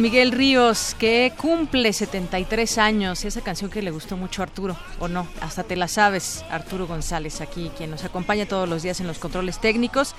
[0.00, 3.24] Miguel Ríos, que cumple 73 años.
[3.24, 6.86] Esa canción que le gustó mucho a Arturo, o no, hasta te la sabes, Arturo
[6.86, 10.14] González, aquí, quien nos acompaña todos los días en los controles técnicos.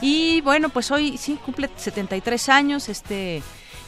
[0.00, 3.42] Y bueno, pues hoy sí cumple 73 años este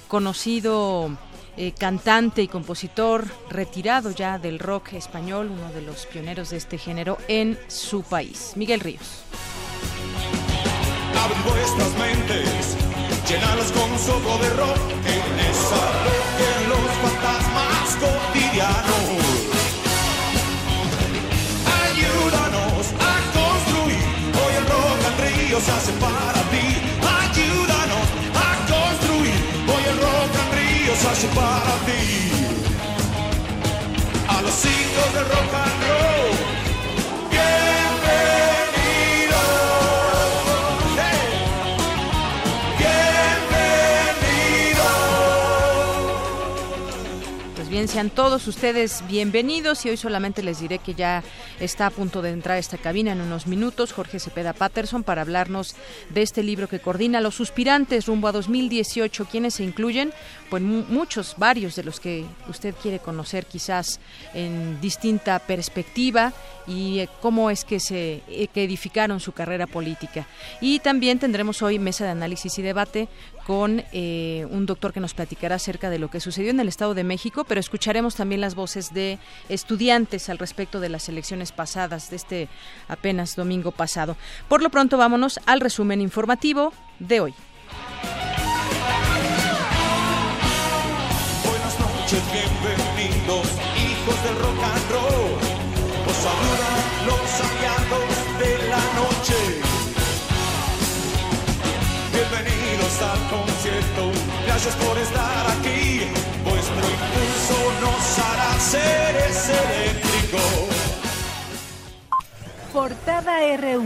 [0.09, 1.11] conocido
[1.56, 6.78] eh, cantante y compositor retirado ya del rock español, uno de los pioneros de este
[6.78, 8.53] género en su país.
[8.56, 9.25] Miguel Ríos.
[13.28, 15.83] Llenarlas con un soplo de rock en esa
[16.48, 19.05] en los fantasmas cotidianos.
[21.84, 24.05] Ayúdanos a construir,
[24.41, 26.66] hoy el rock and río se hace para ti.
[27.22, 29.38] Ayúdanos a construir,
[29.72, 32.03] hoy el rock and río se hace para ti.
[34.28, 35.73] A los hijos del rock and
[47.89, 51.22] sean todos ustedes bienvenidos y hoy solamente les diré que ya
[51.61, 55.21] está a punto de entrar a esta cabina en unos minutos Jorge Cepeda Patterson para
[55.22, 55.75] hablarnos
[56.11, 59.27] de este libro que coordina Los Suspirantes rumbo a 2018.
[59.27, 60.12] ¿Quiénes se incluyen?
[60.50, 64.00] Pues mu- muchos, varios de los que usted quiere conocer quizás
[64.33, 66.33] en distinta perspectiva
[66.66, 70.26] y eh, cómo es que se eh, que edificaron su carrera política.
[70.60, 73.08] Y también tendremos hoy mesa de análisis y debate
[73.47, 76.94] con eh, un doctor que nos platicará acerca de lo que sucedió en el Estado
[76.94, 82.10] de México, pero escucharemos también las voces de estudiantes al respecto de las elecciones pasadas,
[82.10, 82.48] de este
[82.88, 84.16] apenas domingo pasado.
[84.48, 87.34] Por lo pronto, vámonos al resumen informativo de hoy.
[91.44, 93.46] Buenas noches, bienvenidos,
[93.76, 94.53] hijos del rock
[102.94, 104.12] Bienvenidos al concierto,
[104.47, 106.00] gracias por estar aquí.
[106.44, 110.69] Vuestro impulso nos hará seres eléctricos.
[112.72, 113.84] Portada RU.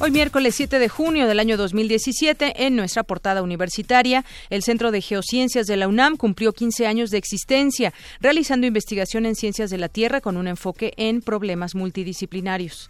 [0.00, 5.00] Hoy miércoles 7 de junio del año 2017, en nuestra portada universitaria, el Centro de
[5.00, 9.88] Geociencias de la UNAM cumplió 15 años de existencia, realizando investigación en ciencias de la
[9.88, 12.88] Tierra con un enfoque en problemas multidisciplinarios.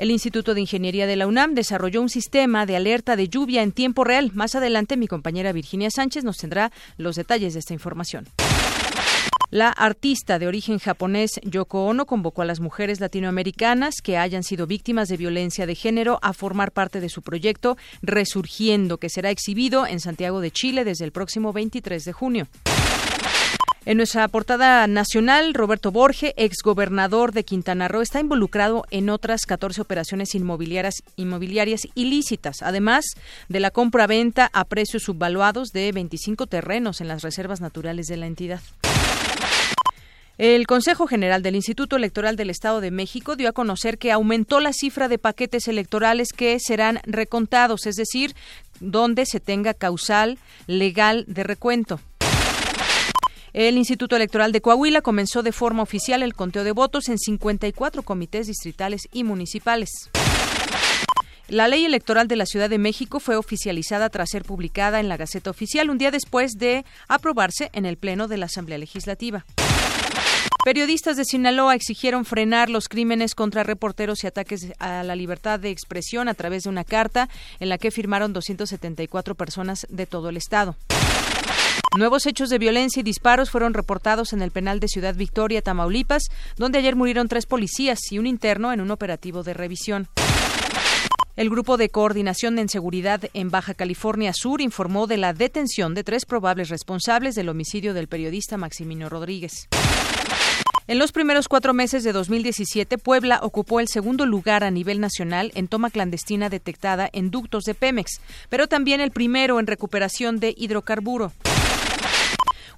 [0.00, 3.70] El Instituto de Ingeniería de la UNAM desarrolló un sistema de alerta de lluvia en
[3.70, 4.30] tiempo real.
[4.32, 8.26] Más adelante, mi compañera Virginia Sánchez nos tendrá los detalles de esta información.
[9.50, 14.66] La artista de origen japonés Yoko Ono convocó a las mujeres latinoamericanas que hayan sido
[14.66, 19.86] víctimas de violencia de género a formar parte de su proyecto Resurgiendo, que será exhibido
[19.86, 22.48] en Santiago de Chile desde el próximo 23 de junio.
[23.86, 29.80] En nuestra portada nacional, Roberto Borge, exgobernador de Quintana Roo, está involucrado en otras 14
[29.80, 33.06] operaciones inmobiliarias, inmobiliarias ilícitas, además
[33.48, 38.26] de la compra-venta a precios subvaluados de 25 terrenos en las reservas naturales de la
[38.26, 38.60] entidad.
[40.36, 44.60] El Consejo General del Instituto Electoral del Estado de México dio a conocer que aumentó
[44.60, 48.34] la cifra de paquetes electorales que serán recontados, es decir,
[48.78, 52.00] donde se tenga causal legal de recuento.
[53.52, 58.02] El Instituto Electoral de Coahuila comenzó de forma oficial el conteo de votos en 54
[58.02, 59.90] comités distritales y municipales.
[61.48, 65.16] La ley electoral de la Ciudad de México fue oficializada tras ser publicada en la
[65.16, 69.44] Gaceta Oficial un día después de aprobarse en el Pleno de la Asamblea Legislativa.
[70.64, 75.70] Periodistas de Sinaloa exigieron frenar los crímenes contra reporteros y ataques a la libertad de
[75.70, 80.36] expresión a través de una carta en la que firmaron 274 personas de todo el
[80.36, 80.76] estado.
[81.98, 86.28] Nuevos hechos de violencia y disparos fueron reportados en el penal de Ciudad Victoria, Tamaulipas,
[86.56, 90.08] donde ayer murieron tres policías y un interno en un operativo de revisión.
[91.34, 96.04] El Grupo de Coordinación en Seguridad en Baja California Sur informó de la detención de
[96.04, 99.68] tres probables responsables del homicidio del periodista Maximino Rodríguez.
[100.86, 105.50] En los primeros cuatro meses de 2017, Puebla ocupó el segundo lugar a nivel nacional
[105.54, 110.54] en toma clandestina detectada en ductos de Pemex, pero también el primero en recuperación de
[110.56, 111.32] hidrocarburo.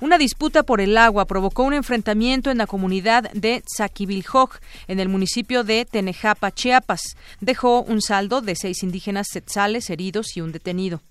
[0.02, 4.50] Una disputa por el agua provocó un enfrentamiento en la comunidad de Zaquibiljoj,
[4.88, 7.16] en el municipio de Tenejapa, Chiapas.
[7.40, 11.02] Dejó un saldo de seis indígenas setzales heridos y un detenido.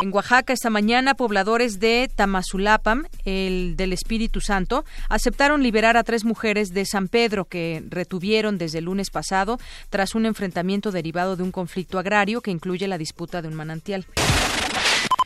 [0.00, 6.24] En Oaxaca esta mañana, pobladores de Tamazulapam, el del Espíritu Santo, aceptaron liberar a tres
[6.24, 9.58] mujeres de San Pedro que retuvieron desde el lunes pasado
[9.90, 14.06] tras un enfrentamiento derivado de un conflicto agrario que incluye la disputa de un manantial.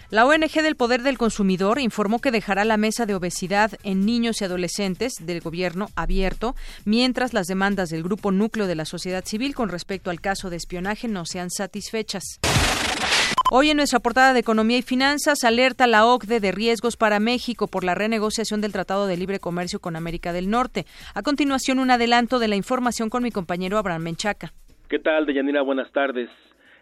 [0.09, 4.41] La ONG del Poder del Consumidor informó que dejará la mesa de obesidad en niños
[4.41, 6.55] y adolescentes del gobierno abierto,
[6.85, 10.57] mientras las demandas del grupo núcleo de la sociedad civil con respecto al caso de
[10.57, 12.39] espionaje no sean satisfechas.
[13.51, 17.67] Hoy en nuestra portada de Economía y Finanzas alerta la OCDE de riesgos para México
[17.67, 20.85] por la renegociación del Tratado de Libre Comercio con América del Norte.
[21.15, 24.53] A continuación, un adelanto de la información con mi compañero Abraham Menchaca.
[24.89, 25.63] ¿Qué tal, Deyanira?
[25.63, 26.31] Buenas tardes.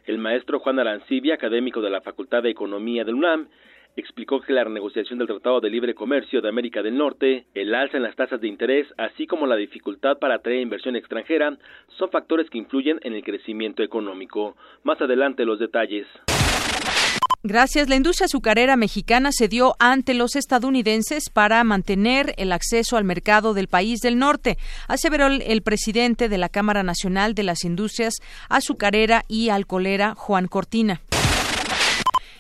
[0.07, 3.49] El maestro Juan Arancibia, académico de la Facultad de Economía del UNAM,
[3.97, 7.97] explicó que la renegociación del Tratado de Libre Comercio de América del Norte, el alza
[7.97, 11.57] en las tasas de interés, así como la dificultad para atraer inversión extranjera,
[11.97, 14.57] son factores que influyen en el crecimiento económico.
[14.83, 16.07] Más adelante los detalles.
[17.47, 17.91] Gracias.
[17.91, 23.53] La industria azucarera mexicana se dio ante los estadounidenses para mantener el acceso al mercado
[23.53, 24.57] del país del norte,
[24.89, 28.15] aseveró el presidente de la Cámara Nacional de las Industrias
[28.49, 31.03] Azucarera y Alcolera, Juan Cortina.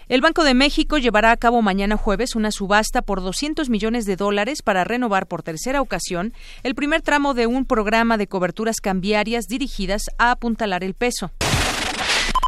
[0.09, 4.17] El Banco de México llevará a cabo mañana jueves una subasta por 200 millones de
[4.17, 9.45] dólares para renovar por tercera ocasión el primer tramo de un programa de coberturas cambiarias
[9.49, 11.31] dirigidas a apuntalar el peso.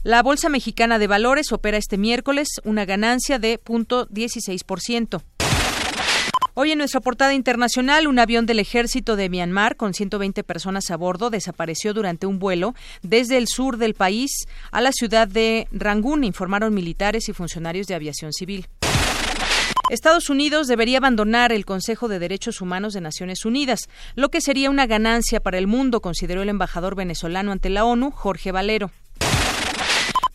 [0.07, 5.21] La Bolsa Mexicana de Valores opera este miércoles una ganancia de 0.16%.
[6.55, 10.97] Hoy en nuestra portada internacional, un avión del ejército de Myanmar con 120 personas a
[10.97, 14.31] bordo desapareció durante un vuelo desde el sur del país
[14.71, 18.69] a la ciudad de Rangún, informaron militares y funcionarios de aviación civil.
[19.91, 23.81] Estados Unidos debería abandonar el Consejo de Derechos Humanos de Naciones Unidas,
[24.15, 28.13] lo que sería una ganancia para el mundo, consideró el embajador venezolano ante la ONU,
[28.13, 28.93] Jorge Valero.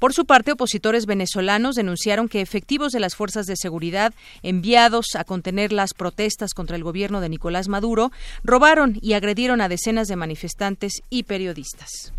[0.01, 5.25] Por su parte, opositores venezolanos denunciaron que efectivos de las fuerzas de seguridad enviados a
[5.25, 8.11] contener las protestas contra el gobierno de Nicolás Maduro
[8.43, 12.13] robaron y agredieron a decenas de manifestantes y periodistas.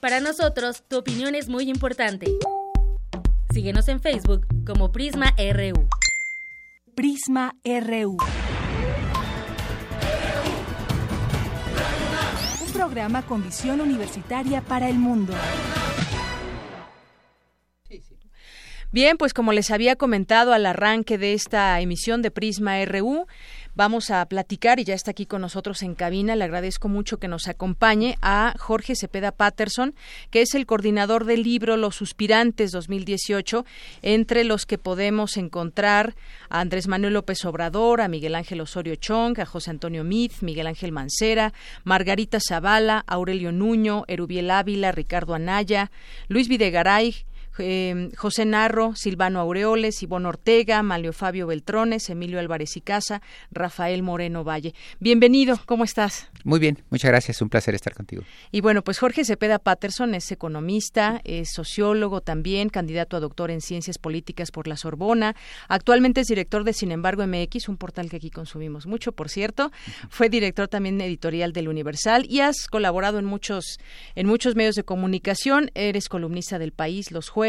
[0.00, 2.26] Para nosotros, tu opinión es muy importante.
[3.52, 5.86] Síguenos en Facebook como Prisma RU.
[6.94, 8.16] Prisma RU.
[12.80, 15.34] Programa con visión universitaria para el mundo.
[18.90, 23.26] Bien, pues como les había comentado al arranque de esta emisión de Prisma RU,
[23.74, 26.36] Vamos a platicar y ya está aquí con nosotros en cabina.
[26.36, 29.94] Le agradezco mucho que nos acompañe a Jorge Cepeda Patterson,
[30.30, 33.64] que es el coordinador del libro Los Suspirantes 2018,
[34.02, 36.14] entre los que podemos encontrar
[36.48, 40.66] a Andrés Manuel López Obrador, a Miguel Ángel Osorio Chong, a José Antonio Mith, Miguel
[40.66, 41.52] Ángel Mancera,
[41.84, 45.90] Margarita Zavala, Aurelio Nuño, Erubiel Ávila, Ricardo Anaya,
[46.28, 47.24] Luis Videgaray,
[47.58, 54.02] eh, José Narro, Silvano Aureoles, Ivonne Ortega, Malio Fabio Beltrones, Emilio Álvarez y Casa, Rafael
[54.02, 54.74] Moreno Valle.
[55.00, 56.28] Bienvenido, ¿cómo estás?
[56.44, 58.22] Muy bien, muchas gracias, un placer estar contigo.
[58.52, 63.60] Y bueno, pues Jorge Cepeda Patterson es economista, es sociólogo también, candidato a doctor en
[63.60, 65.34] ciencias políticas por la Sorbona.
[65.68, 69.72] Actualmente es director de Sin embargo MX, un portal que aquí consumimos mucho, por cierto.
[70.08, 73.78] Fue director también editorial del Universal y has colaborado en muchos
[74.14, 75.70] en muchos medios de comunicación.
[75.74, 77.39] Eres columnista del País los jueves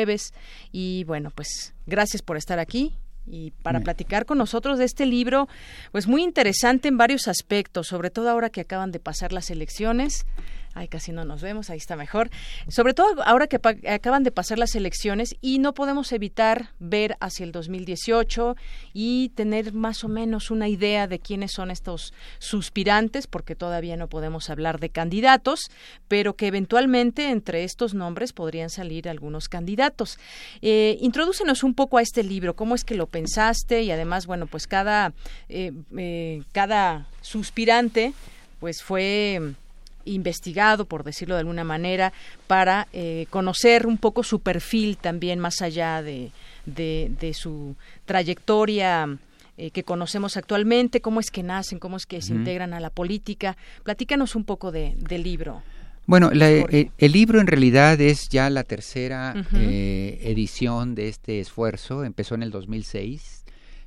[0.71, 5.47] y bueno, pues gracias por estar aquí y para platicar con nosotros de este libro,
[5.91, 10.25] pues muy interesante en varios aspectos, sobre todo ahora que acaban de pasar las elecciones.
[10.73, 12.29] Ay, casi no nos vemos, ahí está mejor.
[12.69, 13.59] Sobre todo ahora que
[13.89, 18.55] acaban de pasar las elecciones y no podemos evitar ver hacia el 2018
[18.93, 24.07] y tener más o menos una idea de quiénes son estos suspirantes, porque todavía no
[24.07, 25.69] podemos hablar de candidatos,
[26.07, 30.19] pero que eventualmente entre estos nombres podrían salir algunos candidatos.
[30.61, 34.47] Eh, introdúcenos un poco a este libro, cómo es que lo pensaste y además, bueno,
[34.47, 35.11] pues cada,
[35.49, 38.13] eh, eh, cada suspirante
[38.59, 39.55] pues fue
[40.05, 42.13] investigado, por decirlo de alguna manera,
[42.47, 46.31] para eh, conocer un poco su perfil también más allá de,
[46.65, 49.17] de, su trayectoria
[49.57, 52.89] eh, que conocemos actualmente, cómo es que nacen, cómo es que se integran a la
[52.89, 53.57] política.
[53.83, 55.63] Platícanos un poco de, del libro.
[56.07, 62.03] Bueno, eh, el libro en realidad es ya la tercera edición de este esfuerzo.
[62.03, 63.45] Empezó en el 2006,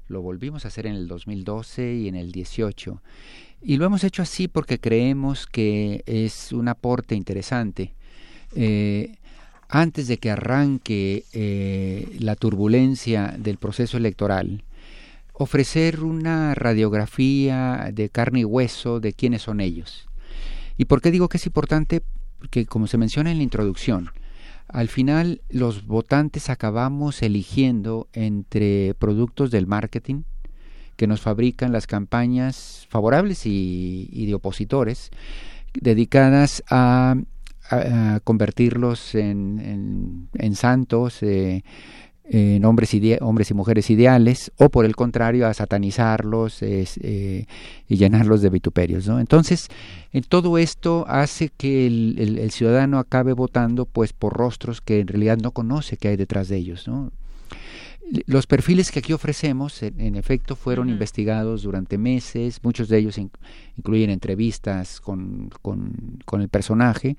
[0.08, 3.02] lo volvimos a hacer en el 2012 y en el 18.
[3.66, 7.94] Y lo hemos hecho así porque creemos que es un aporte interesante.
[8.54, 9.16] Eh,
[9.70, 11.24] antes de que arranque
[12.20, 14.64] la turbulencia del proceso electoral,
[15.32, 20.08] ofrecer una radiografía de carne y hueso de quiénes son ellos.
[20.76, 22.02] ¿Y por qué digo que es importante?
[22.38, 24.10] Porque como se menciona en la introducción,
[24.68, 30.22] al final los votantes acabamos eligiendo entre productos del marketing
[30.96, 35.10] que nos fabrican las campañas favorables y, de opositores
[35.72, 37.16] dedicadas a,
[38.24, 41.64] convertirlos en, santos, eh,
[42.24, 47.46] en hombres, hombres y mujeres ideales, o por el contrario, a satanizarlos eh,
[47.88, 49.06] y llenarlos de vituperios.
[49.08, 49.18] ¿no?
[49.18, 49.68] Entonces,
[50.12, 55.38] en todo esto hace que el, ciudadano acabe votando pues por rostros que en realidad
[55.38, 56.86] no conoce qué hay detrás de ellos.
[56.86, 57.12] ¿no?
[58.26, 63.18] Los perfiles que aquí ofrecemos, en, efecto, fueron investigados durante meses, muchos de ellos
[63.76, 67.16] incluyen entrevistas con, con, con el personaje,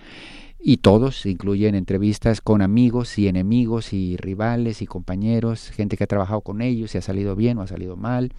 [0.68, 6.08] y todos incluyen entrevistas con amigos y enemigos y rivales y compañeros, gente que ha
[6.08, 8.32] trabajado con ellos y ha salido bien o ha salido mal,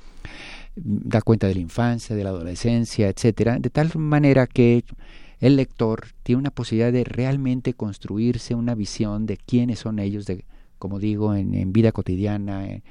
[0.74, 4.82] da cuenta de la infancia, de la adolescencia, etcétera, de tal manera que
[5.38, 10.44] el lector tiene una posibilidad de realmente construirse una visión de quiénes son ellos, de,
[10.78, 12.82] como digo, en, vida cotidiana, en,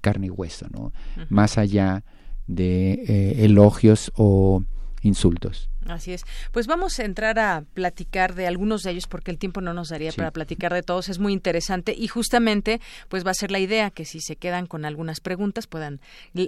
[0.00, 0.92] carne y hueso, ¿no?
[1.30, 2.04] Más allá
[2.46, 4.62] de eh, elogios o
[5.04, 5.68] insultos.
[5.86, 6.24] Así es.
[6.50, 9.90] Pues vamos a entrar a platicar de algunos de ellos porque el tiempo no nos
[9.90, 11.08] daría para platicar de todos.
[11.08, 14.66] Es muy interesante y justamente pues va a ser la idea que si se quedan
[14.66, 16.00] con algunas preguntas puedan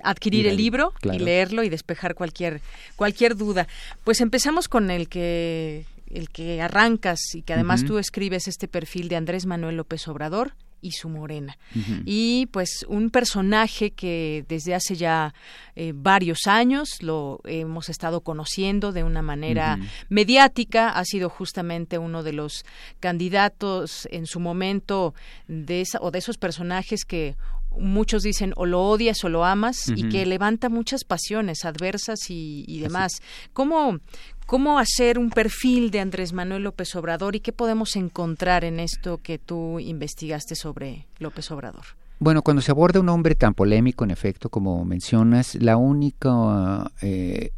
[0.02, 2.62] adquirir el libro y leerlo y despejar cualquier
[2.96, 3.68] cualquier duda.
[4.04, 9.08] Pues empezamos con el que el que arrancas y que además tú escribes este perfil
[9.08, 10.54] de Andrés Manuel López Obrador
[10.86, 11.58] y su morena.
[12.04, 15.34] Y pues un personaje que desde hace ya
[15.74, 19.78] eh, varios años lo hemos estado conociendo de una manera
[20.08, 22.64] mediática, ha sido justamente uno de los
[23.00, 25.14] candidatos en su momento
[25.48, 27.36] de esa, o de esos personajes que
[27.78, 32.64] muchos dicen o lo odias o lo amas y que levanta muchas pasiones adversas y,
[32.66, 33.20] y demás.
[33.52, 33.98] ¿Cómo,
[34.46, 39.18] ¿Cómo hacer un perfil de Andrés Manuel López Obrador y qué podemos encontrar en esto
[39.20, 41.84] que tú investigaste sobre López Obrador?
[42.20, 47.50] Bueno, cuando se aborda un hombre tan polémico, en efecto, como mencionas, la única, eh,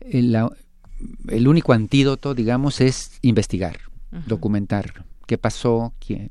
[0.00, 3.78] el, único antídoto, digamos, es investigar,
[4.26, 6.30] documentar qué pasó, quién.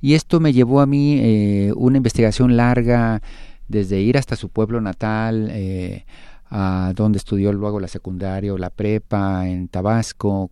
[0.00, 3.22] Y esto me llevó a mí eh, una investigación larga,
[3.68, 6.04] desde ir hasta su pueblo natal, eh,
[6.54, 10.50] a donde estudió luego la secundaria o la prepa en Tabasco,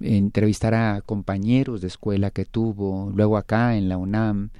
[0.00, 4.50] entrevistar a compañeros de escuela que tuvo, luego acá en la UNAM.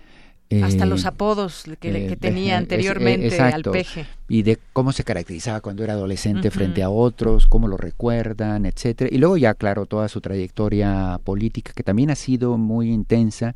[0.61, 4.07] Hasta los eh, apodos que, eh, tenía anteriormente al peje.
[4.29, 9.09] Y de cómo se caracterizaba cuando era adolescente frente a otros, cómo lo recuerdan, etcétera.
[9.13, 13.55] Y luego ya, claro, toda su trayectoria política, que también ha sido muy intensa.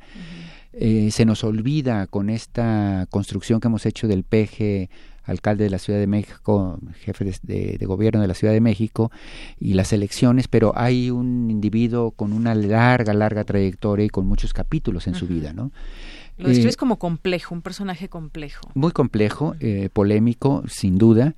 [0.72, 4.90] Eh, se nos olvida con esta construcción que hemos hecho del peje
[5.26, 9.10] alcalde de la Ciudad de México, jefe de, gobierno de la Ciudad de México
[9.60, 14.52] y las elecciones, pero hay un individuo con una larga, larga trayectoria y con muchos
[14.52, 15.72] capítulos en su vida, ¿no?
[16.38, 18.70] Lo describes eh, como complejo, un personaje complejo.
[18.74, 21.34] Muy complejo, eh, polémico, sin duda.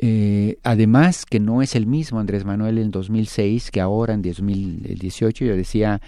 [0.00, 5.44] Eh, además que no es el mismo Andrés Manuel en 2006 que ahora en 2018,
[5.44, 6.00] yo decía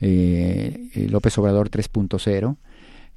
[0.00, 2.56] López Obrador 3.0,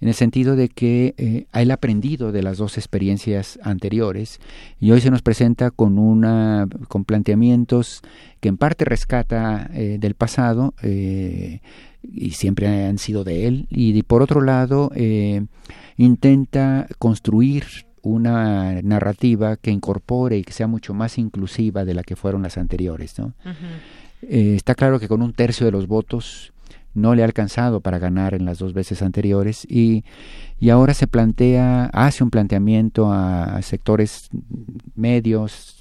[0.02, 4.40] en el sentido de que eh, él ha aprendido de las dos experiencias anteriores
[4.80, 8.02] y hoy se nos presenta con una con planteamientos
[8.40, 11.60] que en parte rescata eh, del pasado eh,
[12.02, 14.90] y siempre han sido de él y por otro lado
[15.98, 17.66] intenta construir
[18.02, 22.58] una narrativa que incorpore y que sea mucho más inclusiva de la que fueron las
[22.58, 23.20] anteriores.
[23.20, 23.34] ¿no?
[24.22, 26.54] está claro que con un tercio de los votos
[27.00, 30.04] no le ha alcanzado para ganar en las dos veces anteriores y,
[30.60, 34.30] y ahora se plantea, hace un planteamiento a, sectores
[34.96, 35.78] medios,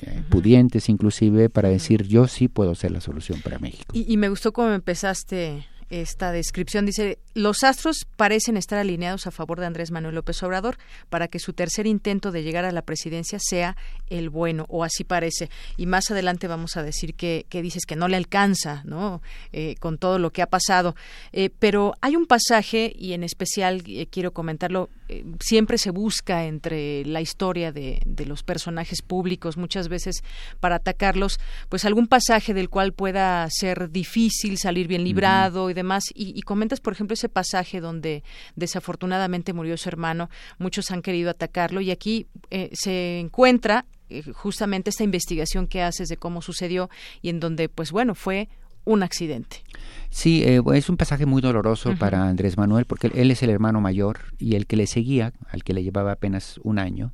[0.00, 3.92] eh, pudientes inclusive, para decir yo sí puedo ser la solución para México.
[3.92, 6.86] Y, y me gustó cómo empezaste esta descripción.
[6.86, 10.78] Dice, los astros parecen estar alineados a favor de Andrés Manuel López Obrador
[11.10, 13.76] para que su tercer intento de llegar a la presidencia sea
[14.08, 15.50] el bueno, o así parece.
[15.76, 19.22] Y más adelante vamos a decir que, dices que no le alcanza, ¿no?
[19.52, 20.94] Eh, con todo lo que ha pasado.
[21.32, 24.90] Eh, pero hay un pasaje, y en especial eh, quiero comentarlo,
[25.38, 30.24] siempre se busca entre la historia de, de, los personajes públicos, muchas veces
[30.60, 31.38] para atacarlos,
[31.68, 36.04] pues algún pasaje del cual pueda ser difícil salir bien librado y demás.
[36.14, 38.22] Y, y comentas, por ejemplo, ese pasaje donde
[38.56, 44.90] desafortunadamente murió su hermano, muchos han querido atacarlo y aquí eh, se encuentra eh, justamente
[44.90, 46.90] esta investigación que haces de cómo sucedió
[47.22, 48.48] y en donde, pues bueno, fue
[48.84, 49.62] un accidente.
[50.10, 53.80] Sí, eh, es un pasaje muy doloroso para Andrés Manuel porque él es el hermano
[53.80, 57.12] mayor y el que le seguía, al que le llevaba apenas un año,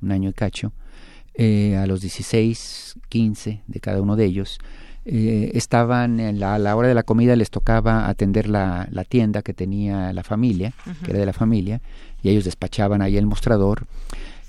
[0.00, 0.72] un año y cacho,
[1.38, 4.58] a los 16, 15 de cada uno de ellos,
[5.04, 9.04] eh, estaban en la, a la hora de la comida les tocaba atender la, la
[9.04, 11.80] tienda que tenía la familia, que era de la familia,
[12.22, 13.86] y ellos despachaban ahí el mostrador.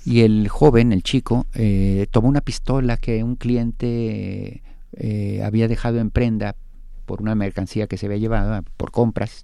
[0.04, 5.98] Y el joven, el chico, eh, tomó una pistola que un cliente eh, había dejado
[5.98, 6.54] en prenda
[7.06, 9.42] por una mercancía que se había llevado, por compras.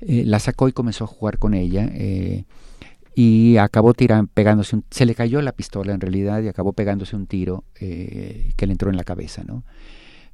[0.00, 1.90] la sacó y comenzó a jugar con ella
[3.14, 7.14] y acabó tirando, pegándose un, se le cayó la pistola en realidad y acabó pegándose
[7.14, 9.64] un tiro que le entró en la cabeza, ¿no?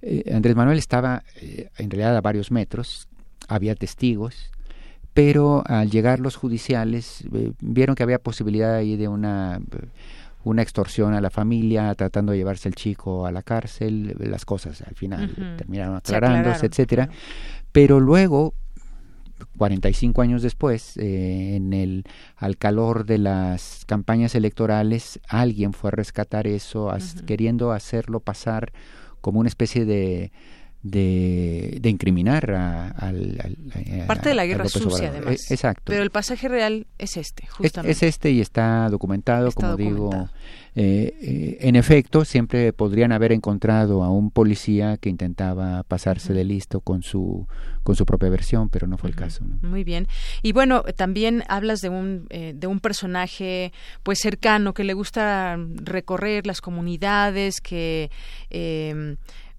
[0.08, 3.08] Eh, Andrés Manuel estaba eh, en realidad a varios metros,
[3.48, 4.52] había testigos,
[5.14, 9.60] pero al llegar los judiciales eh, vieron que había posibilidad ahí de una,
[10.44, 14.80] una extorsión a la familia, tratando de llevarse el chico a la cárcel, las cosas
[14.82, 17.08] al final terminaron aclarándose, etcétera.
[17.72, 18.54] Pero luego
[19.58, 22.04] 45 años después, en el,
[22.36, 26.94] al calor de las campañas electorales, alguien fue a rescatar eso,
[27.26, 28.72] queriendo hacerlo pasar
[29.26, 30.30] como una especie de,
[30.90, 33.56] de, de incriminar a, al,
[34.06, 35.50] parte de la guerra sucia además.
[35.50, 35.84] E, exacto.
[35.86, 37.92] Pero el pasaje real es este justamente.
[37.92, 40.28] es, este y está documentado como digo
[40.74, 46.44] eh, eh, en efecto siempre podrían haber encontrado a un policía que intentaba pasarse de
[46.44, 47.46] listo con su
[47.82, 50.06] con su propia versión pero no fue el caso muy bien.
[50.42, 55.58] Y bueno también hablas de un eh, de un personaje pues cercano que le gusta
[55.82, 58.10] recorrer las comunidades que
[58.50, 59.16] eh,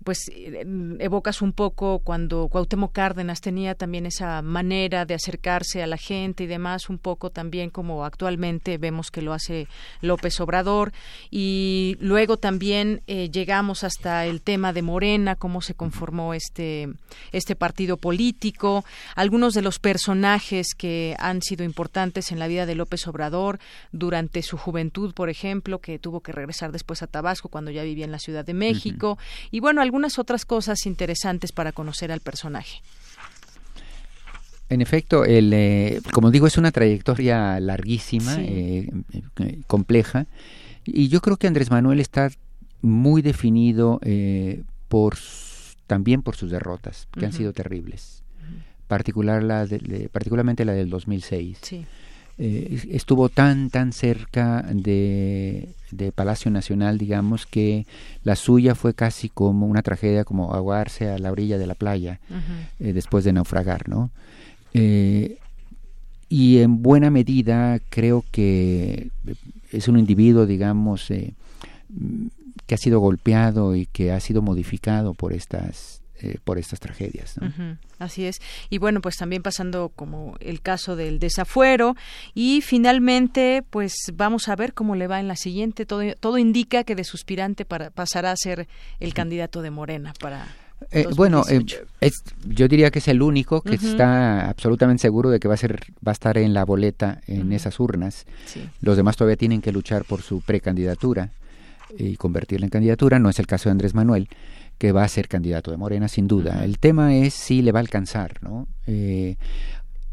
[0.08, 0.64] pues eh,
[1.00, 6.46] evocas un poco cuando Cuauhtémoc Cárdenas tenía también esa manera de acercarse a la gente
[6.46, 9.68] y demás, un poco también como actualmente vemos que lo hace
[10.00, 10.94] López Obrador.
[11.30, 16.88] Y luego también eh, llegamos hasta el tema de Morena, cómo se conformó este,
[17.34, 22.76] este partido político, algunos de los personajes que han sido importantes en la vida de
[22.76, 23.60] López Obrador
[23.92, 28.06] durante su juventud, por ejemplo, que tuvo que regresar después a Tabasco cuando ya vivía
[28.06, 29.18] en la Ciudad de México.
[29.52, 32.84] Y bueno, algunas otras cosas interesantes para conocer al personaje.
[34.70, 38.92] En efecto, el, eh, como digo, es una trayectoria larguísima, eh,
[39.40, 40.28] eh, compleja,
[40.86, 42.30] y yo creo que Andrés Manuel está
[42.84, 44.00] muy definido
[44.88, 45.18] por
[45.88, 48.22] también por sus derrotas, que han sido terribles,
[48.88, 51.58] particular la de, particularmente la del 2006.
[51.62, 51.86] Sí.
[52.40, 57.88] Eh, estuvo tan, tan cerca de, de, Palacio Nacional, digamos, que
[58.24, 62.20] la suya fue casi como una tragedia, como ahogarse a la orilla de la playa
[62.80, 64.12] eh, después de naufragar, ¿no?
[64.76, 65.40] Eh,
[66.30, 69.10] y en buena medida creo que
[69.72, 76.02] es un individuo, digamos, que ha sido golpeado y que ha sido modificado por estas
[76.20, 77.36] eh, por estas tragedias.
[78.00, 78.40] Así es.
[78.70, 81.96] Y bueno, pues también pasando como el caso del desafuero
[82.34, 85.86] y finalmente, pues vamos a ver cómo le va en la siguiente.
[85.86, 88.68] Todo, todo indica que de suspirante para, pasará a ser
[89.00, 90.48] el candidato de Morena para...
[90.92, 91.64] Eh, bueno, eh,
[92.46, 95.80] yo diría que es el único que está absolutamente seguro de que va a ser,
[96.06, 98.26] va a estar en la boleta en esas urnas.
[98.82, 101.32] Los demás todavía tienen que luchar por su precandidatura
[101.98, 103.20] y convertirla en candidatura.
[103.20, 104.30] No es el caso de Andrés Manuel
[104.78, 106.64] que va a ser candidato de Morena, sin duda.
[106.64, 108.68] El tema es si le va a alcanzar, ¿no?
[108.86, 109.38] Eh,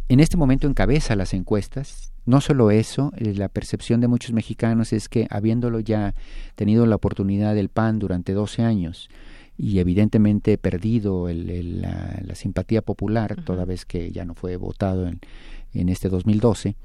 [0.09, 2.13] en este momento encabeza las encuestas.
[2.27, 6.15] No solo eso, eh, la percepción de muchos mexicanos es que habiéndolo ya
[6.55, 9.09] tenido la oportunidad del PAN durante 12 años
[9.57, 15.21] y evidentemente perdido el, la, simpatía popular, toda vez que ya no fue votado en,
[15.73, 16.77] en este 2012,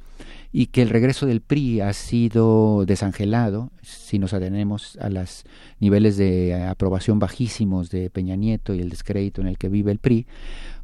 [0.52, 5.44] y que el regreso del PRI ha sido desangelado, si nos atenemos a los
[5.80, 10.00] niveles de aprobación bajísimos de Peña Nieto y el descrédito en el que vive el
[10.00, 10.26] PRI,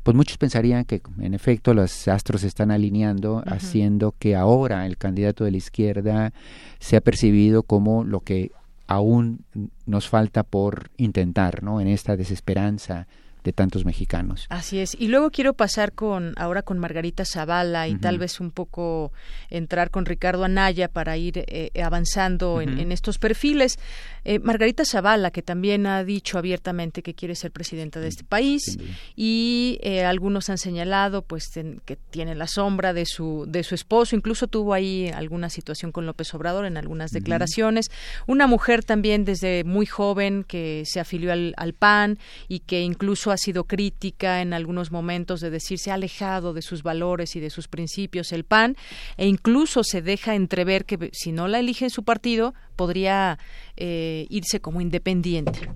[0.04, 4.98] pues muchos pensarían que en efecto los astros se están alineando, haciendo que ahora el
[4.98, 6.34] candidato de la izquierda
[6.80, 8.52] sea percibido como lo que
[8.88, 9.40] aún
[9.88, 11.82] nos falta por intentar, ¿no?
[11.82, 13.08] En esta desesperanza
[13.46, 14.48] de tantos mexicanos.
[14.50, 14.98] Así es.
[15.00, 19.14] Y luego quiero pasar con ahora con Margarita Zavala y tal vez un poco
[19.50, 23.78] entrar con Ricardo Anaya para ir eh, avanzando en, estos perfiles.
[24.24, 28.80] Eh, Margarita Zavala, que también ha dicho abiertamente que quiere ser presidenta de este país
[29.16, 31.52] y eh, algunos han señalado pues
[31.86, 36.08] que tiene la sombra de su de su esposo, incluso tuvo ahí alguna situación con
[36.08, 37.92] López Obrador en algunas declaraciones.
[38.26, 43.35] Una mujer también desde muy joven que se afilió al, al PAN y que incluso
[43.36, 47.40] ha sido crítica en algunos momentos de decir se ha alejado de sus valores y
[47.40, 48.76] de sus principios el PAN
[49.18, 53.38] e incluso se deja entrever que si no la elige en su partido podría
[53.78, 55.70] eh, irse como independiente.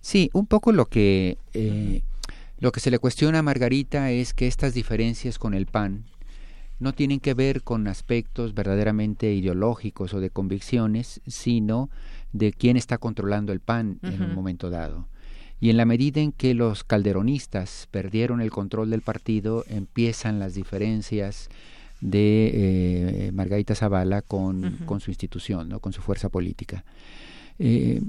[0.00, 2.02] Sí, un poco lo que eh,
[2.58, 6.04] lo que se le cuestiona a Margarita es que estas diferencias con el PAN
[6.78, 11.90] no tienen que ver con aspectos verdaderamente ideológicos o de convicciones, sino
[12.32, 15.06] de quién está controlando el PAN en un momento dado.
[15.64, 20.52] Y en la medida en que los calderonistas perdieron el control del partido, empiezan las
[20.52, 21.48] diferencias
[22.02, 22.50] de
[23.28, 25.80] eh, Margarita Zavala con, con, su institución, ¿no?
[25.80, 26.84] con su fuerza política.
[27.58, 28.02] Eh,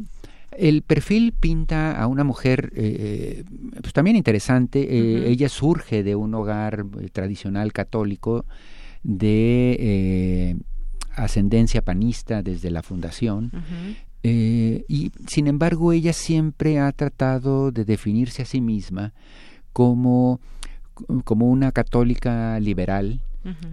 [0.52, 3.46] el perfil pinta a una mujer eh,
[3.80, 5.30] pues también interesante.
[5.30, 8.44] Ella surge de un hogar tradicional católico
[9.02, 10.58] de
[11.15, 13.50] ascendencia panista desde la fundación.
[14.28, 19.14] Eh, y sin embargo ella siempre ha tratado de definirse a sí misma
[19.72, 20.40] como,
[21.24, 23.22] como una católica liberal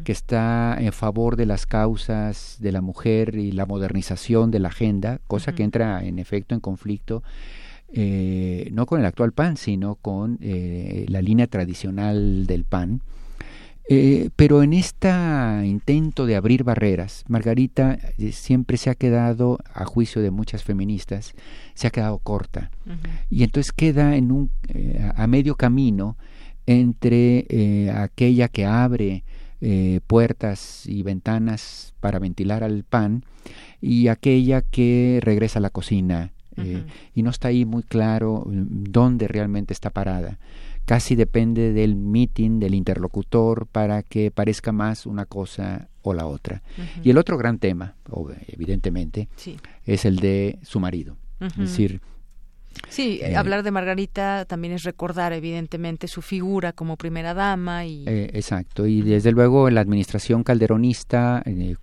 [0.05, 4.69] que está en favor de las causas de la mujer y la modernización de la
[4.69, 7.23] agenda, cosa que entra en efecto en conflicto
[7.95, 13.01] eh, no con el actual PAN, sino con eh, la línea tradicional del PAN.
[13.89, 15.09] Eh, pero en este
[15.65, 21.35] intento de abrir barreras, Margarita eh, siempre se ha quedado, a juicio de muchas feministas,
[21.75, 22.71] se ha quedado corta.
[23.29, 26.17] Y entonces queda en un, eh, a medio camino
[26.67, 29.25] entre aquella que abre
[30.07, 33.25] puertas y ventanas para ventilar al pan
[33.81, 36.33] y aquella que regresa a la cocina.
[37.15, 40.39] y no está ahí muy claro mm, dónde realmente está parada
[40.85, 46.63] casi depende del meeting, del interlocutor, para que parezca más una cosa o la otra.
[47.03, 47.95] Y el otro gran tema,
[48.49, 49.29] evidentemente,
[49.85, 51.17] es el de su marido.
[51.41, 52.01] Es decir,
[52.89, 57.85] Sí, eh, hablar de Margarita también es recordar, evidentemente, su figura como primera dama.
[57.87, 61.77] y eh, Exacto, y desde luego la administración calderonista, eh,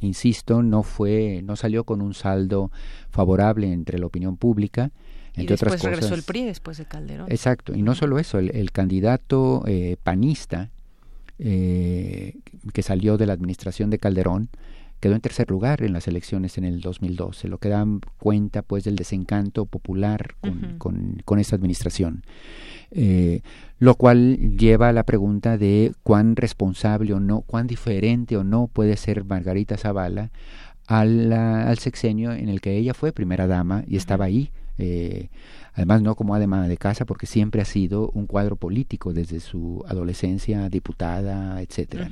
[0.00, 2.70] insisto, no fue, no salió con un saldo
[3.10, 4.90] favorable entre la opinión pública
[5.36, 7.26] y después regresó el PRI después de Calderón.
[7.30, 10.70] Exacto, y no solo eso, el, candidato eh, panista
[11.38, 12.36] eh,
[12.72, 14.48] que salió de la administración de Calderón
[15.00, 18.84] quedó en tercer lugar en las elecciones en el 2012, lo que dan cuenta pues
[18.84, 20.34] del desencanto popular
[20.78, 22.22] con, con, esta administración.
[22.92, 23.42] Eh,
[23.78, 28.68] lo cual lleva a la pregunta de cuán responsable o no, cuán diferente o no
[28.68, 30.30] puede ser Margarita Zavala
[30.86, 35.28] al, al sexenio en el que ella fue primera dama y estaba ahí eh,
[35.76, 39.84] además no como además de casa porque siempre ha sido un cuadro político desde su
[39.86, 42.10] adolescencia, diputada, etcétera.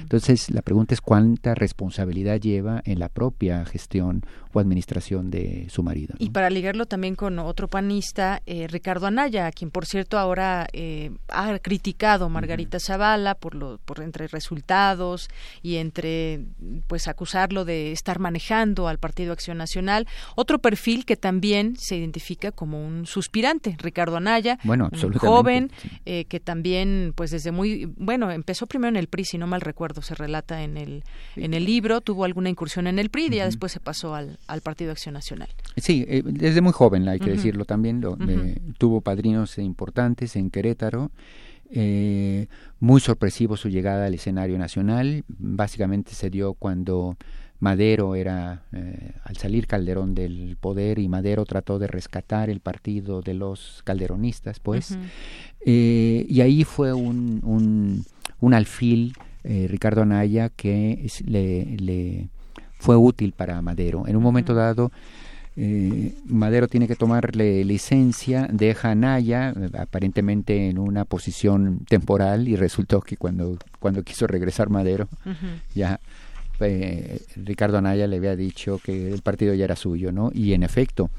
[0.00, 5.82] Entonces la pregunta es cuánta responsabilidad lleva en la propia gestión o administración de su
[5.82, 6.14] marido.
[6.18, 10.68] Y para ligarlo también con otro panista, eh, Ricardo Anaya, a quien por cierto ahora
[10.72, 15.28] eh, ha criticado Margarita Zavala por lo, por entre resultados
[15.62, 16.44] y entre
[16.86, 22.52] pues acusarlo de estar manejando al Partido Acción Nacional, otro perfil que también se identifica
[22.52, 25.70] como un suspirante, Ricardo Anaya, bueno, un joven
[26.04, 29.60] eh, que también pues desde muy bueno empezó primero en el PRI, si no mal
[29.60, 31.04] recuerdo, se relata en el
[31.36, 34.38] en el libro, tuvo alguna incursión en el PRI y ya después se pasó al,
[34.46, 35.48] al Partido Acción Nacional.
[35.76, 38.16] Sí, eh, desde muy joven, hay que decirlo también, lo,
[38.78, 41.10] tuvo padrinos importantes en Querétaro.
[41.72, 42.48] Eh,
[42.80, 45.24] muy sorpresivo su llegada al escenario nacional.
[45.28, 47.16] Básicamente se dio cuando
[47.60, 53.20] Madero era, eh, al salir Calderón del poder y Madero trató de rescatar el partido
[53.20, 54.96] de los calderonistas, pues,
[55.64, 58.04] eh, y ahí fue un, un,
[58.40, 59.12] un alfil,
[59.44, 62.28] eh, Ricardo Anaya, que le, le,
[62.78, 64.06] fue útil para Madero.
[64.06, 64.90] En un momento dado,
[66.24, 73.02] Madero tiene que tomarle licencia, deja a Anaya aparentemente en una posición temporal y resultó
[73.02, 75.06] que cuando, cuando quiso regresar Madero
[75.74, 76.00] ya
[76.60, 80.30] eh, Ricardo Anaya le había dicho que el partido ya era suyo, ¿no?
[80.32, 81.10] Y en efecto,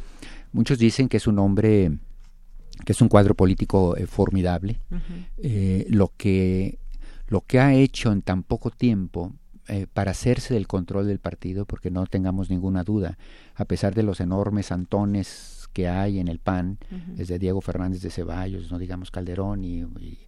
[0.51, 1.91] muchos dicen que es un hombre,
[2.86, 4.80] que es un cuadro político eh, formidable.
[5.38, 6.80] Eh, lo, que,
[7.27, 9.34] lo que ha hecho en tan poco tiempo
[9.93, 13.17] para hacerse del control del partido, porque no tengamos ninguna duda,
[13.56, 16.77] a pesar de los enormes antones que hay en el PAN,
[17.15, 20.19] desde Diego Fernández de Ceballos, no digamos Calderón, y, y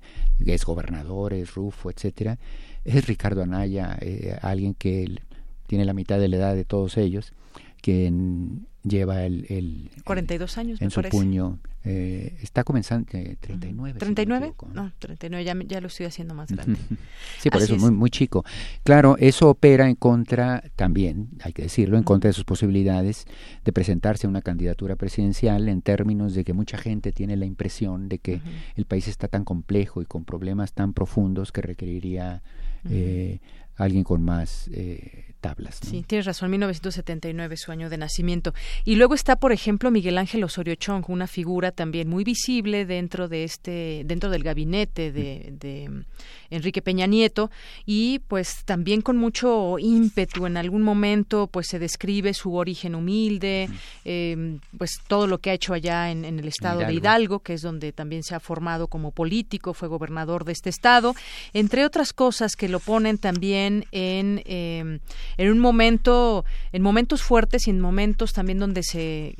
[0.45, 2.37] es gobernadores, Rufo, etcétera,
[2.85, 5.21] es Ricardo Anaya, eh, alguien que
[5.67, 7.33] tiene la mitad de la edad de todos ellos,
[7.81, 11.17] quien lleva el, el 42 años en me su parece.
[11.17, 16.05] puño eh, está comenzando eh, 39 si no 39 no 39 ya, ya lo estoy
[16.05, 16.79] haciendo más grande.
[17.39, 17.81] Sí, por Así eso, es.
[17.81, 18.45] muy, muy chico.
[18.83, 23.25] Claro, eso opera en contra, también, hay que decirlo, en contra de sus posibilidades
[23.65, 28.07] de presentarse a una candidatura presidencial en términos de que mucha gente tiene la impresión
[28.07, 28.41] de que
[28.75, 32.41] el país está tan complejo y con problemas tan profundos que requeriría
[32.89, 33.39] eh,
[33.75, 35.83] alguien con más eh, tablas.
[35.83, 35.89] ¿no?
[35.91, 38.53] Sí, tienes razón, 1979 su año de nacimiento.
[38.85, 43.27] Y luego está, por ejemplo, Miguel Ángel Osorio Chong, una figura también muy visible dentro
[43.27, 46.05] de este, dentro del gabinete de, de
[46.49, 47.51] Enrique Peña Nieto
[47.85, 50.45] y pues también con mucho ímpetu.
[50.45, 53.69] En algún momento pues se describe su origen humilde,
[54.05, 57.03] eh, pues todo lo que ha hecho allá en, en el estado de Hidalgo.
[57.03, 61.15] Hidalgo, que es donde también se ha formado como político, fue gobernador de este estado,
[61.53, 64.99] entre otras cosas que lo ponen también en, eh,
[65.37, 69.35] en un momento, en momentos fuertes y en momentos también donde se,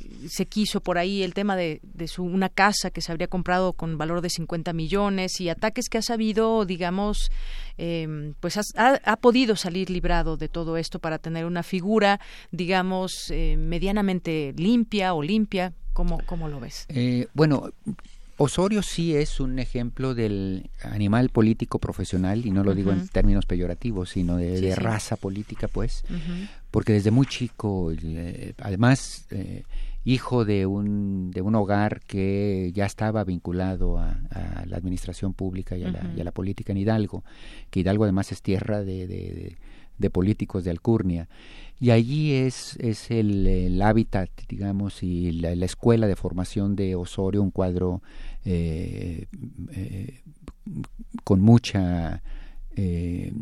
[0.48, 3.96] quiso por ahí el tema de, de su una casa que se habría comprado con
[3.98, 7.30] valor de 50 millones y ataques que ha sabido, digamos,
[7.78, 12.20] eh, pues has- ha, ha podido salir librado de todo esto para tener una figura,
[12.50, 15.72] digamos, eh, medianamente limpia o limpia.
[15.92, 16.86] ¿Cómo, cómo lo ves?
[16.88, 17.70] Eh, bueno,
[18.36, 23.46] Osorio sí es un ejemplo del animal político profesional, y no lo digo en términos
[23.46, 24.80] peyorativos, sino de, Sí, de sí.
[24.80, 26.04] raza política, pues,
[26.70, 29.62] porque desde muy chico, eh, además, eh,
[30.04, 35.76] hijo de un, de un hogar que ya estaba vinculado a, a la administración pública
[35.76, 37.24] y a, la, y a la política en Hidalgo,
[37.70, 39.56] que Hidalgo además es tierra de, de- de-
[39.96, 41.28] de políticos de alcurnia.
[41.80, 46.94] Y allí es, es el, el hábitat, digamos, y la, la escuela de formación de
[46.94, 48.00] Osorio, un cuadro
[48.44, 49.26] eh,
[49.72, 50.20] eh,
[51.24, 52.22] con mucha
[52.76, 53.32] eh,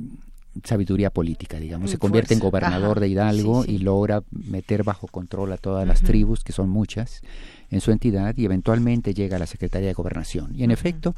[0.65, 1.91] sabiduría política, digamos.
[1.91, 3.01] Se convierte en gobernador Ajá.
[3.01, 3.75] de Hidalgo Sí, sí.
[3.77, 7.23] y logra meter bajo control a todas las tribus, que son muchas,
[7.71, 10.53] en su entidad y eventualmente llega a la Secretaría de Gobernación.
[10.55, 10.75] Y en Ujú.
[10.81, 11.15] efecto,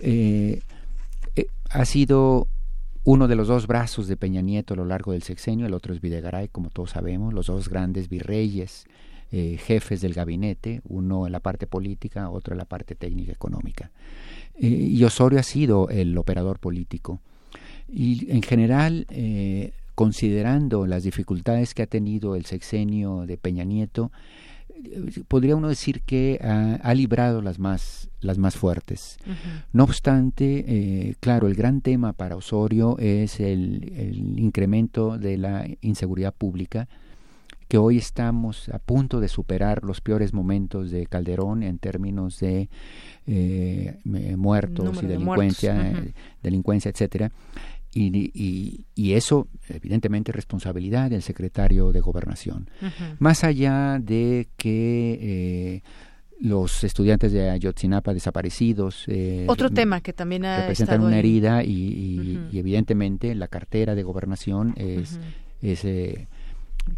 [0.00, 0.60] eh,
[1.36, 2.46] eh, ha sido
[3.04, 5.94] uno de los dos brazos de Peña Nieto a lo largo del sexenio, el otro
[5.94, 8.86] es Videgaray, como todos sabemos, los dos grandes virreyes,
[9.30, 13.90] eh, jefes del gabinete, uno en la parte política, otro en la parte técnica económica.
[14.54, 17.20] Eh, y Osorio ha sido el operador político.
[17.88, 24.12] Y en general, eh, considerando las dificultades que ha tenido el sexenio de Peña Nieto,
[25.28, 29.18] podría uno decir que ha, ha librado las más, las más fuertes.
[29.72, 35.66] No obstante, eh, claro, el gran tema para Osorio es el, el incremento de la
[35.80, 36.88] inseguridad pública,
[37.68, 42.70] que hoy estamos a punto de superar los peores momentos de Calderón en términos de
[43.26, 43.98] eh,
[44.36, 46.08] muertos Número y de delincuencia, muertos, ujú.
[46.08, 47.30] eh, delincuencia, etcétera.
[47.92, 52.70] Y, y, y eso, evidentemente, es responsabilidad del secretario de Gobernación.
[53.18, 55.82] Más allá de que eh,
[56.40, 61.70] los estudiantes de Ayotzinapa desaparecidos eh, Otro tema que también ha representan una herida y,
[61.72, 62.46] y- Ujú.
[62.56, 65.18] y evidentemente la cartera de gobernación es,
[65.84, 66.28] eh,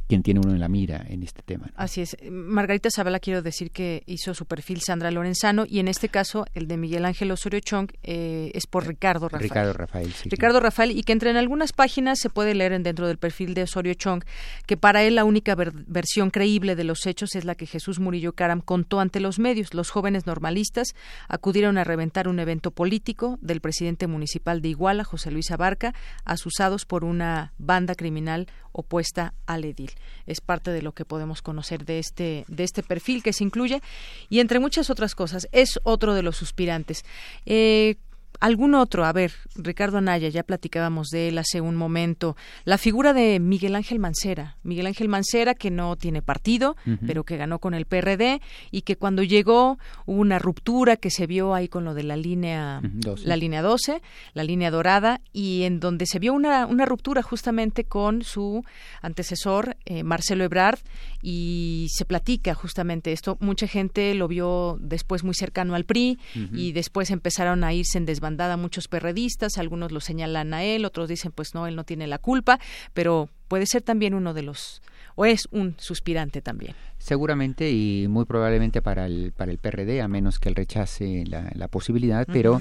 [0.09, 1.67] quien tiene uno en la mira en este tema.
[1.67, 1.73] ¿no?
[1.77, 2.17] Así es.
[2.31, 6.67] Margarita Zavala quiero decir que hizo su perfil Sandra Lorenzano y en este caso el
[6.69, 9.43] de Miguel Ángel Osorio Chong eh, es por Ricardo Rafael.
[9.49, 10.13] Ricardo Rafael.
[10.13, 13.19] sí, Ricardo Rafael y que entre en algunas páginas se puede leer en- dentro del
[13.19, 14.23] perfil de Osorio Chong
[14.67, 18.01] que para él la única ver- versión creíble de los hechos es la que Jesús
[18.01, 19.75] Murillo Caram contó ante los medios.
[19.75, 20.89] Los jóvenes normalistas
[21.29, 26.85] acudieron a reventar un evento político del presidente municipal de Iguala, José Luis Abarca, asusados
[26.87, 29.93] por una banda criminal opuesta al edil.
[30.27, 33.81] Es parte de lo que podemos conocer de este de este perfil que se incluye
[34.29, 37.05] y entre muchas otras cosas es otro de los suspirantes.
[37.47, 37.97] Eh,
[38.41, 39.05] ¿Algún otro?
[39.05, 42.37] A ver, Ricardo Anaya, ya platicábamos de él hace un momento.
[42.65, 44.57] La figura de Miguel Ángel Mancera.
[44.63, 46.77] Miguel Ángel Mancera, que no tiene partido,
[47.07, 51.27] pero que ganó con el PRD y que cuando llegó hubo una ruptura que se
[51.27, 53.27] vio ahí con lo de la línea, Ujú, 12.
[53.29, 54.01] la línea 12,
[54.33, 58.65] la línea dorada, y en donde se vio una, una ruptura justamente con su
[59.03, 60.79] antecesor, eh, Marcelo Ebrard,
[61.23, 63.37] y se platica justamente esto.
[63.41, 66.19] Mucha gente lo vio después muy cercano al PRI
[66.55, 71.09] y después empezaron a irse en desbandada muchos perredistas, algunos lo señalan a él, otros
[71.09, 72.61] dicen pues no, él no tiene la culpa,
[72.95, 74.83] pero puede ser también uno de los,
[75.17, 76.75] o es un suspirante también.
[76.99, 81.51] Seguramente y muy probablemente para el, para el PRD, a menos que él rechace la,
[81.55, 82.61] la posibilidad, pero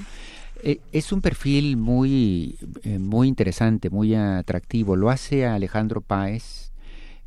[0.62, 4.96] eh, es un perfil muy, eh, muy interesante, muy atractivo.
[4.96, 6.69] Lo hace a Alejandro Páez,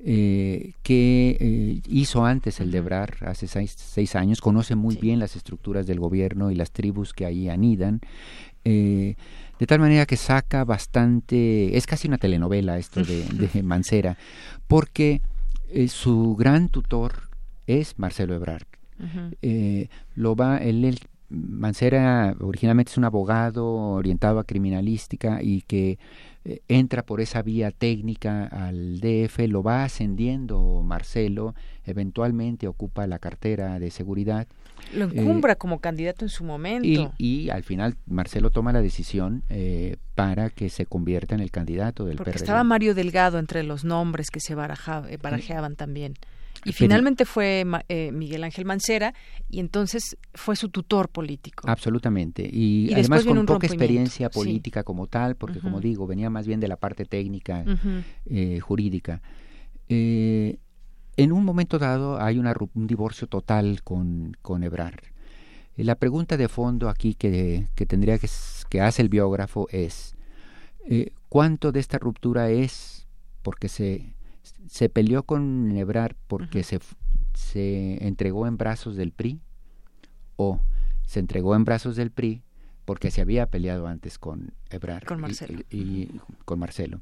[0.05, 5.87] eh, que eh, hizo antes el Debrar hace seis, años, conoce muy bien las estructuras
[5.87, 8.01] del gobierno y las tribus que ahí anidan.
[8.65, 9.15] Eh,
[9.59, 14.17] de tal manera que saca bastante, es casi una telenovela esto de, Mancera,
[14.67, 15.21] porque
[15.87, 17.29] su gran tutor
[17.65, 18.67] es Marcelo Ebrard.
[20.15, 25.97] lo va, él, Mancera originalmente es un abogado orientado a criminalística y que
[26.45, 33.17] eh, entra por esa vía técnica al DF, lo va ascendiendo Marcelo, eventualmente ocupa la
[33.17, 34.47] cartera de seguridad.
[34.93, 37.13] Lo encumbra eh, como candidato en su momento.
[37.17, 42.03] Y, al final Marcelo toma la decisión eh, para que se convierta en el candidato
[42.03, 46.15] del Porque Estaba Mario Delgado entre los nombres que se barajeaban también.
[46.65, 49.13] Y finalmente fue eh, Miguel Ángel Mancera
[49.49, 51.67] y entonces fue su tutor político.
[51.67, 52.47] Absolutamente.
[52.51, 56.67] Y, además con poca experiencia política como tal, porque como digo, venía más bien de
[56.67, 57.65] la parte técnica,
[58.25, 59.21] eh, jurídica.
[59.89, 60.57] Eh,
[61.15, 65.01] en un momento dado hay una, un divorcio total con, con Ebrard.
[65.75, 68.29] La pregunta de fondo aquí que, que tendría que,
[68.69, 70.15] que hace el biógrafo es,
[71.29, 73.03] ¿cuánto de esta ruptura es
[73.43, 74.12] porque se
[74.67, 76.79] se peleó con Ebrard porque se,
[77.33, 79.39] se entregó en brazos del PRI
[80.35, 80.59] o
[81.05, 82.43] se entregó en brazos del PRI
[82.85, 85.61] porque se había peleado antes con Ebrard con Marcelo.
[85.69, 86.09] Y,
[86.45, 87.01] con Marcelo.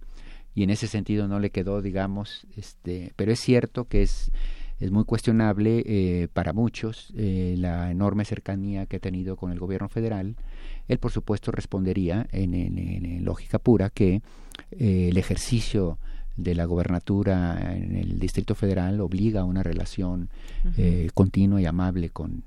[0.53, 4.31] Y en ese sentido no le quedó digamos este pero es cierto que es
[4.79, 9.59] es muy cuestionable eh, para muchos eh, la enorme cercanía que ha tenido con el
[9.59, 10.35] gobierno federal.
[10.87, 14.23] Él por supuesto respondería en, en, lógica pura que
[14.71, 15.99] eh, el ejercicio
[16.43, 20.29] de la gobernatura en el Distrito Federal obliga a una relación
[20.77, 22.43] eh, continua y amable con,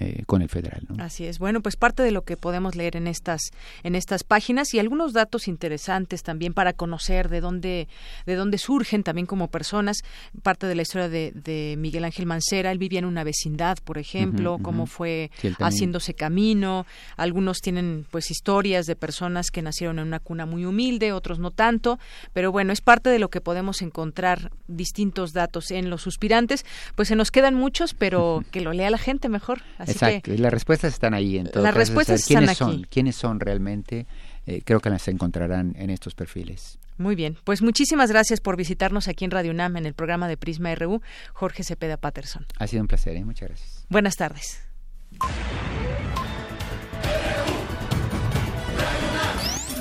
[0.00, 0.86] eh, con el federal.
[0.98, 1.38] Así es.
[1.38, 3.40] Bueno, pues parte de lo que podemos leer en estas
[3.82, 7.88] en estas páginas y algunos datos interesantes también para conocer de dónde
[8.26, 9.98] de dónde surgen también como personas.
[10.42, 12.70] Parte de la historia de, Miguel Ángel Mancera.
[12.70, 16.86] Él vivía en una vecindad, por ejemplo, cómo fue haciéndose camino.
[17.16, 21.50] Algunos tienen pues historias de personas que nacieron en una cuna muy humilde, otros no
[21.50, 21.98] tanto.
[22.32, 26.64] Pero bueno, es parte de lo que podemos encontrar distintos datos en los suspirantes.
[26.94, 29.62] Pues se nos quedan muchos, pero que lo lea la gente mejor.
[29.78, 31.38] Exacto, y las respuestas están ahí.
[31.38, 34.06] En todo las respuestas ¿quiénes están son, ¿Quiénes son realmente?
[34.46, 36.78] Eh, creo que las encontrarán en estos perfiles.
[36.96, 40.36] Muy bien, pues muchísimas gracias por visitarnos aquí en Radio UNAM en el programa de
[40.36, 42.46] Prisma RU, Jorge Cepeda Patterson.
[42.58, 43.24] Ha sido un placer, ¿eh?
[43.24, 43.86] muchas gracias.
[43.88, 44.60] Buenas tardes.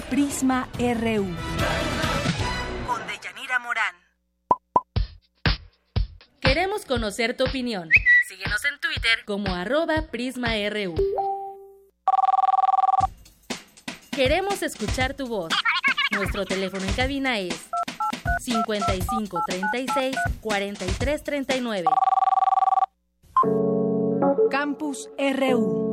[0.10, 1.28] Prisma RU.
[2.88, 3.96] Con Deyanira Morán.
[6.40, 7.90] Queremos conocer tu opinión.
[8.34, 10.96] Síguenos en Twitter como arroba PrismaRU.
[14.10, 15.54] Queremos escuchar tu voz.
[16.14, 17.70] Nuestro teléfono en cabina es
[18.40, 21.90] 55 36 43 39.
[24.50, 25.93] Campus RU.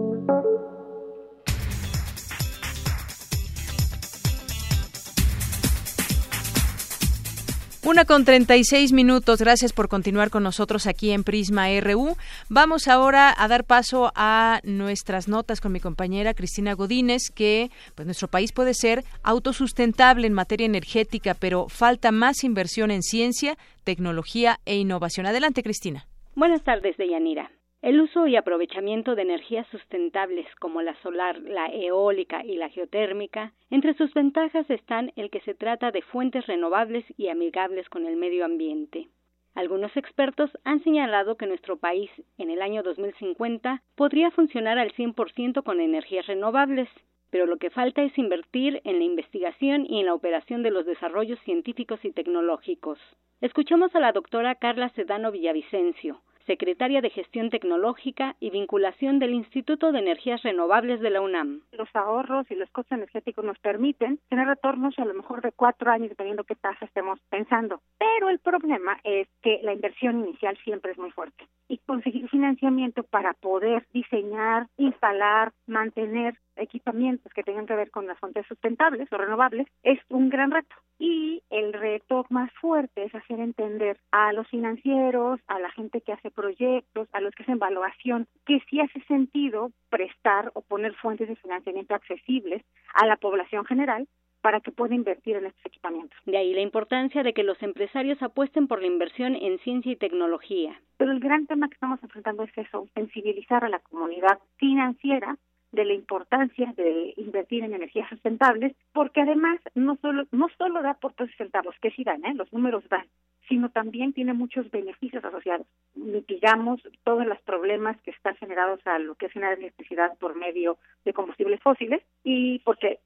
[7.91, 9.41] Una con 36 minutos.
[9.41, 12.15] Gracias por continuar con nosotros aquí en Prisma RU.
[12.49, 18.07] Vamos ahora a dar paso a nuestras notas con mi compañera Cristina Godínez, que pues
[18.07, 24.61] nuestro país puede ser autosustentable en materia energética, pero falta más inversión en ciencia, tecnología
[24.67, 25.27] e innovación.
[25.27, 26.07] Adelante, Cristina.
[26.37, 27.51] Buenas tardes, Deyanira.
[27.83, 33.55] El uso y aprovechamiento de energías sustentables como la solar, la eólica y la geotérmica,
[33.71, 38.17] entre sus ventajas están el que se trata de fuentes renovables y amigables con el
[38.17, 39.09] medio ambiente.
[39.55, 45.63] Algunos expertos han señalado que nuestro país en el año 2050 podría funcionar al 100%
[45.63, 46.91] con energías renovables,
[47.31, 50.85] pero lo que falta es invertir en la investigación y en la operación de los
[50.85, 52.99] desarrollos científicos y tecnológicos.
[53.41, 59.93] Escuchamos a la doctora Carla Sedano Villavicencio, secretaria de Gestión Tecnológica y Vinculación del Instituto
[59.93, 61.63] de Energías Renovables de la UNAM.
[61.73, 65.91] Los ahorros y los costos energéticos nos permiten tener retornos a lo mejor de cuatro
[65.91, 67.81] años, dependiendo qué tasa estemos pensando.
[67.99, 73.03] Pero el problema es que la inversión inicial siempre es muy fuerte y conseguir financiamiento
[73.05, 79.17] para poder diseñar, instalar, mantener equipamientos que tengan que ver con las fuentes sustentables o
[79.17, 80.75] renovables es un gran reto.
[80.99, 86.13] Y el reto más fuerte es hacer entender a los financieros, a la gente que
[86.13, 91.29] hace proyectos, a los que hacen evaluación, que sí hace sentido prestar o poner fuentes
[91.29, 92.63] de financiamiento accesibles
[92.95, 94.07] a la población general
[94.41, 96.19] para que pueda invertir en estos equipamientos.
[96.25, 99.97] De ahí la importancia de que los empresarios apuesten por la inversión en ciencia y
[99.97, 100.81] tecnología.
[100.97, 105.37] Pero el gran tema que estamos enfrentando es eso, sensibilizar a la comunidad financiera
[105.73, 110.95] de la importancia de invertir en energías sustentables, porque además no solo no solo da
[110.95, 112.35] por todos centavos, que sí dan, ¿eh?
[112.35, 113.07] los números dan,
[113.49, 115.67] sino también tiene muchos beneficios asociados.
[115.95, 120.79] Mitigamos todos los problemas que están generados a lo que es generar electricidad por medio
[121.05, 123.01] de combustibles fósiles y porque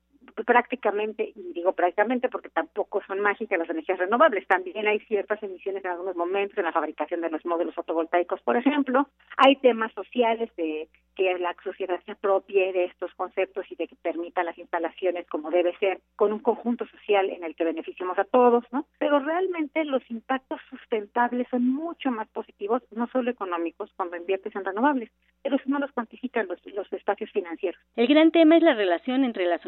[0.47, 5.85] prácticamente, y digo prácticamente porque tampoco son mágicas las energías renovables, también hay ciertas emisiones
[5.85, 10.51] en algunos momentos en la fabricación de los módulos fotovoltaicos, por ejemplo, hay temas sociales
[10.57, 15.27] de que la sociedad se apropie de estos conceptos y de que permita las instalaciones
[15.29, 18.87] como debe ser, con un conjunto social en el que beneficiemos a todos, ¿no?
[18.99, 24.65] Pero realmente los impactos sustentables son mucho más positivos, no solo económicos, cuando inviertes en
[24.65, 25.11] renovables,
[25.43, 27.81] pero si no los cuantifican los, los espacios financieros.
[27.97, 29.65] El gran tema es la relación entre las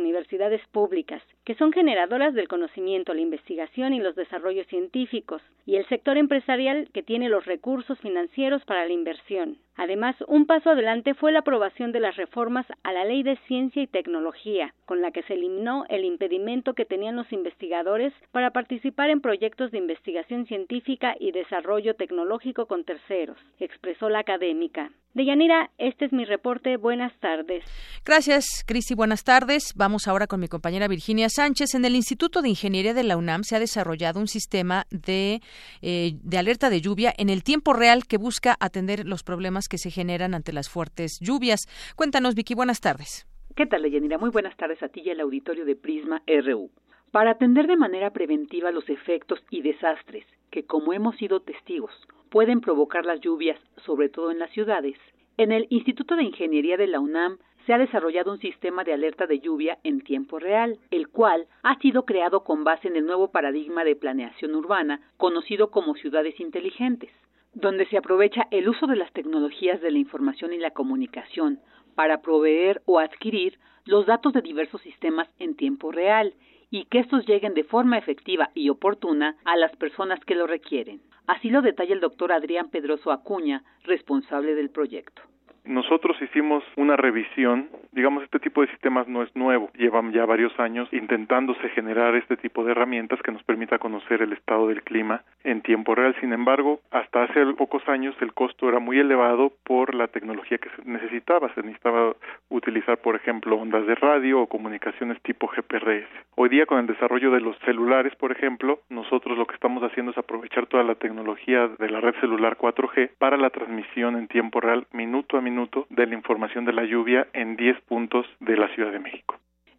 [0.73, 6.17] públicas, que son generadoras del conocimiento, la investigación y los desarrollos científicos, y el sector
[6.17, 9.59] empresarial que tiene los recursos financieros para la inversión.
[9.77, 13.83] Además, un paso adelante fue la aprobación de las reformas a la Ley de Ciencia
[13.83, 19.11] y Tecnología, con la que se eliminó el impedimento que tenían los investigadores para participar
[19.11, 24.91] en proyectos de investigación científica y desarrollo tecnológico con terceros, expresó la académica.
[25.17, 26.77] Deyanira, este es mi reporte.
[26.77, 27.65] Buenas tardes.
[28.05, 28.95] Gracias, Cristi.
[28.95, 29.73] Buenas tardes.
[29.75, 31.75] Vamos ahora con mi compañera Virginia Sánchez.
[31.75, 35.41] En el Instituto de Ingeniería de la UNAM se ha desarrollado un sistema de,
[35.81, 39.79] eh, de alerta de lluvia en el tiempo real que busca atender los problemas que
[39.79, 41.67] se generan ante las fuertes lluvias.
[41.97, 42.55] Cuéntanos, Vicky.
[42.55, 43.27] Buenas tardes.
[43.55, 44.19] ¿Qué tal, Deyanira?
[44.19, 46.71] Muy buenas tardes a ti y al auditorio de Prisma RU.
[47.11, 51.93] Para atender de manera preventiva los efectos y desastres que, como hemos sido testigos,
[52.31, 54.99] pueden provocar las lluvias, sobre todo en las ciudades,
[55.39, 57.37] en el Instituto de Ingeniería de la UNAM
[57.67, 61.79] se ha desarrollado un sistema de alerta de lluvia en tiempo real, el cual ha
[61.81, 67.11] sido creado con base en el nuevo paradigma de planeación urbana, conocido como ciudades inteligentes,
[67.55, 71.61] donde se aprovecha el uso de las tecnologías de la información y la comunicación
[71.95, 76.35] para proveer o adquirir los datos de diversos sistemas en tiempo real
[76.71, 81.01] y que estos lleguen de forma efectiva y oportuna a las personas que lo requieren.
[81.27, 85.23] Así lo detalla el doctor Adrián Pedroso Acuña, responsable del proyecto.
[85.67, 90.57] Nosotros hicimos una revisión, digamos, este tipo de sistemas no es nuevo, llevan ya varios
[90.61, 95.25] años intentándose generar este tipo de herramientas que nos permita conocer el estado del clima
[95.43, 96.15] en tiempo real.
[96.21, 100.69] Sin embargo, hasta hace pocos años el costo era muy elevado por la tecnología que
[100.71, 101.53] se necesitaba.
[101.55, 102.15] Se necesitaba
[102.49, 106.07] utilizar, por ejemplo, ondas de radio o comunicaciones tipo GPRS.
[106.37, 110.13] Hoy día, con el desarrollo de los celulares, por ejemplo, nosotros lo que estamos haciendo
[110.13, 114.61] es aprovechar toda la tecnología de la red celular 4G para la transmisión en tiempo
[114.61, 115.56] real, minuto a minuto
[115.89, 119.37] de la información de la lluvia en 10 puntos de la Ciudad de México.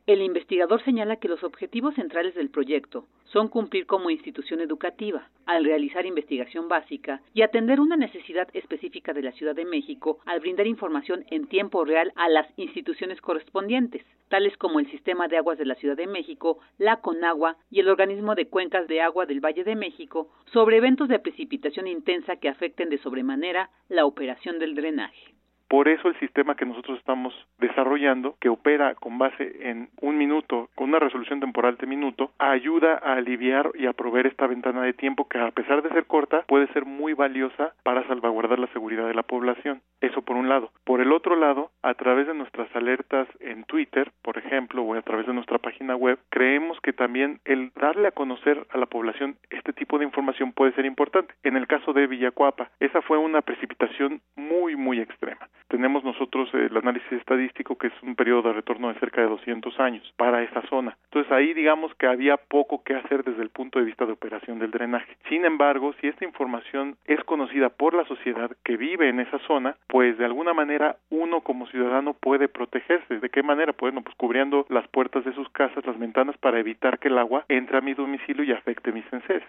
[0.07, 5.65] El investigador señala que los objetivos centrales del proyecto son cumplir como institución educativa, al
[5.65, 10.65] realizar investigación básica y atender una necesidad específica de la Ciudad de México al brindar
[10.65, 15.65] información en tiempo real a las instituciones correspondientes, tales como el Sistema de Aguas de
[15.65, 19.65] la Ciudad de México, la Conagua y el Organismo de Cuencas de Agua del Valle
[19.65, 25.36] de México, sobre eventos de precipitación intensa que afecten de sobremanera la operación del drenaje.
[25.67, 30.69] Por eso el sistema que nosotros estamos desarrollando, que opera con base en un minuto,
[30.75, 34.93] con una resolución temporal de minuto, ayuda a aliviar y a proveer esta ventana de
[34.93, 39.07] tiempo que a pesar de ser corta, puede ser muy valiosa para salvaguardar la seguridad
[39.07, 39.81] de la población.
[40.01, 40.71] Eso por un lado.
[40.83, 45.01] Por el otro lado, a través de nuestras alertas en Twitter, por ejemplo, o a
[45.01, 49.37] través de nuestra página web, creemos que también el darle a conocer a la población
[49.49, 51.33] este tipo de información puede ser importante.
[51.43, 56.75] En el caso de Villacuapa, esa fue una precipitación muy, muy extrema tenemos nosotros el
[56.75, 60.61] análisis estadístico que es un periodo de retorno de cerca de 200 años para esa
[60.69, 60.97] zona.
[61.05, 64.59] Entonces ahí digamos que había poco que hacer desde el punto de vista de operación
[64.59, 65.17] del drenaje.
[65.29, 69.75] Sin embargo, si esta información es conocida por la sociedad que vive en esa zona,
[69.87, 73.19] pues de alguna manera uno como ciudadano puede protegerse.
[73.19, 73.73] ¿De qué manera?
[73.73, 77.17] Pues, bueno, pues cubriendo las puertas de sus casas, las ventanas para evitar que el
[77.17, 79.47] agua entre a mi domicilio y afecte mis enseres.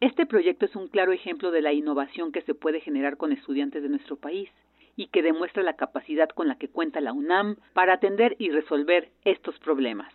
[0.00, 3.82] Este proyecto es un claro ejemplo de la innovación que se puede generar con estudiantes
[3.82, 4.50] de nuestro país
[4.94, 9.10] y que demuestra la capacidad con la que cuenta la UNAM para atender y resolver
[9.24, 10.12] estos problemas.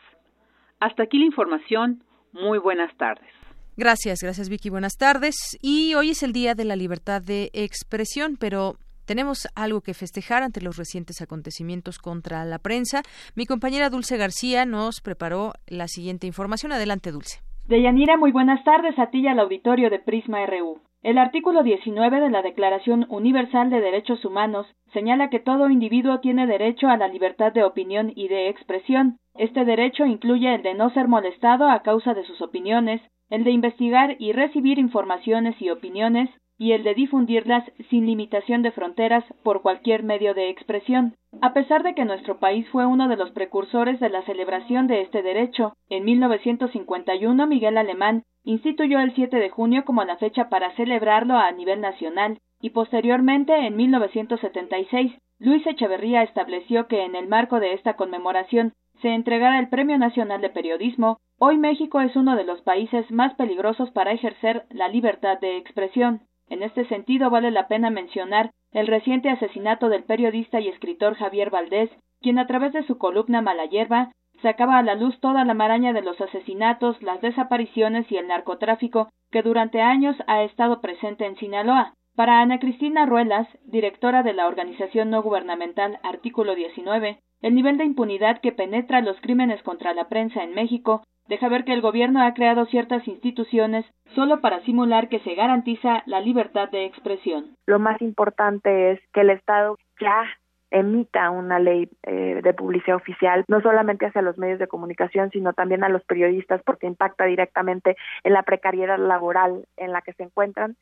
[0.79, 2.03] Hasta aquí la información.
[2.31, 3.29] Muy buenas tardes.
[3.77, 4.69] Gracias, gracias Vicky.
[4.69, 5.35] Buenas tardes.
[5.61, 8.75] Y hoy es el Día de la Libertad de Expresión, pero
[9.11, 13.03] tenemos algo que festejar ante los recientes acontecimientos contra la prensa.
[13.35, 16.71] Mi compañera Dulce García nos preparó la siguiente información.
[16.71, 17.41] Adelante, Dulce.
[17.67, 20.79] Deyanira, muy buenas tardes a ti y al auditorio de Prisma RU.
[21.03, 26.47] El artículo 19 de la Declaración Universal de Derechos Humanos señala que todo individuo tiene
[26.47, 29.17] derecho a la libertad de opinión y de expresión.
[29.33, 33.51] Este derecho incluye el de no ser molestado a causa de sus opiniones, el de
[33.51, 36.29] investigar y recibir informaciones y opiniones,
[36.61, 41.15] y el de difundirlas sin limitación de fronteras por cualquier medio de expresión.
[41.41, 45.01] A pesar de que nuestro país fue uno de los precursores de la celebración de
[45.01, 50.69] este derecho, en 1951 Miguel Alemán instituyó el 7 de junio como la fecha para
[50.75, 57.59] celebrarlo a nivel nacional y posteriormente, en 1976, Luis Echeverría estableció que en el marco
[57.59, 62.43] de esta conmemoración se entregara el Premio Nacional de Periodismo, hoy México es uno de
[62.43, 66.21] los países más peligrosos para ejercer la libertad de expresión.
[66.51, 71.49] En este sentido, vale la pena mencionar el reciente asesinato del periodista y escritor Javier
[71.49, 71.89] Valdés,
[72.19, 75.93] quien a través de su columna Mala Hierba sacaba a la luz toda la maraña
[75.93, 81.37] de los asesinatos, las desapariciones y el narcotráfico que durante años ha estado presente en
[81.37, 81.93] Sinaloa.
[82.21, 87.85] Para Ana Cristina Ruelas, directora de la organización no gubernamental Artículo 19, el nivel de
[87.85, 92.21] impunidad que penetra los crímenes contra la prensa en México deja ver que el gobierno
[92.21, 97.55] ha creado ciertas instituciones solo para simular que se garantiza la libertad de expresión.
[97.65, 100.23] Lo más importante es que el Estado ya
[100.69, 105.53] emita una ley eh, de publicidad oficial, no solamente hacia los medios de comunicación, sino
[105.53, 110.23] también a los periodistas, porque impacta directamente en la precariedad laboral en la que se
[110.23, 110.77] encuentran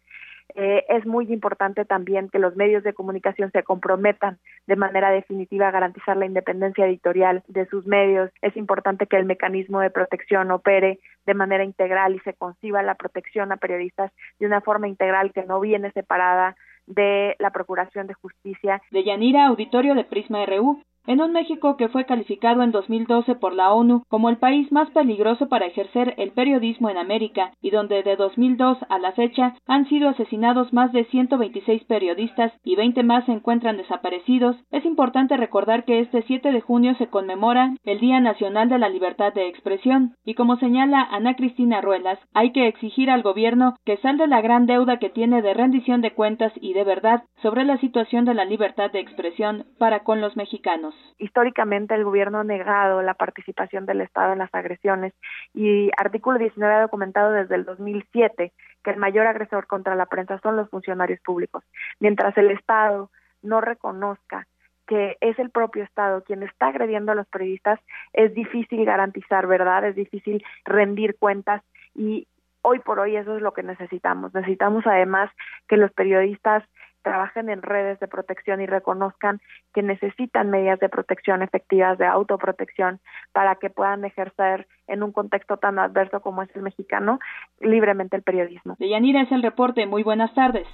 [0.55, 5.67] eh, es muy importante también que los medios de comunicación se comprometan de manera definitiva
[5.67, 8.31] a garantizar la independencia editorial de sus medios.
[8.41, 12.95] Es importante que el mecanismo de protección opere de manera integral y se conciba la
[12.95, 16.55] protección a periodistas de una forma integral que no viene separada
[16.87, 18.81] de la Procuración de Justicia.
[18.91, 20.81] De Yanira, auditorio de Prisma RU.
[21.07, 24.89] En un México que fue calificado en 2012 por la ONU como el país más
[24.91, 29.87] peligroso para ejercer el periodismo en América y donde de 2002 a la fecha han
[29.87, 35.83] sido asesinados más de 126 periodistas y 20 más se encuentran desaparecidos, es importante recordar
[35.85, 40.15] que este 7 de junio se conmemora el Día Nacional de la Libertad de Expresión
[40.25, 44.65] y como señala Ana Cristina Ruelas, hay que exigir al gobierno que salde la gran
[44.65, 48.45] deuda que tiene de rendición de cuentas y de verdad sobre la situación de la
[48.45, 50.88] libertad de expresión para con los mexicanos.
[51.17, 55.13] Históricamente el gobierno ha negado la participación del Estado en las agresiones
[55.53, 60.39] y artículo 19 ha documentado desde el 2007 que el mayor agresor contra la prensa
[60.39, 61.63] son los funcionarios públicos.
[61.99, 63.09] Mientras el Estado
[63.41, 64.47] no reconozca
[64.87, 67.79] que es el propio Estado quien está agrediendo a los periodistas,
[68.11, 71.61] es difícil garantizar verdad, es difícil rendir cuentas
[71.93, 72.27] y
[72.63, 74.33] hoy por hoy eso es lo que necesitamos.
[74.33, 75.29] Necesitamos además
[75.67, 76.63] que los periodistas
[77.01, 79.41] trabajen en redes de protección y reconozcan
[79.73, 82.99] que necesitan medidas de protección efectivas, de autoprotección,
[83.31, 87.19] para que puedan ejercer en un contexto tan adverso como es el mexicano
[87.61, 88.75] libremente el periodismo.
[88.79, 89.85] Deyanira es el reporte.
[89.85, 90.67] Muy buenas tardes.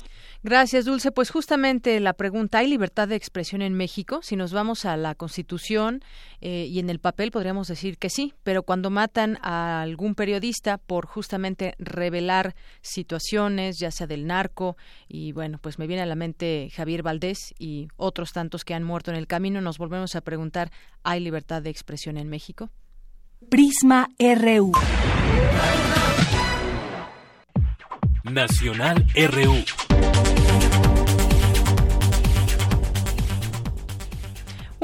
[0.44, 1.12] Gracias, Dulce.
[1.12, 4.20] Pues justamente la pregunta, ¿hay libertad de expresión en México?
[4.22, 6.02] Si nos vamos a la Constitución
[6.40, 10.78] eh, y en el papel podríamos decir que sí, pero cuando matan a algún periodista
[10.78, 16.16] por justamente revelar situaciones, ya sea del narco, y bueno, pues me viene a la
[16.16, 20.22] mente Javier Valdés y otros tantos que han muerto en el camino, nos volvemos a
[20.22, 20.70] preguntar,
[21.04, 22.70] ¿hay libertad de expresión en México?
[23.50, 24.72] Prisma RU.
[28.24, 29.85] Nacional RU.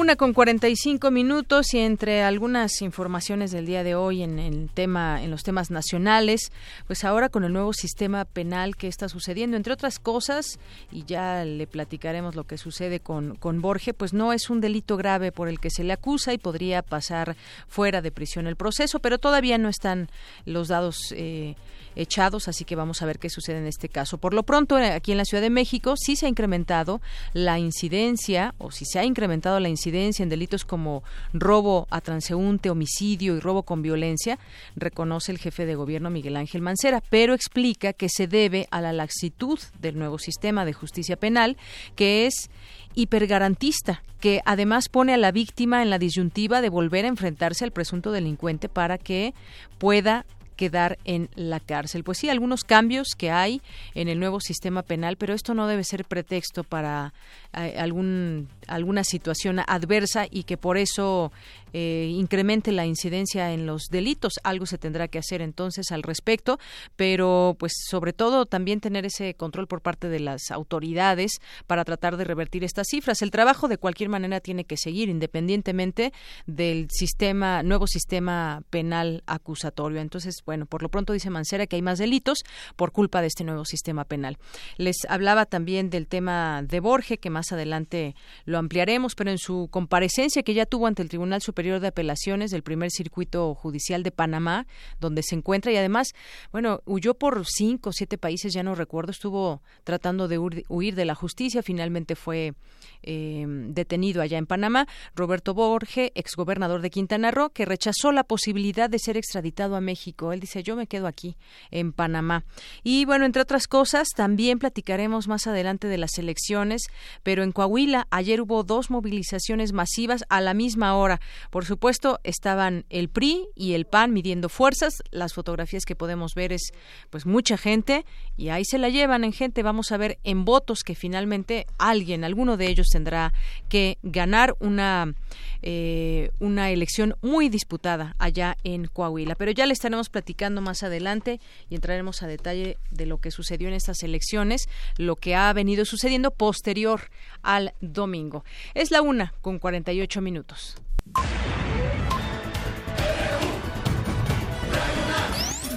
[0.02, 5.22] Una con 45 minutos y entre algunas informaciones del día de hoy en el tema,
[5.22, 6.52] en los temas nacionales,
[6.88, 10.58] pues ahora con el nuevo sistema penal que está sucediendo, entre otras cosas,
[10.91, 14.97] y ya le platicaremos lo que sucede con, con Borge, pues no es un delito
[14.97, 17.36] grave por el que se le acusa y podría pasar
[17.68, 20.10] fuera de prisión el proceso, pero todavía no están
[20.45, 21.56] los dados eh,
[21.95, 24.17] echados, así que vamos a ver qué sucede en este caso.
[24.17, 27.01] Por lo pronto, eh, aquí en la Ciudad de México sí se ha incrementado
[27.33, 32.69] la incidencia, o si se ha incrementado la incidencia en delitos como robo a transeúnte,
[32.69, 34.39] homicidio y robo con violencia,
[34.75, 38.93] reconoce el jefe de gobierno Miguel Ángel Mancera, pero explica que se debe a la
[38.93, 41.57] laxitud del nuevo sistema de justicia penal,
[41.95, 42.49] que es
[42.95, 47.71] hipergarantista, que además pone a la víctima en la disyuntiva de volver a enfrentarse al
[47.71, 49.33] presunto delincuente para que
[49.77, 50.25] pueda
[50.56, 52.04] quedar en la cárcel.
[52.04, 53.62] Pues sí, algunos cambios que hay
[53.95, 57.14] en el nuevo sistema penal, pero esto no debe ser pretexto para
[57.54, 61.32] eh, algún, alguna situación adversa y que por eso
[61.74, 64.34] eh, incremente la incidencia en los delitos.
[64.43, 66.60] Algo se tendrá que hacer entonces al respecto,
[66.95, 72.18] pero pues sobre todo también tener ese control por parte de las autoridades para tratar
[72.18, 73.22] de revertir estas cifras.
[73.22, 76.14] El trabajo de cualquier manera tiene que seguir independientemente
[76.45, 80.02] del sistema nuevo sistema penal acusatorio.
[80.02, 82.39] Entonces, bueno, por lo pronto dice Mancera que hay más delitos
[82.76, 84.38] por culpa de este nuevo sistema penal.
[84.76, 89.70] Les hablaba también del tema de Borge, que más adelante lo ampliaremos, pero en su
[89.72, 94.12] comparecencia que ya tuvo ante el Tribunal Superior de Apelaciones del primer circuito judicial de
[94.12, 94.68] Panamá,
[94.99, 96.10] donde se encuentra y además,
[96.52, 101.06] bueno, huyó por cinco o siete países, ya no recuerdo, estuvo tratando de huir de
[101.06, 102.56] la justicia, finalmente fue
[103.04, 104.86] eh, detenido allá en Panamá,
[105.16, 110.30] Roberto Borge, exgobernador de Quintana Roo, que rechazó la posibilidad de ser extraditado a México.
[110.34, 111.36] Él dice, yo me quedo aquí,
[111.69, 112.43] en Panamá.
[112.84, 116.84] Y bueno, entre otras cosas, también platicaremos más adelante de las elecciones,
[117.23, 121.19] pero en Coahuila ayer hubo dos movilizaciones masivas a la misma hora.
[121.49, 125.03] Por supuesto, estaban el PRI y el PAN midiendo fuerzas.
[125.11, 126.71] Las fotografías que podemos ver es
[127.09, 128.05] pues mucha gente
[128.38, 129.63] y ahí se la llevan en gente.
[129.63, 133.34] Vamos a ver en votos que finalmente alguien, alguno de ellos tendrá
[133.69, 135.13] que ganar una,
[135.61, 139.36] eh, una elección muy disputada allá en Coahuila.
[139.36, 140.20] Pero ya le estaremos platicando
[140.61, 144.67] más adelante y entraremos a detalle de lo que sucedió en estas elecciones,
[144.97, 147.09] lo que ha venido sucediendo posterior
[147.41, 148.43] al domingo.
[148.74, 150.76] Es la una con 48 minutos.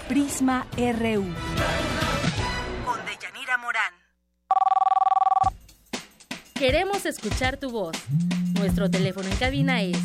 [0.09, 1.25] Prisma RU.
[2.85, 3.95] Con Deyanira Morán.
[6.55, 7.97] Queremos escuchar tu voz.
[8.55, 9.99] Nuestro teléfono en cabina es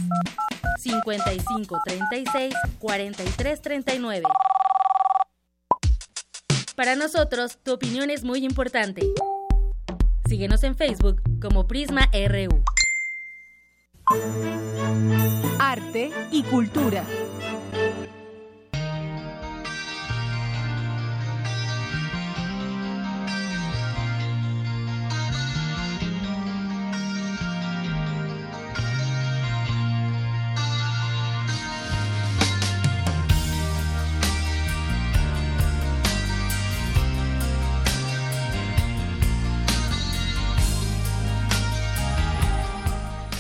[0.80, 4.24] 55 36 43 39.
[6.76, 9.02] Para nosotros, tu opinión es muy importante.
[10.28, 12.64] Síguenos en Facebook como Prisma RU.
[15.60, 17.04] Arte y cultura.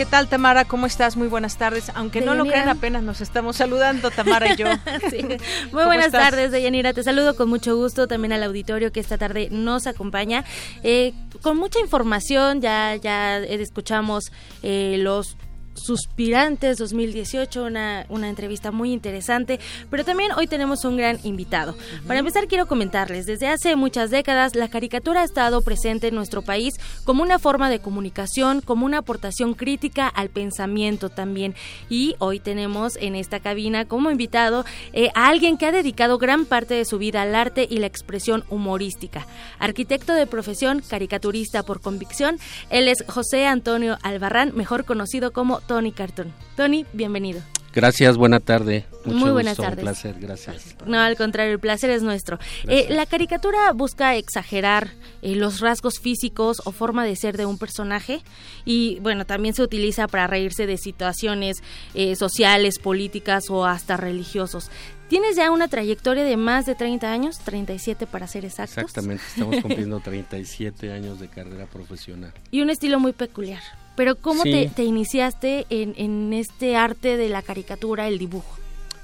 [0.09, 0.65] Tal, Tamara?
[0.65, 1.15] ¿Cómo estás?
[1.15, 1.91] Muy buenas tardes.
[1.95, 4.67] Aunque no lo crean, apenas nos estamos saludando, Tamara y yo.
[5.71, 6.93] Muy buenas tardes, Deyanira.
[6.93, 10.43] Te saludo con mucho gusto también al auditorio que esta tarde nos acompaña.
[10.83, 14.31] Eh, con mucha información, ya, ya escuchamos
[14.63, 15.37] eh, los
[15.73, 19.59] Suspirantes 2018, una, una entrevista muy interesante,
[19.89, 21.75] pero también hoy tenemos un gran invitado.
[22.07, 26.41] Para empezar quiero comentarles, desde hace muchas décadas la caricatura ha estado presente en nuestro
[26.41, 31.55] país como una forma de comunicación, como una aportación crítica al pensamiento también.
[31.89, 36.45] Y hoy tenemos en esta cabina como invitado eh, a alguien que ha dedicado gran
[36.45, 39.27] parte de su vida al arte y la expresión humorística.
[39.59, 42.39] Arquitecto de profesión, caricaturista por convicción,
[42.69, 46.33] él es José Antonio Albarrán, mejor conocido como Tony Cartoon.
[46.55, 47.43] Tony, bienvenido.
[47.75, 48.87] Gracias, buena tarde.
[49.05, 49.77] Muy buenas tardes.
[49.77, 50.75] Un placer, gracias.
[50.87, 52.39] No, al contrario, el placer es nuestro.
[52.67, 54.89] Eh, la caricatura busca exagerar
[55.21, 58.23] eh, los rasgos físicos o forma de ser de un personaje
[58.65, 61.57] y, bueno, también se utiliza para reírse de situaciones
[61.93, 64.71] eh, sociales, políticas o hasta religiosos.
[65.07, 68.77] Tienes ya una trayectoria de más de 30 años, 37 para ser exactos.
[68.79, 72.33] Exactamente, estamos cumpliendo 37 años de carrera profesional.
[72.49, 73.61] Y un estilo muy peculiar.
[73.99, 78.57] Pero ¿cómo te, iniciaste en, este arte de la caricatura, el dibujo?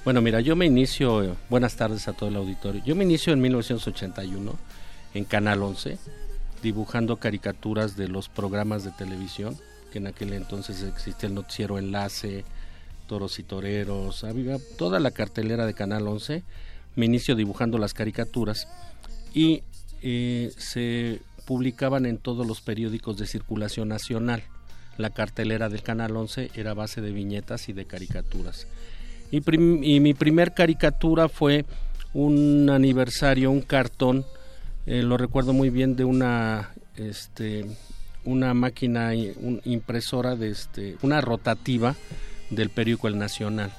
[0.06, 3.42] Bueno, mira, yo me inicio, buenas tardes a todo el auditorio, yo me inicio en
[3.42, 4.58] 1981
[5.14, 5.98] en Canal 11,
[6.64, 9.58] dibujando caricaturas de los programas de televisión,
[9.92, 12.46] que en aquel entonces existía el noticiero Enlace,
[13.06, 16.42] Toros y Toreros, había toda la cartelera de Canal 11,
[16.96, 18.70] me inicio dibujando las caricaturas
[19.34, 19.62] y
[20.02, 24.46] eh, se publicaban en todos los periódicos de circulación nacional
[24.98, 28.68] la cartelera del Canal 11 era base de viñetas y de caricaturas.
[29.32, 29.42] Y,
[30.00, 31.66] mi primer caricatura fue
[32.14, 34.26] un aniversario, un cartón,
[34.86, 37.66] eh, lo recuerdo muy bien, de una, este,
[38.24, 41.96] una máquina un, impresora, de este, una rotativa
[42.50, 43.74] del periódico El Nacional.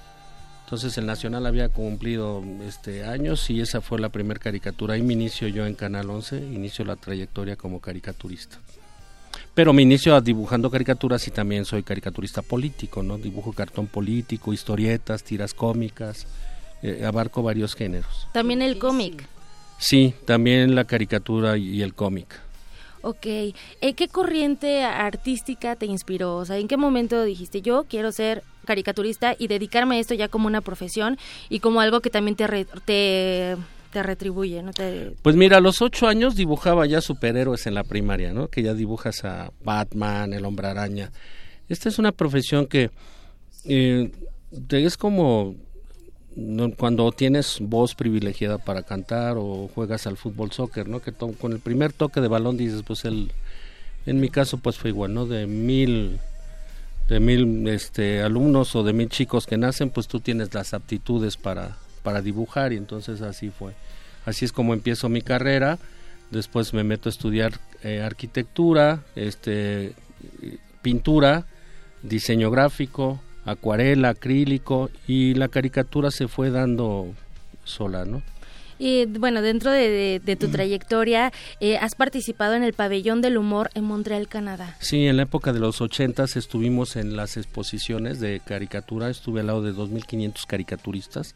[0.64, 4.94] Entonces el Nacional había cumplido este años y esa fue la primera caricatura.
[4.94, 8.58] Ahí me inicio yo en Canal 11, inicio la trayectoria como caricaturista.
[9.56, 13.16] Pero me inicio dibujando caricaturas y también soy caricaturista político, ¿no?
[13.16, 16.26] Dibujo cartón político, historietas, tiras cómicas,
[16.82, 18.28] eh, abarco varios géneros.
[18.34, 19.26] También el cómic.
[19.78, 22.38] Sí, también la caricatura y el cómic.
[23.00, 26.36] Ok, ¿En eh, ¿qué corriente artística te inspiró?
[26.36, 30.28] O sea, ¿en qué momento dijiste yo quiero ser caricaturista y dedicarme a esto ya
[30.28, 31.16] como una profesión
[31.48, 33.56] y como algo que también te, te
[33.90, 34.72] te retribuye, ¿no?
[34.72, 35.12] Te...
[35.22, 38.48] Pues mira, a los ocho años dibujaba ya superhéroes en la primaria, ¿no?
[38.48, 41.10] Que ya dibujas a Batman, el Hombre Araña.
[41.68, 42.90] Esta es una profesión que
[43.64, 44.10] eh,
[44.70, 45.54] es como
[46.76, 51.00] cuando tienes voz privilegiada para cantar o juegas al fútbol soccer, ¿no?
[51.00, 53.32] Que con el primer toque de balón dices, pues el,
[54.04, 55.26] en mi caso pues fue igual, ¿no?
[55.26, 56.18] De mil,
[57.08, 61.38] de mil este, alumnos o de mil chicos que nacen, pues tú tienes las aptitudes
[61.38, 63.72] para, para dibujar y entonces así fue.
[64.26, 65.80] Así es como empiezo mi carrera,
[66.30, 69.92] después me meto a estudiar eh, arquitectura, este,
[70.82, 71.46] pintura,
[72.04, 77.12] diseño gráfico, acuarela, acrílico y la caricatura se fue dando
[77.64, 78.22] sola, ¿no?
[78.78, 83.82] Y bueno, dentro de, tu trayectoria, eh, has participado en el Pabellón del Humor en
[83.82, 84.76] Montreal, Canadá.
[84.78, 89.48] Sí, en la época de los ochentas estuvimos en las exposiciones de caricatura, estuve al
[89.48, 91.34] lado de 2.500 caricaturistas.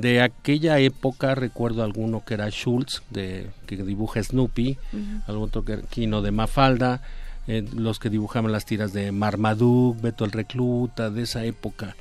[0.00, 4.78] De aquella época recuerdo alguno que era Schultz, de, que dibuja Snoopy,
[5.26, 7.02] algún otro que Kino de Mafalda,
[7.46, 11.96] eh, los que dibujaban las tiras de Marmaduke, Beto el Recluta, de esa época.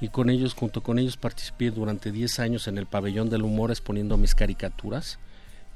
[0.00, 3.70] Y con ellos, junto con ellos, participé durante 10 años en el pabellón del humor
[3.70, 5.18] exponiendo mis caricaturas.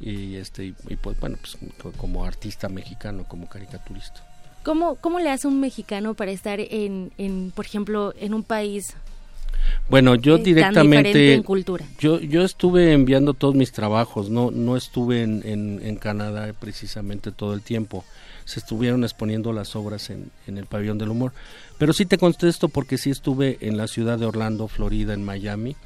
[0.00, 4.26] Y, este, y, pues bueno, pues como artista mexicano, como caricaturista.
[4.62, 8.96] ¿Cómo, ¿Cómo le hace un mexicano para estar en, en por ejemplo, en un país
[9.88, 11.34] bueno, yo directamente.
[11.34, 11.84] en cultura.
[11.98, 17.32] Yo, yo estuve enviando todos mis trabajos, no, no estuve en, en, en, Canadá precisamente
[17.32, 18.04] todo el tiempo
[18.44, 21.32] se estuvieron exponiendo las obras en, en el pabellón del humor.
[21.78, 25.76] Pero sí te contesto porque sí estuve en la ciudad de Orlando, Florida, en Miami,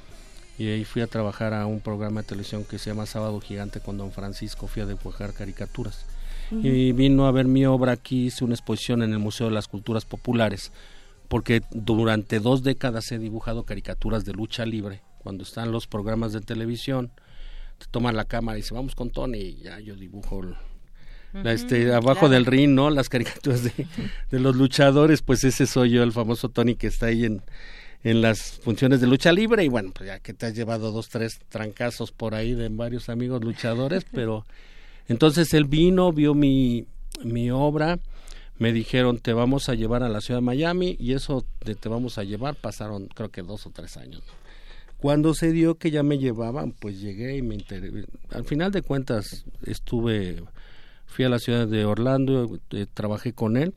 [0.58, 3.80] y ahí fui a trabajar a un programa de televisión que se llama Sábado Gigante
[3.80, 6.04] con Don Francisco, fui a dibujar caricaturas.
[6.52, 9.68] Y vino a ver mi obra aquí, hice una exposición en el Museo de las
[9.68, 10.72] Culturas Populares,
[11.30, 15.00] porque durante dos décadas he dibujado caricaturas de lucha libre.
[15.18, 17.12] Cuando están los programas de televisión,
[17.78, 20.42] te toman la cámara y dicen, vamos con Tony, y ya yo dibujo
[21.44, 22.90] este, abajo del ring, ¿no?
[22.90, 23.86] Las caricaturas de,
[24.40, 27.42] los luchadores, pues ese soy yo, el famoso Tony que está ahí en,
[28.02, 31.10] en las funciones de lucha libre y bueno, pues ya que te has llevado dos,
[31.10, 34.44] tres trancazos por ahí de varios amigos luchadores, pero
[35.06, 36.86] entonces él vino, vio mi,
[37.22, 38.00] mi obra,
[38.60, 41.88] me dijeron te vamos a llevar a la ciudad de Miami y eso de te
[41.88, 44.22] vamos a llevar pasaron creo que dos o tres años.
[44.98, 48.04] Cuando se dio que ya me llevaban, pues llegué y me enteré.
[48.30, 50.42] Al final de cuentas estuve
[51.10, 53.74] Fui a la ciudad de Orlando, eh, trabajé con él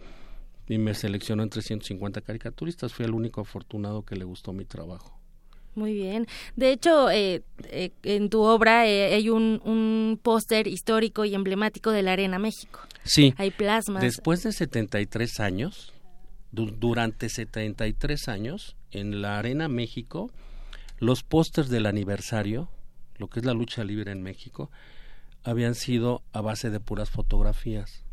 [0.69, 2.93] y me seleccionó entre 150 caricaturistas.
[2.93, 5.19] Fui el único afortunado que le gustó mi trabajo.
[5.75, 6.27] Muy bien.
[6.55, 12.03] De hecho, eh, eh, en tu obra hay un, un póster histórico y emblemático de
[12.03, 12.79] la Arena México.
[13.03, 13.33] Sí.
[13.37, 14.01] Hay plasmas.
[14.01, 15.93] Después de 73 años,
[16.51, 20.31] durante 73 años, en la Arena México,
[20.99, 22.69] los pósters del aniversario,
[23.17, 24.69] lo que es la lucha libre en México,
[25.43, 28.03] habían sido a base de puras fotografías.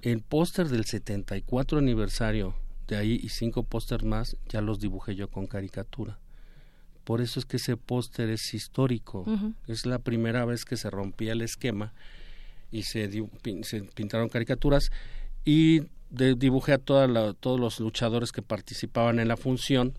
[0.00, 2.54] El póster del 74 aniversario
[2.86, 6.18] de ahí y cinco pósters más ya los dibujé yo con caricatura.
[7.04, 9.24] Por eso es que ese póster es histórico.
[9.66, 11.92] Es la primera vez que se rompía el esquema
[12.70, 13.10] y se,
[13.62, 14.90] se pintaron caricaturas
[15.44, 19.94] y dibujé a toda todos los luchadores que participaban en la función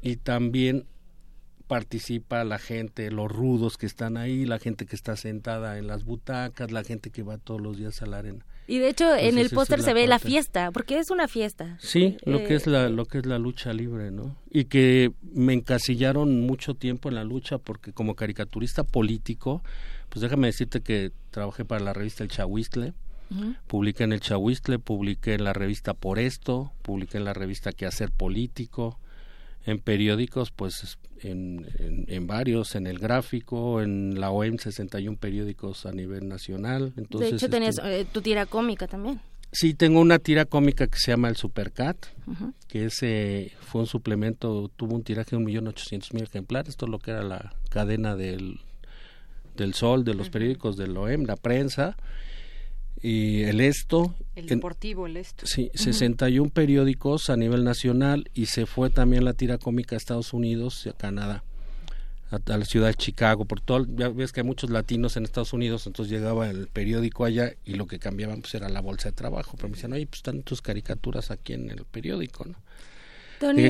[0.00, 0.86] y también
[1.66, 6.04] participa la gente, los rudos que están ahí, la gente que está sentada en las
[6.04, 8.44] butacas, la gente que va todos los días a la arena.
[8.66, 11.76] Y de hecho en el póster se ve la fiesta, porque es una fiesta.
[11.80, 14.36] Sí, lo que es la lo que es la lucha libre, ¿no?
[14.50, 19.62] Y que me encasillaron mucho tiempo en la lucha porque como caricaturista político,
[20.08, 22.94] pues déjame decirte que trabajé para la revista El Chahuistle,
[23.66, 28.10] publiqué en El Chahuistle, publiqué en la revista Por Esto, publiqué en la revista Quehacer
[28.10, 28.98] Político,
[29.64, 31.66] en periódicos, pues en,
[32.08, 36.92] en, varios, en el gráfico, en la OEM 61 periódicos a nivel nacional.
[36.96, 39.20] Entonces, de hecho, tenías eh, tu tira cómica también.
[39.52, 42.06] Sí, tengo una tira cómica que se llama el Supercat,
[42.68, 46.86] que ese fue un suplemento, tuvo un tiraje de un millón ochocientos mil ejemplares, esto
[46.86, 48.60] es lo que era la cadena del,
[49.54, 51.98] del Sol, de los periódicos del OEM, la prensa,
[53.00, 54.14] y el Esto.
[54.34, 55.46] El Deportivo, el Esto.
[55.46, 60.32] Sí, 61 periódicos a nivel nacional y se fue también la tira cómica a Estados
[60.32, 61.44] Unidos y a Canadá,
[62.30, 65.52] a, la ciudad de Chicago, por todo, ya ves que hay muchos latinos en Estados
[65.52, 69.16] Unidos, entonces llegaba el periódico allá y lo que cambiaban pues era la bolsa de
[69.16, 72.56] trabajo, pero me decían, oye, pues están tus caricaturas aquí en el periódico, ¿no?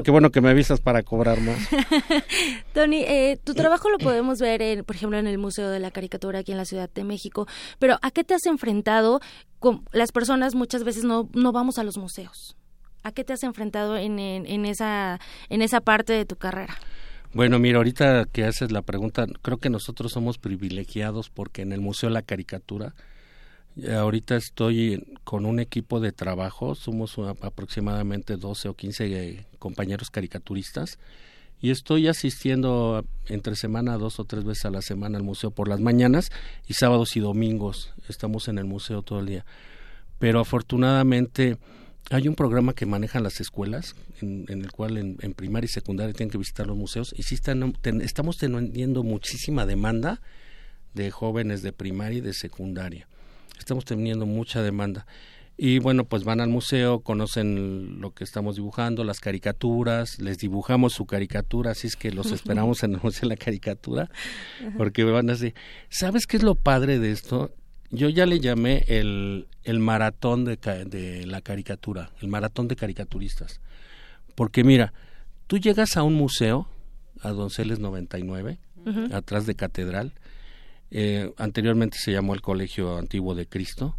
[0.03, 1.57] Qué bueno que me avisas para cobrar más.
[2.75, 6.41] Tony, eh, tu trabajo lo podemos ver, por ejemplo, en el Museo de la Caricatura
[6.41, 7.47] aquí en la Ciudad de México,
[7.79, 9.21] pero ¿a qué te has enfrentado?
[9.59, 12.57] Con las personas muchas veces no, no vamos a los museos.
[13.05, 15.19] ¿A qué te has enfrentado en, en, esa,
[15.49, 16.77] en esa parte de tu carrera?
[17.35, 21.81] Bueno, mira, ahorita que haces la pregunta, creo que nosotros somos privilegiados porque en el
[21.81, 22.95] Museo de la Caricatura
[23.91, 30.99] Ahorita estoy con un equipo de trabajo, somos aproximadamente 12 o 15 eh, compañeros caricaturistas
[31.63, 35.69] y estoy asistiendo entre semana dos o tres veces a la semana al museo por
[35.69, 36.31] las mañanas
[36.67, 39.47] y sábados y domingos estamos en el museo todo el día.
[40.19, 41.57] Pero afortunadamente
[42.11, 46.31] hay un programa que manejan las escuelas en, el cual en, primaria y secundaria tienen
[46.31, 50.21] que visitar los museos y sí están, estamos teniendo muchísima demanda
[50.93, 53.09] de jóvenes de primaria y de secundaria.
[53.63, 55.07] Estamos teniendo mucha demanda.
[55.57, 60.95] Y bueno, pues van al museo, conocen lo que estamos dibujando, las caricaturas, les dibujamos
[60.95, 64.11] su caricatura, así es que los esperamos en el Museo de la Caricatura,
[64.77, 65.55] porque van a decir,
[65.91, 67.55] ¿sabes qué es lo padre de esto?
[67.91, 73.61] Yo ya le llamé el, el maratón de, de la caricatura, el maratón de caricaturistas.
[74.35, 74.93] Porque mira,
[75.47, 76.67] tú llegas a un museo,
[77.21, 78.59] a Donceles 99,
[79.13, 80.13] atrás de Catedral,
[80.95, 83.97] eh, anteriormente se llamó el Colegio Antiguo de Cristo.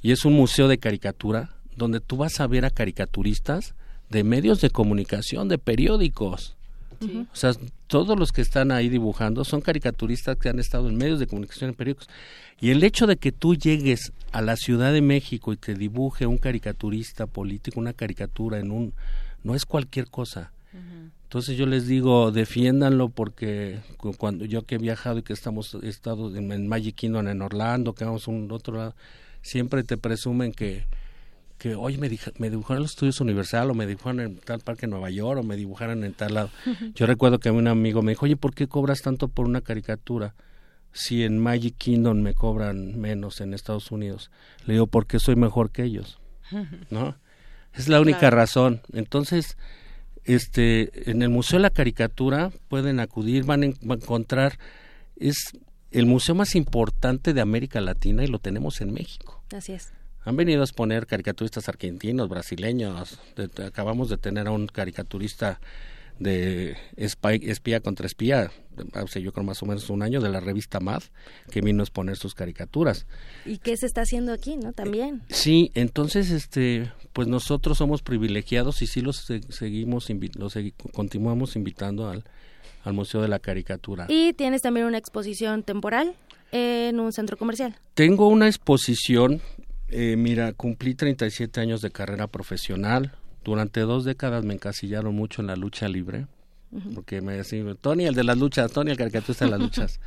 [0.00, 3.74] Y es un museo de caricatura donde tú vas a ver a caricaturistas
[4.10, 6.56] de medios de comunicación, de periódicos.
[7.00, 7.52] O sea,
[7.88, 11.70] todos los que están ahí dibujando son caricaturistas que han estado en medios de comunicación,
[11.70, 12.08] en periódicos.
[12.60, 16.26] Y el hecho de que tú llegues a la Ciudad de México y te dibuje
[16.26, 18.94] un caricaturista político, una caricatura en un...
[19.42, 20.52] no es cualquier cosa.
[21.36, 23.80] Entonces yo les digo, defiéndanlo porque
[24.16, 28.06] cuando yo que he viajado y que estamos estado en, Magic Kingdom en Orlando, que
[28.06, 28.94] vamos a un otro lado,
[29.42, 30.86] siempre te presumen que
[31.58, 32.08] que hoy me,
[32.38, 35.40] me dibujaron en los estudios Universal o me dibujaron en tal parque en Nueva York
[35.40, 36.50] o me dibujaron en tal lado.
[36.94, 40.34] Yo recuerdo que un amigo me dijo, oye, ¿por qué cobras tanto por una caricatura?
[40.94, 44.30] Si en Magic Kingdom me cobran menos en Estados Unidos.
[44.64, 46.18] Le digo, porque soy mejor que ellos.
[46.88, 47.14] ¿No?
[47.74, 48.80] Es la única razón.
[48.94, 49.58] Entonces,
[50.26, 54.58] este, en el Museo de la Caricatura pueden acudir, van a, encontrar,
[55.16, 55.52] es
[55.90, 59.42] el museo más importante de América Latina y lo tenemos en México.
[59.54, 59.92] Así es.
[60.24, 63.20] Han venido a exponer caricaturistas argentinos, brasileños.
[63.64, 65.60] acabamos de tener a un caricaturista
[66.18, 68.50] de espía contra espía,
[68.94, 71.02] hace yo creo más o menos un año, de la revista MAD,
[71.50, 73.06] que vino a exponer sus caricaturas.
[73.44, 74.72] ¿Y qué se está haciendo aquí, no?
[74.72, 75.22] También.
[75.28, 80.54] Sí, entonces, este, pues nosotros somos privilegiados y sí los seguimos, los
[80.92, 82.24] continuamos invitando al,
[82.84, 84.06] al Museo de la Caricatura.
[84.08, 86.14] ¿Y tienes también una exposición temporal
[86.52, 87.76] en un centro comercial?
[87.94, 89.40] Tengo una exposición,
[89.88, 93.12] eh, mira, cumplí 37 años de carrera profesional,
[93.46, 96.26] durante dos décadas me encasillaron mucho en la lucha libre,
[96.94, 100.00] porque me decían, Tony, el de las luchas, Tony, el caricaturista de las luchas.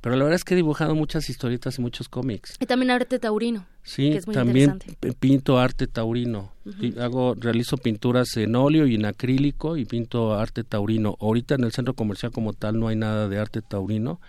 [0.00, 2.56] Pero la verdad es que he dibujado muchas historietas y muchos cómics.
[2.58, 3.66] Y también arte taurino.
[3.84, 4.80] Sí, también
[5.20, 6.52] pinto arte taurino.
[7.00, 11.16] hago, realizo pinturas en óleo y en acrílico y pinto arte taurino.
[11.20, 14.20] Ahorita en el centro comercial como tal no hay nada de arte taurino.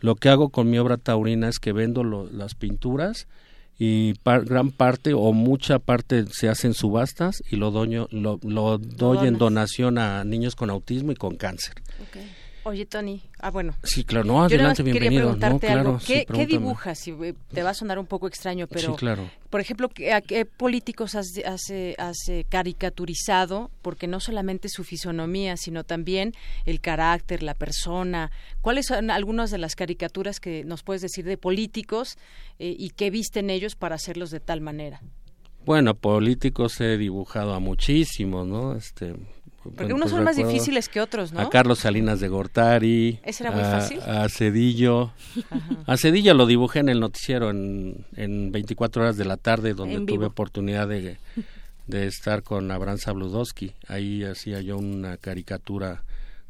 [0.00, 3.28] Lo que hago con mi obra taurina es que vendo las pinturas
[3.78, 9.26] y gran parte o mucha parte se hacen subastas y lo, doño, lo, lo doy
[9.26, 11.74] en donación a niños con autismo y con cáncer.
[12.64, 13.74] Oye, Tony, ah, bueno.
[13.82, 15.98] Sí, claro, no, adelante, Yo quería preguntarte algo.
[16.06, 17.06] ¿Qué, ¿Qué, dibujas?
[17.08, 18.92] Eh, te va a sonar un poco extraño, pero...
[18.92, 19.28] Sí, claro.
[19.50, 22.16] Por ejemplo, ¿a qué políticos has, has, has,
[22.48, 23.70] caricaturizado?
[23.82, 26.32] Porque no solamente su fisonomía, sino también
[26.64, 28.30] el carácter, la persona.
[28.60, 32.16] ¿Cuáles son algunas de las caricaturas que nos puedes decir de políticos
[32.58, 35.02] eh, y qué visten ellos para hacerlos de tal manera?
[35.64, 38.74] Bueno, políticos he dibujado a muchísimos, ¿no?
[38.74, 39.14] Este,
[39.70, 41.40] porque unos son más difíciles que otros, ¿no?
[41.40, 43.20] A Carlos Salinas de Gortari.
[43.22, 44.00] ¿Ese era muy fácil?
[44.00, 45.12] A Cedillo.
[45.86, 50.00] A Cedillo lo dibujé en el noticiero en, en 24 horas de la tarde, donde
[50.00, 51.18] tuve oportunidad de,
[51.86, 53.74] de estar con Abraham Sabludowski.
[53.86, 56.02] Ahí hacía yo una caricatura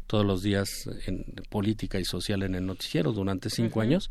[0.06, 0.68] todos los días
[1.06, 4.10] en política y social en el noticiero durante cinco años.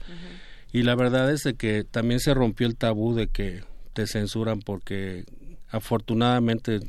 [0.71, 4.59] Y la verdad es de que también se rompió el tabú de que te censuran
[4.59, 5.25] porque
[5.69, 6.79] afortunadamente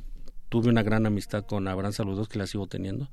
[0.52, 3.08] tuve una gran amistad con Abraham Saludos, que la sigo teniendo,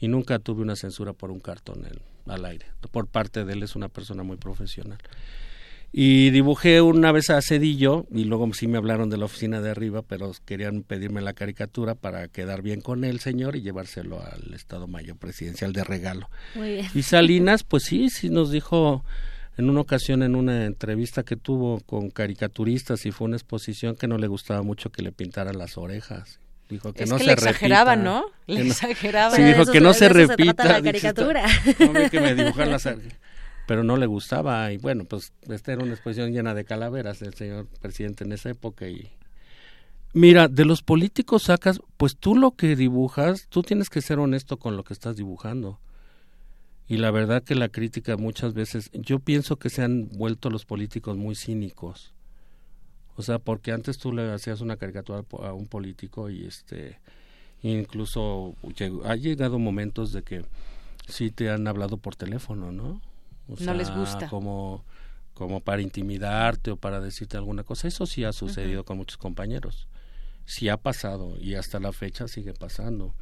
[0.00, 1.86] y nunca tuve una censura por un cartón
[2.26, 2.64] al aire.
[2.90, 4.96] Por parte de él es una persona muy profesional.
[5.92, 9.68] Y dibujé una vez a Cedillo, y luego sí me hablaron de la oficina de
[9.68, 14.54] arriba, pero querían pedirme la caricatura para quedar bien con el señor y llevárselo al
[14.54, 16.30] Estado Mayor Presidencial de regalo.
[16.94, 19.04] Y Salinas, pues sí, sí nos dijo
[19.58, 24.08] en una ocasión en una entrevista que tuvo con caricaturistas y fue una exposición que
[24.08, 28.26] no le gustaba mucho que le pintaran las orejas dijo que no se exageraba, ¿no?
[28.46, 29.36] Le exageraba.
[29.36, 30.64] Sí, dijo que no se, repita.
[30.64, 31.44] la caricatura.
[32.10, 32.34] que me
[32.66, 32.88] las
[33.66, 37.34] pero no le gustaba y bueno, pues esta era una exposición llena de calaveras del
[37.34, 39.12] señor presidente en esa época y
[40.14, 44.58] Mira, de los políticos sacas, pues tú lo que dibujas, tú tienes que ser honesto
[44.58, 45.80] con lo que estás dibujando.
[46.86, 50.66] Y la verdad que la crítica muchas veces, yo pienso que se han vuelto los
[50.66, 52.11] políticos muy cínicos.
[53.16, 56.98] O sea, porque antes tú le hacías una caricatura a un político y este
[57.62, 58.56] Incluso
[59.04, 60.44] ha llegado momentos de que
[61.08, 63.00] sí te han hablado por teléfono, ¿no?
[63.46, 64.28] no les gusta.
[64.28, 64.84] Como,
[65.34, 67.86] como para intimidarte o para decirte alguna cosa.
[67.86, 69.86] Eso sí ha sucedido con muchos compañeros.
[70.44, 73.14] Sí ha pasado y hasta la fecha sigue pasando.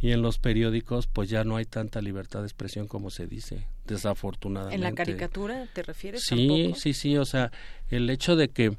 [0.00, 3.66] Y en los periódicos pues ya no hay tanta libertad de expresión como se dice,
[3.84, 4.76] desafortunadamente.
[4.76, 6.22] ¿En la caricatura te refieres?
[6.24, 7.16] Sí, sí, sí.
[7.18, 7.52] O sea,
[7.88, 8.76] el hecho de que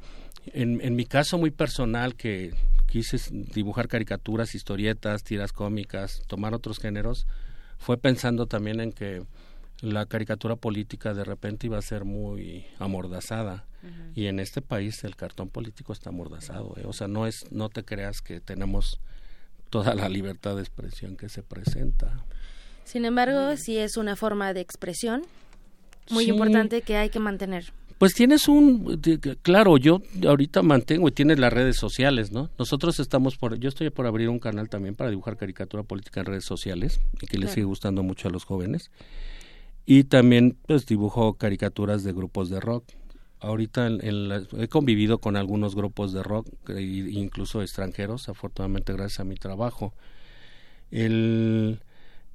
[0.53, 2.53] en, en mi caso muy personal que
[2.87, 3.17] quise
[3.53, 7.27] dibujar caricaturas, historietas, tiras cómicas, tomar otros géneros,
[7.77, 9.23] fue pensando también en que
[9.81, 13.65] la caricatura política de repente iba a ser muy amordazada
[14.13, 16.83] y en este país el cartón político está amordazado ¿eh?
[16.85, 19.01] o sea no es no te creas que tenemos
[19.71, 22.23] toda la libertad de expresión que se presenta
[22.83, 25.23] sin embargo sí es una forma de expresión
[26.11, 28.99] muy importante que hay que mantener pues tienes un,
[29.43, 32.49] claro, yo ahorita mantengo y tienes las redes sociales, ¿no?
[32.57, 36.25] Nosotros estamos por, yo estoy por abrir un canal también para dibujar caricatura política en
[36.25, 38.89] redes sociales y que les sigue gustando mucho a los jóvenes.
[39.85, 42.85] Y también pues dibujo caricaturas de grupos de rock.
[43.41, 49.93] Ahorita he convivido con algunos grupos de rock, incluso extranjeros, afortunadamente gracias a mi trabajo.
[50.91, 51.81] El,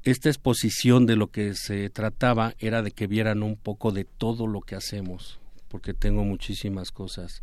[0.03, 4.47] esta exposición de lo que se trataba era de que vieran un poco de todo
[4.47, 5.39] lo que hacemos
[5.69, 7.43] porque tengo muchísimas cosas.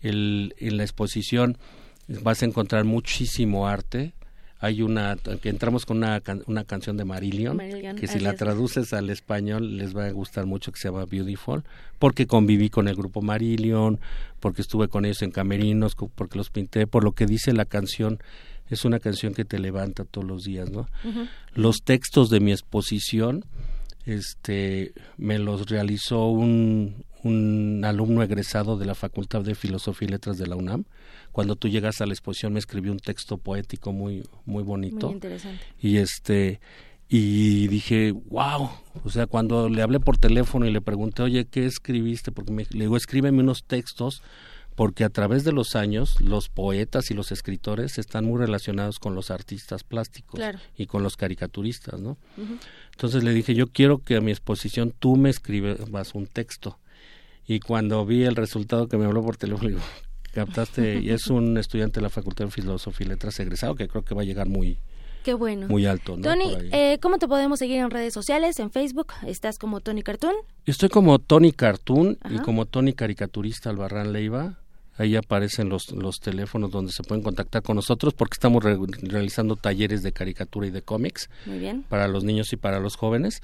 [0.00, 1.58] El, en la exposición
[2.08, 4.14] vas a encontrar muchísimo arte.
[4.62, 7.58] Hay una, que entramos con una, una canción de Marillion,
[7.98, 11.64] que si la traduces al español les va a gustar mucho, que se llama Beautiful,
[11.98, 13.98] porque conviví con el grupo Marillion,
[14.38, 18.20] porque estuve con ellos en camerinos, porque los pinté, por lo que dice la canción,
[18.70, 20.86] es una canción que te levanta todos los días, ¿no?
[21.54, 23.44] Los textos de mi exposición,
[24.06, 30.38] este, me los realizó un, un alumno egresado de la Facultad de Filosofía y Letras
[30.38, 30.84] de la UNAM.
[31.32, 35.06] Cuando tú llegas a la exposición me escribió un texto poético muy muy bonito.
[35.06, 35.64] Muy interesante.
[35.80, 36.60] Y este
[37.14, 38.70] y dije, wow,
[39.04, 42.32] o sea, cuando le hablé por teléfono y le pregunté, oye, ¿qué escribiste?
[42.32, 44.22] Porque me, le digo, escríbeme unos textos,
[44.74, 49.14] porque a través de los años los poetas y los escritores están muy relacionados con
[49.14, 50.40] los artistas plásticos
[50.74, 52.16] y con los caricaturistas, ¿no?
[52.92, 56.78] Entonces le dije, yo quiero que a mi exposición tú me escribas un texto
[57.46, 59.82] y cuando vi el resultado que me habló por teléfono, digo,
[60.32, 64.04] captaste, y es un estudiante de la Facultad de Filosofía y Letras egresado que creo
[64.04, 64.78] que va a llegar muy,
[65.22, 65.68] Qué bueno.
[65.68, 66.22] Muy alto, ¿no?
[66.22, 68.58] Tony, eh, ¿cómo te podemos seguir en redes sociales?
[68.58, 70.34] En Facebook, ¿estás como Tony Cartoon?
[70.66, 74.58] Estoy como Tony Cartoon y como Tony Caricaturista Albarrán Leiva.
[74.98, 80.02] Ahí aparecen los, los teléfonos donde se pueden contactar con nosotros porque estamos realizando talleres
[80.02, 81.30] de caricatura y de cómics
[81.88, 83.42] para los niños y para los jóvenes.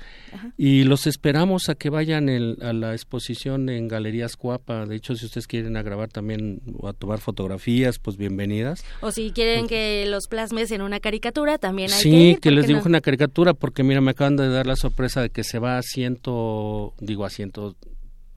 [0.59, 2.29] Y los esperamos a que vayan
[2.61, 4.85] a la exposición en Galerías Cuapa.
[4.85, 8.85] De hecho, si ustedes quieren a grabar también o a tomar fotografías, pues bienvenidas.
[9.01, 12.41] O si quieren pues que los plasmes en una caricatura, también hay sí, que ir.
[12.41, 15.45] que les dibuje una caricatura porque mira, me acaban de dar la sorpresa de que
[15.45, 17.75] se va a ciento, digo a ciento,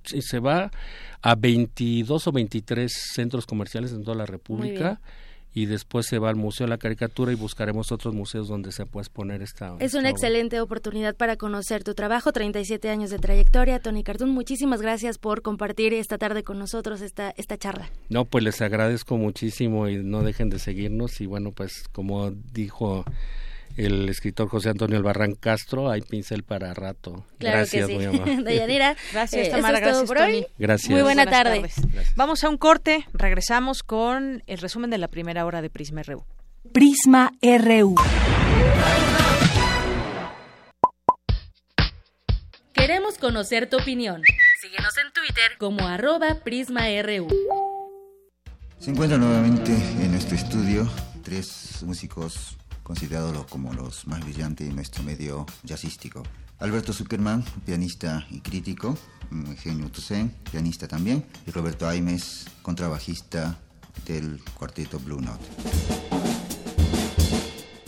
[0.03, 0.71] se va
[1.21, 4.99] a 22 o 23 centros comerciales en toda la República
[5.53, 8.85] y después se va al Museo de la Caricatura y buscaremos otros museos donde se
[8.85, 9.75] pueda exponer esta.
[9.79, 13.79] Es una excelente oportunidad para conocer tu trabajo, 37 años de trayectoria.
[13.79, 17.89] Tony Cartoon, muchísimas gracias por compartir esta tarde con nosotros esta, esta charla.
[18.09, 23.03] No, pues les agradezco muchísimo y no dejen de seguirnos y bueno, pues como dijo
[23.77, 27.25] el escritor José Antonio Albarrán Castro, hay pincel para rato.
[27.39, 28.43] gracias, muy amable.
[28.43, 30.45] Dayanira, gracias, eh, Tamara, gracias, por hoy.
[30.57, 30.89] Gracias.
[30.89, 31.69] Muy buena tarde.
[32.15, 36.23] Vamos a un corte, regresamos con el resumen de la primera hora de Prisma RU.
[36.71, 37.95] Prisma RU.
[42.73, 44.21] Queremos conocer tu opinión.
[44.61, 47.27] Síguenos en Twitter como arroba PrismaRU.
[48.79, 50.89] Se encuentra nuevamente en nuestro estudio
[51.23, 56.23] tres músicos considerados como los más brillantes de nuestro medio jazzístico.
[56.59, 58.97] Alberto Zuckerman, pianista y crítico,
[59.31, 63.57] Eugenio Toussaint, pianista también, y Roberto Aimes, contrabajista
[64.05, 65.43] del cuarteto Blue Note.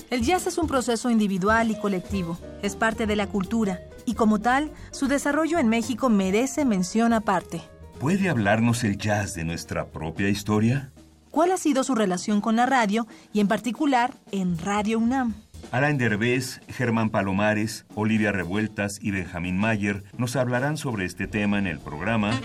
[0.10, 4.39] El jazz es un proceso individual y colectivo, es parte de la cultura, y como
[4.39, 7.62] tal, su desarrollo en México merece mención aparte.
[8.00, 10.93] ¿Puede hablarnos el jazz de nuestra propia historia?
[11.34, 15.34] Cuál ha sido su relación con la radio y en particular en Radio UNAM.
[15.71, 21.65] Alain Derbez, Germán Palomares, Olivia Revueltas y Benjamín Mayer nos hablarán sobre este tema en
[21.65, 22.39] el programa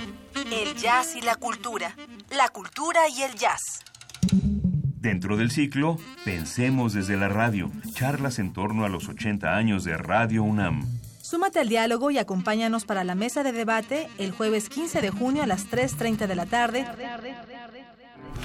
[0.51, 1.95] El jazz y la cultura.
[2.34, 3.84] La cultura y el jazz.
[4.32, 9.99] Dentro del ciclo, Pensemos desde la radio, charlas en torno a los 80 años de
[9.99, 10.82] Radio UNAM.
[11.20, 15.43] Súmate al diálogo y acompáñanos para la mesa de debate el jueves 15 de junio
[15.43, 16.86] a las 3.30 de la tarde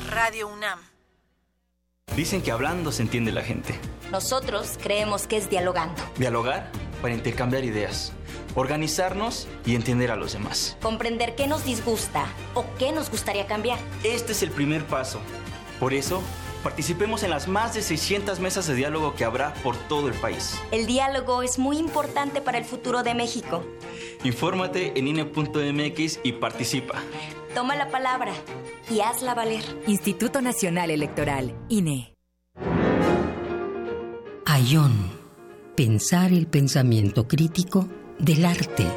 [0.10, 0.80] Radio UNAM.
[2.16, 3.74] Dicen que hablando se entiende la gente.
[4.12, 6.02] Nosotros creemos que es dialogando.
[6.18, 6.70] Dialogar
[7.02, 8.14] para intercambiar ideas,
[8.56, 10.78] organizarnos y entender a los demás.
[10.82, 13.80] Comprender qué nos disgusta o qué nos gustaría cambiar.
[14.04, 15.20] Este es el primer paso.
[15.80, 16.22] Por eso,
[16.64, 20.62] participemos en las más de 600 mesas de diálogo que habrá por todo el país.
[20.72, 23.66] El diálogo es muy importante para el futuro de México.
[24.24, 27.02] Infórmate en INE.mx y participa.
[27.54, 28.34] Toma la palabra
[28.90, 29.64] y hazla valer.
[29.86, 32.16] Instituto Nacional Electoral, INE.
[34.46, 35.12] Ayón.
[35.76, 37.88] Pensar el pensamiento crítico
[38.18, 38.88] del arte.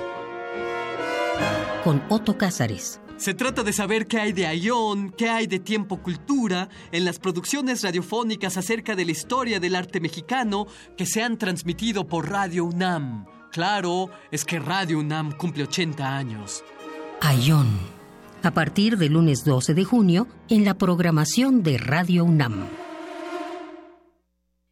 [1.85, 3.01] Con Otto Cázares.
[3.19, 7.19] Se trata de saber qué hay de Ayón, qué hay de tiempo cultura en las
[7.19, 12.65] producciones radiofónicas acerca de la historia del arte mexicano que se han transmitido por Radio
[12.65, 13.27] UNAM.
[13.53, 16.63] Claro, es que Radio UNAM cumple 80 años.
[17.21, 17.96] Ayón.
[18.47, 22.69] A partir del lunes 12 de junio en la programación de Radio UNAM.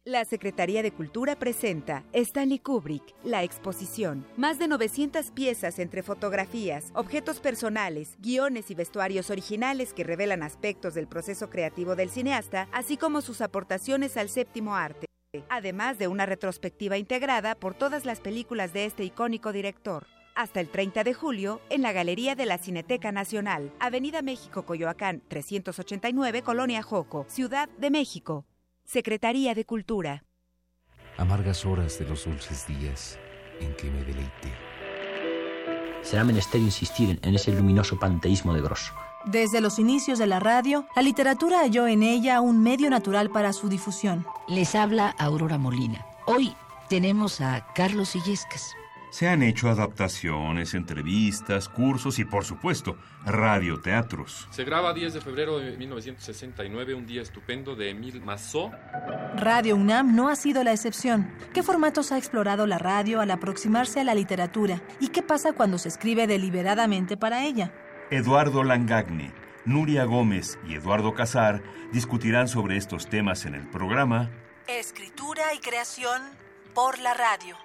[0.05, 4.25] La Secretaría de Cultura presenta Stanley Kubrick, la exposición.
[4.37, 10.93] Más de 900 piezas entre fotografías, objetos personales, guiones y vestuarios originales que revelan aspectos
[10.93, 15.07] del proceso creativo del cineasta, así como sus aportaciones al séptimo arte.
[15.49, 20.07] Además de una retrospectiva integrada por todas las películas de este icónico director.
[20.35, 25.21] Hasta el 30 de julio en la Galería de la Cineteca Nacional, Avenida México Coyoacán
[25.29, 28.45] 389, Colonia Joco, Ciudad de México.
[28.83, 30.25] Secretaría de Cultura.
[31.17, 33.17] Amargas horas de los dulces días
[33.61, 34.51] en que me deleité.
[36.01, 38.93] Será menester insistir en ese luminoso panteísmo de Grosso.
[39.23, 43.53] Desde los inicios de la radio, la literatura halló en ella un medio natural para
[43.53, 44.25] su difusión.
[44.49, 46.05] Les habla Aurora Molina.
[46.25, 46.53] Hoy
[46.89, 48.75] tenemos a Carlos Illescas.
[49.15, 54.45] Se han hecho adaptaciones, entrevistas, cursos y, por supuesto, radioteatros.
[54.51, 58.73] Se graba 10 de febrero de 1969, un día estupendo de Emil Massot.
[59.37, 61.33] Radio UNAM no ha sido la excepción.
[61.53, 64.81] ¿Qué formatos ha explorado la radio al aproximarse a la literatura?
[64.99, 67.71] ¿Y qué pasa cuando se escribe deliberadamente para ella?
[68.11, 69.31] Eduardo Langagne,
[69.63, 71.63] Nuria Gómez y Eduardo Casar
[71.93, 74.29] discutirán sobre estos temas en el programa
[74.67, 76.21] Escritura y creación
[76.73, 77.55] por la radio.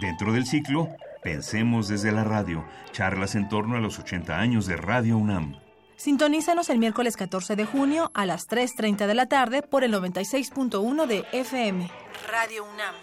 [0.00, 0.88] Dentro del ciclo,
[1.22, 5.60] Pensemos desde la radio, charlas en torno a los 80 años de Radio UNAM.
[5.96, 11.06] Sintonízanos el miércoles 14 de junio a las 3.30 de la tarde por el 96.1
[11.06, 11.90] de FM.
[12.30, 12.94] Radio UNAM.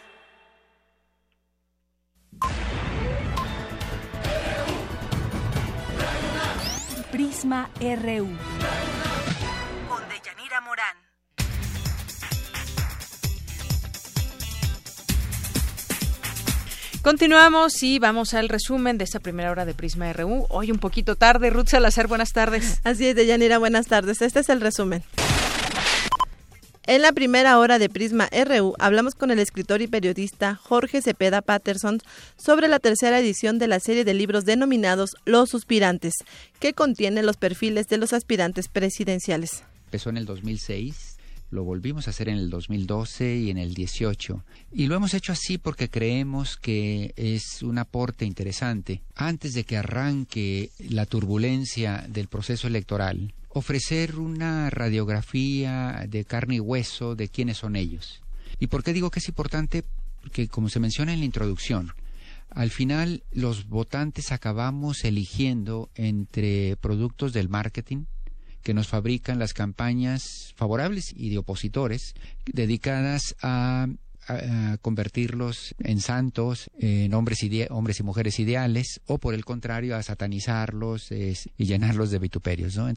[7.11, 8.29] Prisma RU.
[17.07, 20.45] Continuamos y vamos al resumen de esta primera hora de Prisma RU.
[20.49, 21.49] Hoy un poquito tarde.
[21.49, 22.81] Ruth Salazar, buenas tardes.
[22.83, 24.21] Así es, Deyanira, buenas tardes.
[24.21, 25.03] Este es el resumen.
[26.85, 31.41] En la primera hora de Prisma RU hablamos con el escritor y periodista Jorge Cepeda
[31.41, 31.99] Patterson
[32.35, 36.13] sobre la tercera edición de la serie de libros denominados Los Suspirantes,
[36.59, 39.63] que contiene los perfiles de los aspirantes presidenciales.
[39.85, 41.16] Empezó en el 2006
[41.49, 44.43] lo volvimos a hacer en el 2012 y en el 18.
[44.73, 49.01] Y lo hemos hecho así porque creemos que es un aporte interesante.
[49.15, 56.59] Antes de que arranque la turbulencia del proceso electoral, ofrecer una radiografía de carne y
[56.59, 58.21] hueso de quiénes son ellos.
[58.59, 59.83] ¿Y por qué digo que es importante?
[60.21, 61.93] Porque como se menciona en la introducción,
[62.49, 68.05] al final los votantes acabamos eligiendo entre productos del marketing,
[68.67, 72.15] que nos fabrican las campañas favorables y de opositores
[72.45, 73.87] dedicadas a,
[74.81, 77.39] convertirlos en santos, en hombres,
[77.69, 82.75] hombres y mujeres ideales, o por el contrario, a satanizarlos y llenarlos de vituperios.
[82.75, 82.89] ¿no?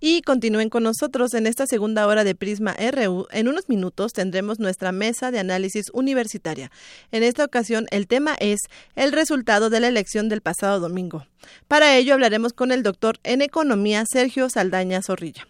[0.00, 3.26] Y continúen con nosotros en esta segunda hora de Prisma RU.
[3.30, 6.70] En unos minutos tendremos nuestra mesa de análisis universitaria.
[7.12, 8.60] En esta ocasión el tema es
[8.94, 11.26] el resultado de la elección del pasado domingo.
[11.68, 15.46] Para ello hablaremos con el doctor en economía Sergio Saldaña Zorrilla.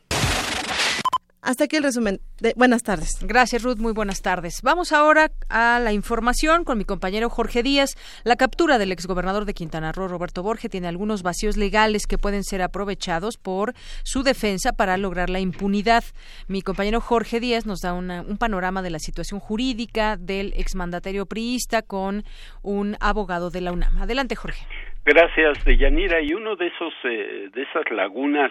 [1.47, 2.19] Hasta aquí el resumen.
[2.41, 3.25] De, buenas tardes.
[3.25, 3.79] Gracias, Ruth.
[3.79, 4.63] Muy buenas tardes.
[4.65, 7.95] Vamos ahora a la información con mi compañero Jorge Díaz.
[8.25, 12.43] La captura del exgobernador de Quintana Roo, Roberto Borge, tiene algunos vacíos legales que pueden
[12.43, 16.03] ser aprovechados por su defensa para lograr la impunidad.
[16.49, 21.83] Mi compañero Jorge Díaz nos da un panorama de la situación jurídica del exmandatario priista
[21.83, 22.25] con
[22.63, 23.99] un abogado de la UNAM.
[23.99, 24.67] Adelante, Jorge.
[25.05, 26.21] Gracias, Deyanira.
[26.21, 28.51] Y uno de esos eh, de esas lagunas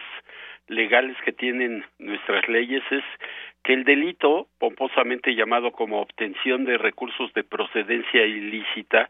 [0.68, 3.04] legales que tienen nuestras leyes es
[3.64, 9.10] que el delito, pomposamente llamado como obtención de recursos de procedencia ilícita,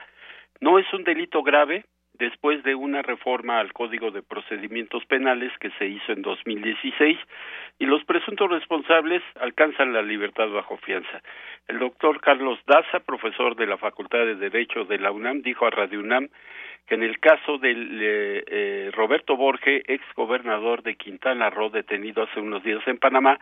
[0.61, 1.83] no es un delito grave,
[2.17, 7.17] después de una reforma al Código de Procedimientos Penales que se hizo en 2016
[7.79, 11.21] y los presuntos responsables alcanzan la libertad bajo fianza.
[11.67, 15.71] El doctor Carlos Daza, profesor de la Facultad de Derecho de la UNAM, dijo a
[15.71, 16.29] Radio UNAM
[16.87, 22.23] que en el caso del eh, eh, Roberto Borge, ex gobernador de Quintana Roo, detenido
[22.23, 23.39] hace unos días en Panamá,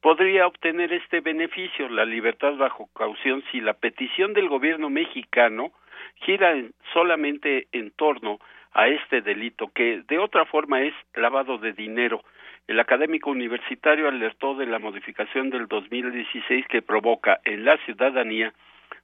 [0.00, 5.72] podría obtener este beneficio, la libertad bajo caución, si la petición del gobierno mexicano
[6.20, 6.54] gira
[6.92, 8.38] solamente en torno
[8.72, 12.22] a este delito, que de otra forma es lavado de dinero.
[12.68, 18.52] El académico universitario alertó de la modificación del 2016 que provoca en la ciudadanía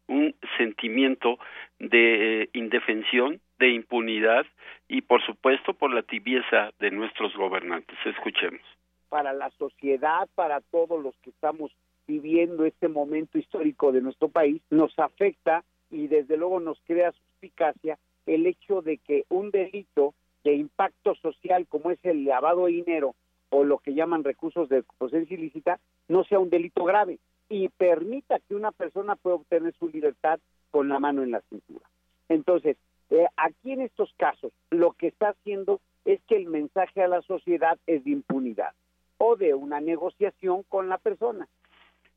[0.07, 1.39] un sentimiento
[1.79, 4.47] de eh, indefensión, de impunidad
[4.89, 7.97] y, por supuesto, por la tibieza de nuestros gobernantes.
[8.05, 8.61] Escuchemos.
[9.09, 11.73] Para la sociedad, para todos los que estamos
[12.07, 17.99] viviendo este momento histórico de nuestro país, nos afecta y desde luego nos crea suspicacia
[18.27, 23.15] el hecho de que un delito de impacto social como es el lavado de dinero
[23.51, 25.79] o lo que llaman recursos de procedencia ilícita
[26.09, 27.19] no sea un delito grave
[27.49, 30.41] y permita que una persona pueda obtener su libertad
[30.71, 31.89] con la mano en la cintura.
[32.29, 32.77] Entonces,
[33.11, 37.23] eh, aquí en estos casos, lo que está haciendo es que el mensaje a la
[37.23, 38.73] sociedad es de impunidad
[39.19, 41.49] o de una negociación con la persona.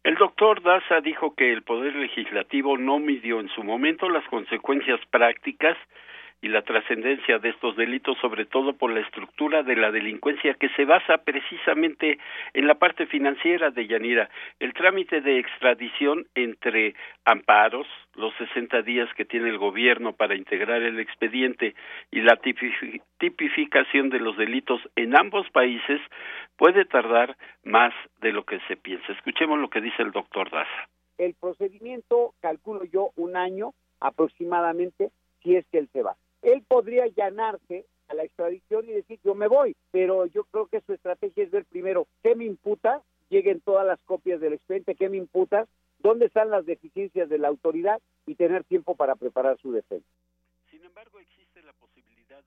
[0.04, 5.00] El doctor Daza dijo que el Poder Legislativo no midió en su momento las consecuencias
[5.10, 5.78] prácticas
[6.42, 10.70] y la trascendencia de estos delitos, sobre todo por la estructura de la delincuencia que
[10.70, 12.20] se basa precisamente
[12.54, 14.30] en la parte financiera de Yanira.
[14.60, 16.94] El trámite de extradición entre
[17.26, 21.74] amparos, los 60 días que tiene el gobierno para integrar el expediente
[22.12, 22.38] y la
[23.18, 26.00] tipificación de los delitos en ambos países
[26.56, 29.12] puede tardar más de lo que se piensa.
[29.12, 30.90] Escuchemos lo que dice el doctor Daza.
[31.18, 35.10] El procedimiento, calculo yo, un año aproximadamente,
[35.42, 36.16] si es que él se va
[36.48, 40.82] él podría allanarse a la extradición y decir yo me voy, pero yo creo que
[40.82, 45.10] su estrategia es ver primero qué me imputa, lleguen todas las copias del expediente, qué
[45.10, 45.68] me imputas,
[46.00, 50.08] dónde están las deficiencias de la autoridad y tener tiempo para preparar su defensa.
[50.72, 51.47] Sin embargo, existe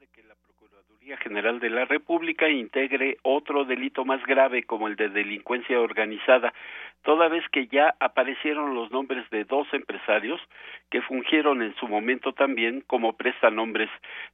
[0.01, 4.97] de que la Procuraduría General de la República integre otro delito más grave como el
[4.97, 6.55] de delincuencia organizada,
[7.03, 10.41] toda vez que ya aparecieron los nombres de dos empresarios
[10.89, 13.91] que fungieron en su momento también como prestanombres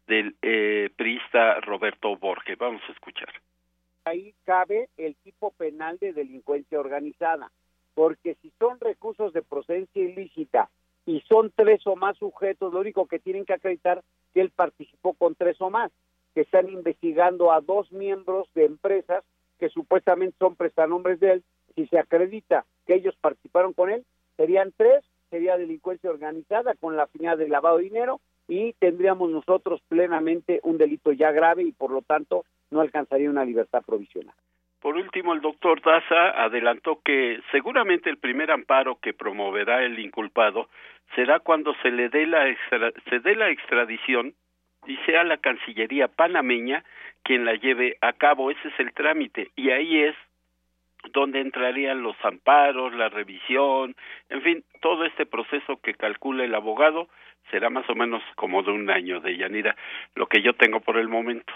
[0.07, 2.57] del eh, priista Roberto Borges.
[2.59, 3.33] Vamos a escuchar.
[4.05, 7.51] Ahí cabe el tipo penal de delincuencia organizada,
[7.95, 10.71] porque si son recursos de procedencia ilícita
[11.07, 14.05] y son tres o más sujetos, lo único que tienen que acreditar
[14.41, 15.93] él participó con tres o más,
[16.35, 19.25] que están investigando a dos miembros de empresas
[19.59, 21.45] que supuestamente son prestanombres de él,
[21.75, 24.05] si se acredita que ellos participaron con él,
[24.37, 29.81] serían tres, sería delincuencia organizada con la finalidad de lavado de dinero y tendríamos nosotros
[29.89, 34.35] plenamente un delito ya grave y por lo tanto no alcanzaría una libertad provisional.
[34.81, 40.69] Por último, el doctor Daza adelantó que seguramente el primer amparo que promoverá el inculpado
[41.15, 42.45] será cuando se le dé la,
[43.09, 44.35] se dé la extradición
[44.87, 46.85] y sea la Cancillería panameña
[47.23, 48.51] quien la lleve a cabo.
[48.51, 50.15] Ese es el trámite y ahí es
[51.13, 53.95] donde entrarían los amparos, la revisión,
[54.29, 57.09] en fin, todo este proceso que calcula el abogado
[57.51, 59.77] será más o menos como de un año de Yanira,
[60.15, 61.53] lo que yo tengo por el momento.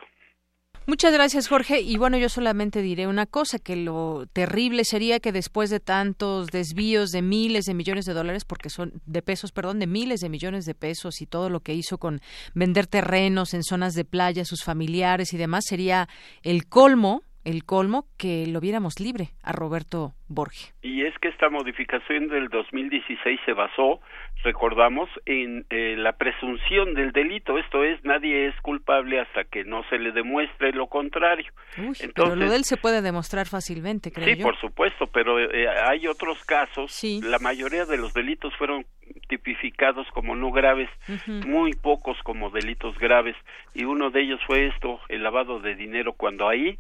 [0.91, 1.83] Muchas gracias, Jorge.
[1.83, 6.49] Y bueno, yo solamente diré una cosa, que lo terrible sería que después de tantos
[6.49, 10.29] desvíos de miles de millones de dólares, porque son de pesos, perdón, de miles de
[10.29, 12.21] millones de pesos y todo lo que hizo con
[12.55, 16.09] vender terrenos en zonas de playa, sus familiares y demás, sería
[16.43, 20.73] el colmo el colmo que lo viéramos libre a Roberto Borge.
[20.83, 24.01] Y es que esta modificación del 2016 se basó,
[24.45, 27.59] recordamos, en eh, la presunción del delito.
[27.59, 31.51] Esto es, nadie es culpable hasta que no se le demuestre lo contrario.
[31.77, 35.69] Entonces, pero lo de él se puede demostrar fácilmente, creo sí, por supuesto, pero eh,
[35.69, 36.93] hay otros casos.
[36.93, 37.21] Sí.
[37.23, 38.85] La mayoría de los delitos fueron
[39.29, 40.89] tipificados como no graves,
[41.27, 43.37] muy pocos como delitos graves,
[43.75, 46.79] y uno de ellos fue esto, el lavado de dinero, cuando ahí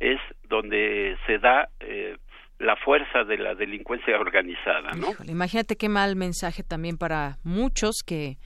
[0.00, 0.18] es
[0.48, 2.16] donde se da eh,
[2.58, 5.08] la fuerza de la delincuencia organizada, ¿no?
[5.26, 8.36] imagínate qué mal mensaje también para muchos que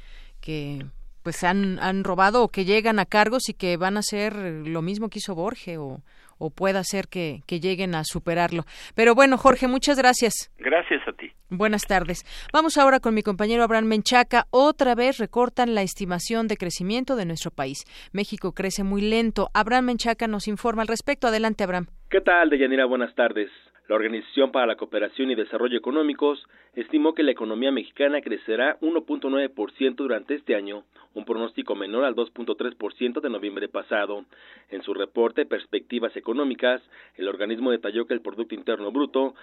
[0.40, 0.84] que
[1.22, 4.82] pues han, han robado o que llegan a cargos y que van a hacer lo
[4.82, 6.02] mismo que hizo Borge o,
[6.38, 8.64] o pueda ser que, que lleguen a superarlo.
[8.94, 10.52] Pero bueno, Jorge, muchas gracias.
[10.58, 11.32] Gracias a ti.
[11.50, 12.24] Buenas tardes.
[12.52, 14.44] Vamos ahora con mi compañero Abraham Menchaca.
[14.50, 17.84] Otra vez recortan la estimación de crecimiento de nuestro país.
[18.12, 19.48] México crece muy lento.
[19.54, 21.26] Abraham Menchaca nos informa al respecto.
[21.26, 21.86] Adelante, Abraham.
[22.10, 22.86] ¿Qué tal, Deyanira?
[22.86, 23.50] Buenas tardes.
[23.86, 29.96] La Organización para la Cooperación y Desarrollo Económicos estimó que la economía mexicana crecerá 1.9%
[29.96, 34.24] durante este año, un pronóstico menor al 2.3% de noviembre pasado.
[34.70, 36.80] En su reporte Perspectivas Económicas,
[37.16, 39.34] el organismo detalló que el Producto Interno Bruto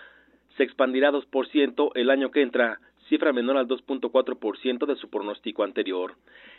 [0.58, 2.80] se expandirá 2% el año que entra,
[3.12, 6.14] cifra menor al 2.4% de su pronóstico anterior.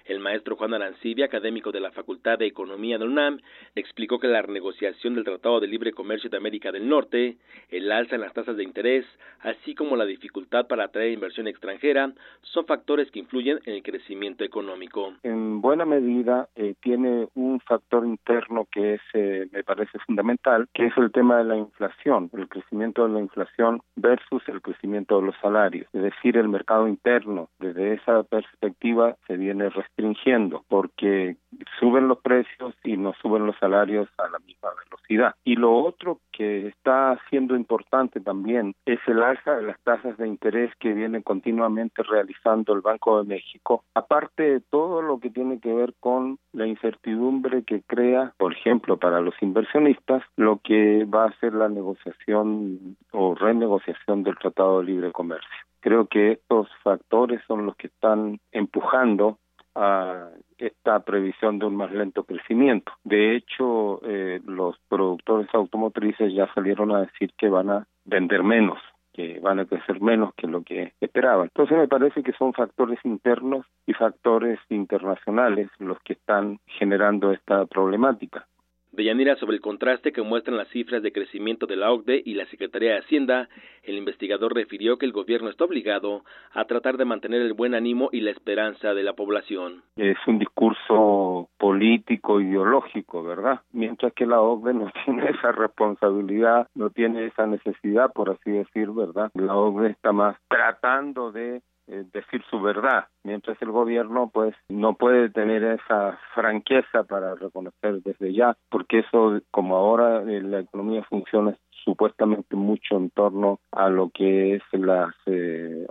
[0.04, 3.38] El maestro Juan Arancibia, académico de la Facultad de Economía de UNAM,
[3.74, 7.38] explicó que la renegociación del Tratado de Libre Comercio de América del Norte,
[7.70, 9.06] el alza en las tasas de interés,
[9.40, 12.12] así como la dificultad para atraer inversión extranjera,
[12.42, 15.14] son factores que influyen en el crecimiento económico.
[15.22, 20.84] En buena medida eh, tiene un factor interno que es, eh, me parece fundamental, que
[20.84, 25.26] es el tema de la inflación, el crecimiento de la inflación versus el crecimiento de
[25.28, 27.48] los salarios, es decir, el mercado interno.
[27.58, 31.36] Desde esa perspectiva se viene restringiendo porque
[31.78, 35.34] suben los precios y no suben los salarios a la misma velocidad.
[35.44, 40.28] Y lo otro que está siendo importante también es el alza de las tasas de
[40.28, 45.60] interés que viene continuamente realizando el Banco de México, aparte de todo lo que tiene
[45.60, 51.26] que ver con la incertidumbre que crea, por ejemplo, para los inversionistas, lo que va
[51.26, 55.48] a ser la negociación o renegociación del Tratado de Libre Comercio.
[55.82, 59.38] Creo que estos factores son los que están empujando
[59.74, 62.92] a esta previsión de un más lento crecimiento.
[63.04, 68.78] De hecho, eh, los productores automotrices ya salieron a decir que van a vender menos
[69.12, 71.44] que van a crecer menos que lo que esperaban.
[71.44, 77.66] Entonces me parece que son factores internos y factores internacionales los que están generando esta
[77.66, 78.46] problemática.
[78.92, 82.44] Deyanira, sobre el contraste que muestran las cifras de crecimiento de la OCDE y la
[82.46, 83.48] Secretaría de Hacienda,
[83.84, 88.10] el investigador refirió que el gobierno está obligado a tratar de mantener el buen ánimo
[88.12, 89.82] y la esperanza de la población.
[89.96, 93.62] Es un discurso político, ideológico, ¿verdad?
[93.72, 98.90] Mientras que la OCDE no tiene esa responsabilidad, no tiene esa necesidad, por así decir,
[98.90, 99.30] ¿verdad?
[99.34, 104.94] La OCDE está más tratando de eh, decir su verdad, mientras el gobierno pues no
[104.94, 111.02] puede tener esa franqueza para reconocer desde ya, porque eso como ahora eh, la economía
[111.04, 115.86] funciona supuestamente mucho en torno a lo que es las eh,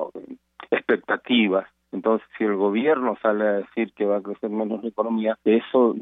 [0.70, 5.38] expectativas entonces, si el gobierno sale a decir que va a crecer menos la economía,
[5.44, 5.94] eso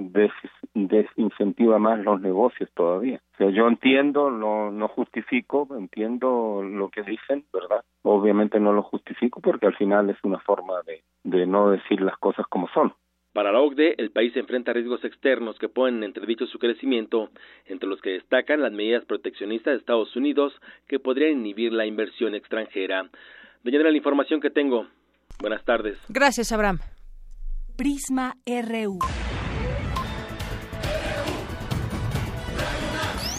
[0.74, 3.22] desincentiva más los negocios todavía.
[3.34, 7.84] O sea, yo entiendo, no, no justifico, entiendo lo que dicen, ¿verdad?
[8.04, 12.46] Obviamente no lo justifico porque al final es una forma de, no decir las cosas
[12.48, 12.94] como son.
[13.34, 17.30] Para la OCDE, el país enfrenta riesgos externos que ponen en entredicho su crecimiento,
[17.66, 20.54] entre los que destacan las medidas proteccionistas de Estados Unidos
[20.88, 23.10] que podrían inhibir la inversión extranjera.
[23.64, 24.88] De la información que tengo.
[25.40, 25.98] Buenas tardes.
[26.10, 26.80] Gracias, Abraham.
[27.78, 29.00] Prisma RU.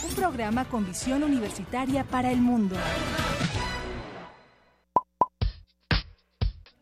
[0.09, 2.75] Un programa con visión universitaria para el mundo.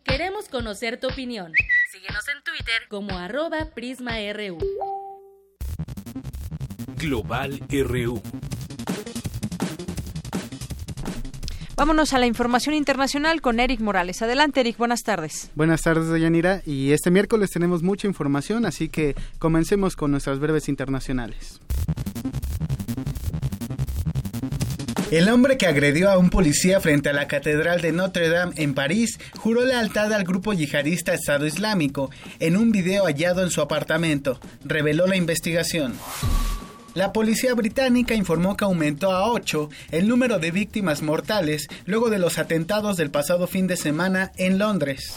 [0.05, 1.53] Queremos conocer tu opinión.
[1.91, 4.59] Síguenos en Twitter como arroba PrismaRU.
[6.97, 8.23] Global RU.
[11.79, 14.21] Vámonos a la información internacional con Eric Morales.
[14.21, 15.53] Adelante, Eric, buenas tardes.
[15.55, 16.61] Buenas tardes, Dayanira.
[16.67, 21.61] Y este miércoles tenemos mucha información, así que comencemos con nuestras breves internacionales.
[25.13, 28.75] El hombre que agredió a un policía frente a la Catedral de Notre Dame en
[28.75, 32.11] París juró lealtad al grupo yihadista Estado Islámico
[32.41, 35.95] en un video hallado en su apartamento, reveló la investigación.
[36.99, 42.19] La policía británica informó que aumentó a 8 el número de víctimas mortales luego de
[42.19, 45.15] los atentados del pasado fin de semana en Londres.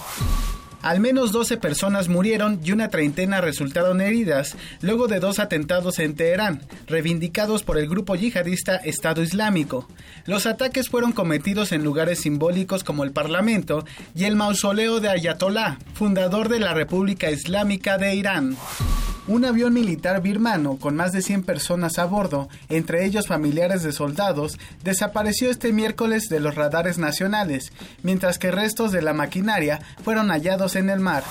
[0.83, 6.15] Al menos 12 personas murieron y una treintena resultaron heridas luego de dos atentados en
[6.15, 9.87] Teherán, reivindicados por el grupo yihadista Estado Islámico.
[10.27, 15.79] Los ataques fueron cometidos en lugares simbólicos como el Parlamento y el mausoleo de Ayatollah,
[15.95, 18.55] fundador de la República Islámica de Irán.
[19.27, 23.91] Un avión militar birmano con más de 100 personas a bordo, entre ellos familiares de
[23.91, 27.71] soldados, desapareció este miércoles de los radares nacionales,
[28.01, 31.23] mientras que restos de la maquinaria fueron hallados en el mar.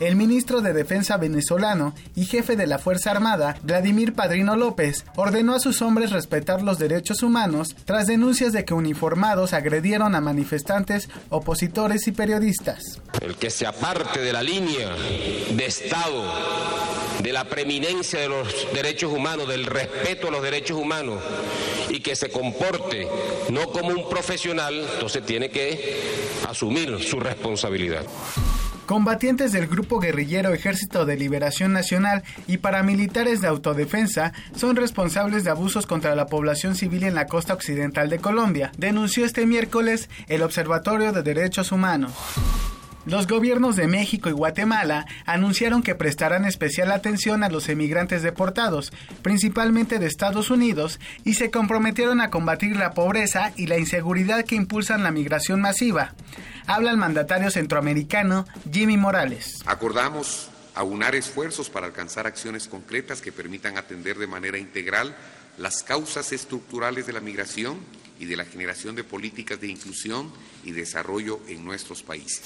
[0.00, 5.54] El ministro de Defensa venezolano y jefe de la Fuerza Armada, Vladimir Padrino López, ordenó
[5.54, 11.08] a sus hombres respetar los derechos humanos tras denuncias de que uniformados agredieron a manifestantes,
[11.30, 13.00] opositores y periodistas.
[13.20, 14.94] El que se aparte de la línea
[15.50, 16.32] de Estado,
[17.20, 21.20] de la preeminencia de los derechos humanos, del respeto a los derechos humanos
[21.88, 23.08] y que se comporte
[23.50, 28.04] no como un profesional, entonces tiene que asumir su responsabilidad.
[28.88, 35.50] Combatientes del grupo guerrillero Ejército de Liberación Nacional y paramilitares de autodefensa son responsables de
[35.50, 40.40] abusos contra la población civil en la costa occidental de Colombia, denunció este miércoles el
[40.40, 42.14] Observatorio de Derechos Humanos.
[43.04, 48.92] Los gobiernos de México y Guatemala anunciaron que prestarán especial atención a los emigrantes deportados,
[49.20, 54.56] principalmente de Estados Unidos, y se comprometieron a combatir la pobreza y la inseguridad que
[54.56, 56.14] impulsan la migración masiva.
[56.68, 59.62] Habla el mandatario centroamericano Jimmy Morales.
[59.64, 65.16] Acordamos aunar esfuerzos para alcanzar acciones concretas que permitan atender de manera integral
[65.56, 67.78] las causas estructurales de la migración
[68.20, 70.30] y de la generación de políticas de inclusión
[70.62, 72.44] y desarrollo en nuestros países.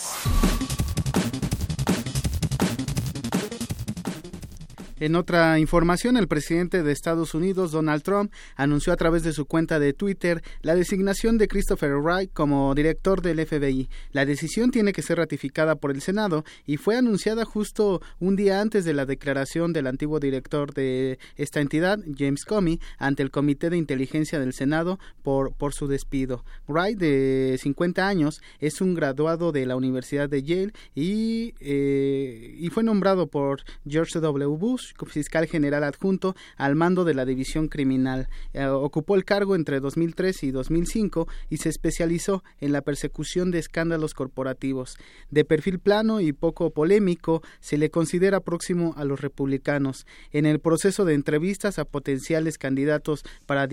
[5.03, 9.47] En otra información, el presidente de Estados Unidos, Donald Trump, anunció a través de su
[9.47, 13.89] cuenta de Twitter la designación de Christopher Wright como director del FBI.
[14.13, 18.61] La decisión tiene que ser ratificada por el Senado y fue anunciada justo un día
[18.61, 23.71] antes de la declaración del antiguo director de esta entidad, James Comey, ante el Comité
[23.71, 26.45] de Inteligencia del Senado por, su despido.
[26.69, 32.69] Wright, de 50 años, es un graduado de la Universidad de Yale y, eh, y
[32.69, 34.57] fue nombrado por George W.
[34.57, 38.29] Bush fiscal general adjunto al mando de la división criminal.
[38.53, 43.59] Eh, ocupó el cargo entre 2003 y 2005 y se especializó en la persecución de
[43.59, 44.97] escándalos corporativos.
[45.31, 50.07] De perfil plano y poco polémico, se le considera próximo a los republicanos.
[50.31, 53.69] En el proceso de entrevistas a potenciales candidatos para,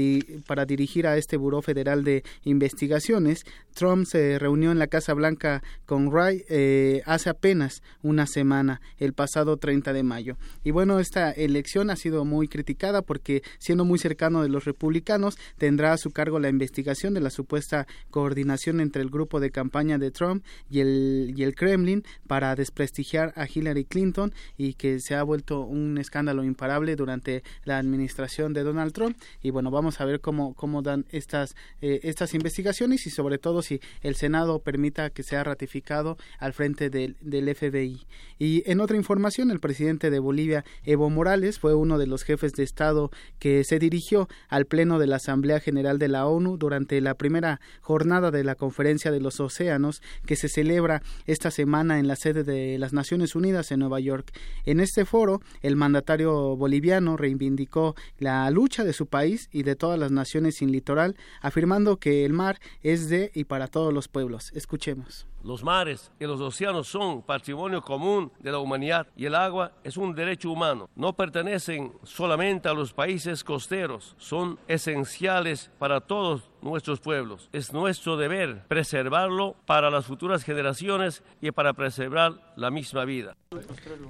[0.47, 3.43] para dirigir a este Buró Federal de Investigaciones,
[3.73, 9.13] Trump se reunió en la Casa Blanca con Wright eh, hace apenas una semana, el
[9.13, 10.37] pasado 30 de mayo.
[10.63, 15.37] Y bueno, esta elección ha sido muy criticada porque, siendo muy cercano de los republicanos,
[15.57, 19.97] tendrá a su cargo la investigación de la supuesta coordinación entre el grupo de campaña
[19.97, 25.15] de Trump y el, y el Kremlin para desprestigiar a Hillary Clinton y que se
[25.15, 29.17] ha vuelto un escándalo imparable durante la administración de Donald Trump.
[29.41, 33.61] Y bueno, vamos a ver cómo, cómo dan estas, eh, estas investigaciones y sobre todo
[33.61, 38.05] si el Senado permita que sea ratificado al frente del, del FBI.
[38.37, 42.53] Y en otra información, el presidente de Bolivia, Evo Morales, fue uno de los jefes
[42.53, 46.99] de Estado que se dirigió al Pleno de la Asamblea General de la ONU durante
[46.99, 52.07] la primera jornada de la Conferencia de los Océanos que se celebra esta semana en
[52.07, 54.31] la sede de las Naciones Unidas en Nueva York.
[54.65, 59.99] En este foro, el mandatario boliviano reivindicó la lucha de su país y de todas
[59.99, 64.51] las naciones sin litoral, afirmando que el mar es de y para todos los pueblos.
[64.55, 65.27] Escuchemos.
[65.43, 69.95] Los mares y los océanos son patrimonio común de la humanidad y el agua es
[69.95, 70.89] un derecho humano.
[70.95, 77.49] No pertenecen solamente a los países costeros, son esenciales para todos nuestros pueblos.
[77.53, 83.35] Es nuestro deber preservarlo para las futuras generaciones y para preservar la misma vida.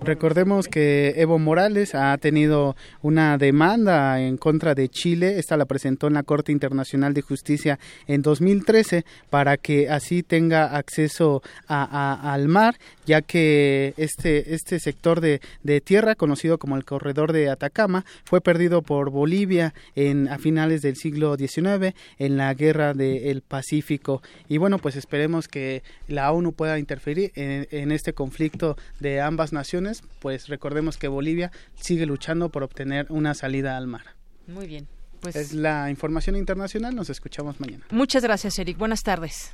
[0.02, 5.40] Recordemos que Evo Morales ha tenido una demanda en contra de Chile.
[5.40, 10.76] Esta la presentó en la Corte Internacional de Justicia en 2013 para que así tenga
[10.76, 12.76] acceso al mar,
[13.10, 15.42] ya que este, este sector de,
[15.82, 20.96] tierra, conocido como el Corredor de Atacama, fue perdido por Bolivia en, a finales del
[20.96, 24.22] siglo XIX en la guerra del Pacífico.
[24.48, 30.04] Y bueno, pues esperemos que la ONU pueda interferir en, este conflicto de ambas naciones,
[30.20, 34.04] pues recordemos que Bolivia sigue luchando por obtener una salida al mar.
[34.46, 34.88] Muy bien.
[35.20, 37.86] Pues es la información internacional, nos escuchamos mañana.
[37.90, 38.78] Muchas gracias, Eric.
[38.78, 39.54] Buenas tardes.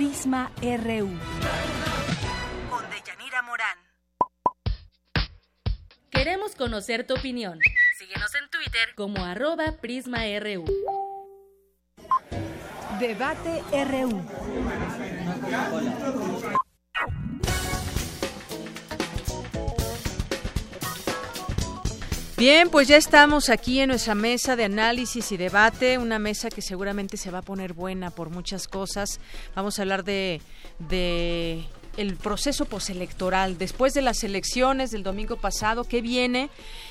[0.00, 1.10] Prisma RU.
[6.10, 7.58] Queremos conocer tu opinión.
[7.98, 10.64] Síguenos en Twitter como arroba PrismaRU.
[12.98, 14.24] Debate RU.
[22.40, 26.62] Bien, pues ya estamos aquí en nuestra mesa de análisis y debate, una mesa que
[26.62, 29.20] seguramente se va a poner buena por muchas cosas.
[29.54, 30.40] Vamos a hablar de,
[30.78, 31.62] de
[31.98, 36.48] el proceso postelectoral, después de las elecciones del domingo pasado, ¿qué viene?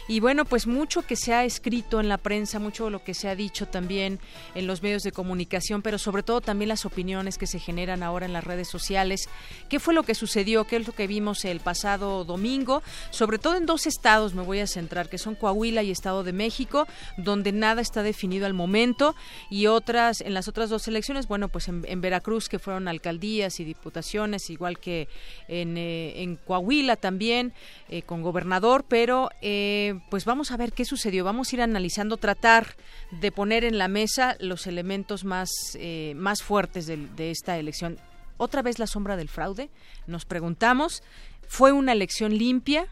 [0.09, 3.29] Y bueno, pues mucho que se ha escrito en la prensa, mucho lo que se
[3.29, 4.19] ha dicho también
[4.55, 8.25] en los medios de comunicación, pero sobre todo también las opiniones que se generan ahora
[8.25, 9.29] en las redes sociales.
[9.69, 10.65] ¿Qué fue lo que sucedió?
[10.65, 12.81] ¿Qué es lo que vimos el pasado domingo?
[13.11, 16.33] Sobre todo en dos estados me voy a centrar, que son Coahuila y Estado de
[16.33, 16.87] México,
[17.17, 19.13] donde nada está definido al momento,
[19.51, 23.63] y otras, en las otras dos elecciones, bueno, pues en, Veracruz, que fueron alcaldías y
[23.63, 25.07] diputaciones, igual que
[25.47, 27.53] en, eh, en Coahuila también,
[27.89, 31.23] eh, con gobernador, pero eh, pues vamos a ver qué sucedió.
[31.23, 32.75] Vamos a ir analizando, tratar
[33.11, 37.97] de poner en la mesa los elementos más, eh, más fuertes de, de esta elección.
[38.37, 39.69] Otra vez la sombra del fraude.
[40.07, 41.03] Nos preguntamos,
[41.47, 42.87] ¿fue una elección limpia?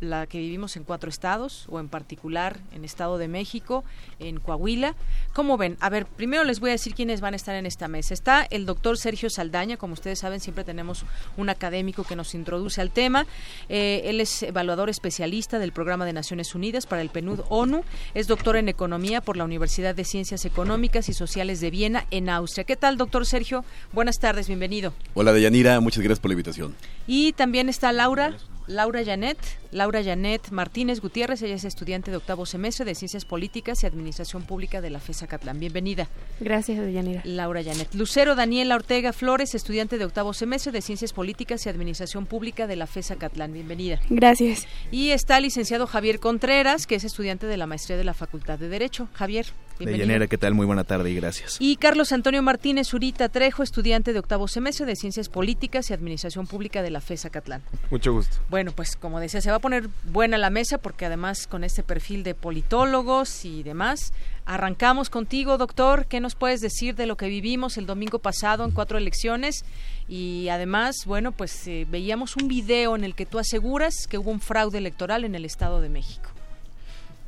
[0.00, 3.84] La que vivimos en cuatro estados, o en particular en Estado de México,
[4.18, 4.94] en Coahuila.
[5.34, 5.76] ¿Cómo ven?
[5.80, 8.14] A ver, primero les voy a decir quiénes van a estar en esta mesa.
[8.14, 11.04] Está el doctor Sergio Saldaña, como ustedes saben, siempre tenemos
[11.36, 13.26] un académico que nos introduce al tema.
[13.68, 17.84] Eh, él es evaluador especialista del Programa de Naciones Unidas para el PNUD ONU.
[18.14, 22.28] Es doctor en Economía por la Universidad de Ciencias Económicas y Sociales de Viena, en
[22.28, 22.64] Austria.
[22.64, 23.64] ¿Qué tal, doctor Sergio?
[23.92, 24.94] Buenas tardes, bienvenido.
[25.14, 26.74] Hola, Deyanira, muchas gracias por la invitación.
[27.06, 28.36] Y también está Laura.
[28.70, 29.36] Laura Janet,
[29.72, 34.44] Laura Janet Martínez Gutiérrez, ella es estudiante de octavo semestre de Ciencias Políticas y Administración
[34.44, 35.58] Pública de la FESA Catlán.
[35.58, 36.06] Bienvenida.
[36.38, 37.20] Gracias, Deyanira.
[37.24, 37.92] Laura Janet.
[37.94, 42.76] Lucero Daniela Ortega Flores, estudiante de octavo semestre de Ciencias Políticas y Administración Pública de
[42.76, 43.52] la FESA Catlán.
[43.52, 44.00] Bienvenida.
[44.08, 44.68] Gracias.
[44.92, 48.56] Y está el licenciado Javier Contreras, que es estudiante de la maestría de la Facultad
[48.56, 49.08] de Derecho.
[49.14, 49.46] Javier.
[49.84, 50.54] Deyanira, ¿qué tal?
[50.54, 51.56] Muy buena tarde y gracias.
[51.58, 56.46] Y Carlos Antonio Martínez Zurita Trejo, estudiante de octavo semestre de Ciencias Políticas y Administración
[56.46, 57.62] Pública de la FESA Catlán.
[57.90, 58.36] Mucho gusto.
[58.50, 61.82] Bueno, pues como decía, se va a poner buena la mesa porque además con este
[61.82, 64.12] perfil de politólogos y demás,
[64.44, 66.06] arrancamos contigo, doctor.
[66.06, 69.64] ¿Qué nos puedes decir de lo que vivimos el domingo pasado en cuatro elecciones?
[70.08, 74.30] Y además, bueno, pues eh, veíamos un video en el que tú aseguras que hubo
[74.30, 76.30] un fraude electoral en el Estado de México.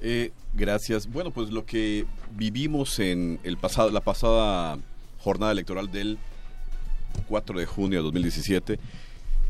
[0.00, 1.06] Eh, gracias.
[1.06, 4.78] Bueno, pues lo que vivimos en el pasado, la pasada
[5.18, 6.18] jornada electoral del
[7.28, 8.78] 4 de junio de 2017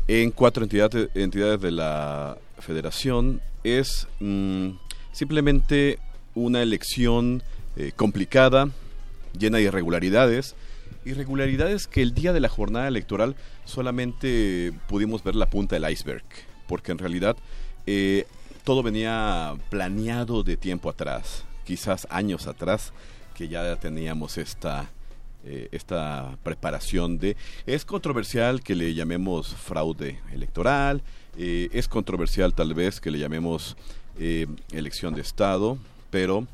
[0.07, 4.69] en cuatro entidades, de la federación es mm,
[5.11, 5.99] simplemente
[6.35, 7.43] una elección
[7.77, 8.69] eh, complicada,
[9.37, 10.55] llena de irregularidades,
[11.05, 13.35] irregularidades que el día de la jornada electoral
[13.65, 16.23] solamente pudimos ver la punta del iceberg,
[16.67, 17.37] porque en realidad
[17.85, 18.25] eh,
[18.63, 22.93] todo venía planeado de tiempo atrás, quizás años atrás,
[23.35, 24.89] que ya teníamos esta,
[25.45, 27.35] eh, esta preparación de...
[27.65, 31.01] Es controversial que le llamemos fraude electoral,
[31.37, 33.75] eh, es controversial tal vez que le llamemos
[34.19, 35.77] eh, elección de Estado,
[36.11, 36.47] pero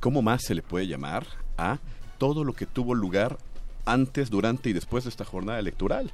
[0.00, 1.26] ¿cómo más se le puede llamar
[1.56, 1.78] a
[2.18, 3.38] todo lo que tuvo lugar
[3.84, 6.10] antes, durante y después de esta jornada electoral?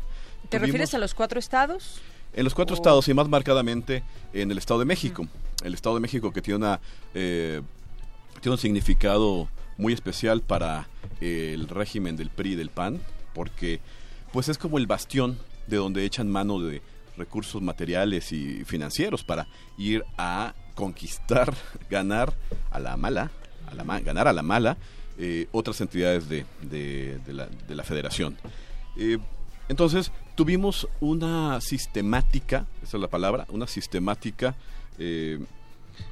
[0.49, 2.01] ¿Te refieres a los cuatro estados?
[2.35, 5.27] En los cuatro estados y más marcadamente en el Estado de México.
[5.65, 6.81] El Estado de México que tiene, una,
[7.15, 7.63] eh,
[8.41, 10.89] tiene un significado muy especial para
[11.21, 13.01] el régimen del PRI y del PAN,
[13.35, 13.81] porque
[14.33, 16.83] pues es como el bastión de donde echan mano de
[17.17, 19.47] recursos materiales y financieros para
[19.79, 21.55] ir a conquistar,
[21.91, 22.35] ganar
[22.71, 23.31] a la mala,
[23.71, 24.77] a la ganar a la mala
[25.19, 28.37] eh, otras entidades de, de, la, de la, federación.
[28.97, 29.19] Eh,
[29.69, 34.55] entonces, tuvimos una sistemática, esa es la palabra, una sistemática
[34.99, 35.39] eh,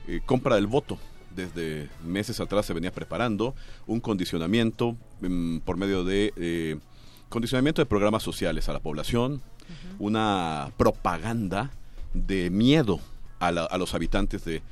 [0.06, 0.98] eh, compra del voto.
[1.34, 3.54] Desde meses atrás se venía preparando
[3.86, 6.78] un condicionamiento mm, por medio de eh,
[7.28, 9.42] condicionamiento de programas sociales a la población,
[10.00, 11.70] una propaganda
[12.12, 12.98] de miedo
[13.38, 14.62] a, los habitantes de,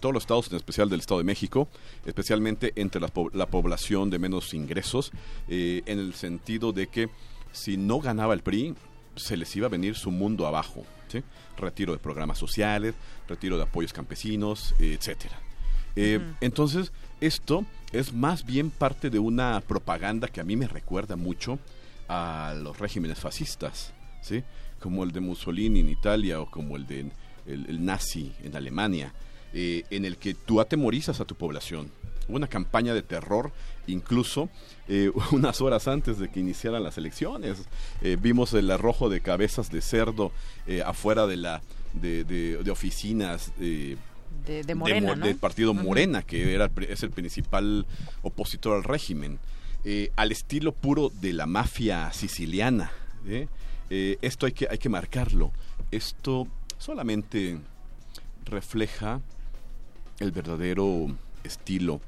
[0.00, 1.68] todos los estados, en especial del Estado de México,
[2.04, 5.12] especialmente entre la, la población de menos ingresos,
[5.46, 7.08] en el sentido de que
[7.52, 8.74] si no ganaba el PRI,
[9.16, 10.84] se les iba a venir su mundo abajo.
[11.56, 12.96] Retiro de programas sociales,
[13.28, 15.38] retiro de apoyos campesinos, etcétera.
[15.96, 21.16] Eh, entonces, esto es más bien parte de una propaganda que a mí me recuerda
[21.16, 21.58] mucho
[22.08, 24.42] a los regímenes fascistas, ¿sí?
[24.80, 27.06] como el de Mussolini en Italia o como el de
[27.46, 29.12] el, nazi en Alemania,
[29.52, 31.90] eh, en el que tú atemorizas a tu población.
[32.26, 33.52] Hubo una campaña de terror
[33.86, 34.48] incluso
[34.88, 37.62] eh, unas horas antes de que iniciaran las elecciones.
[38.02, 40.32] Eh, vimos el arrojo de cabezas de cerdo
[40.84, 41.62] afuera de la
[41.92, 43.52] de, oficinas
[44.46, 47.86] de, Morena, del partido Morena, que era, es el principal
[48.22, 49.38] opositor al régimen,
[50.16, 52.90] al estilo puro de la mafia siciliana.
[53.88, 55.52] esto hay que, hay que marcarlo.
[55.90, 56.46] Esto
[56.78, 57.58] solamente
[58.44, 59.20] refleja
[60.20, 61.06] el verdadero
[61.42, 62.00] estilo,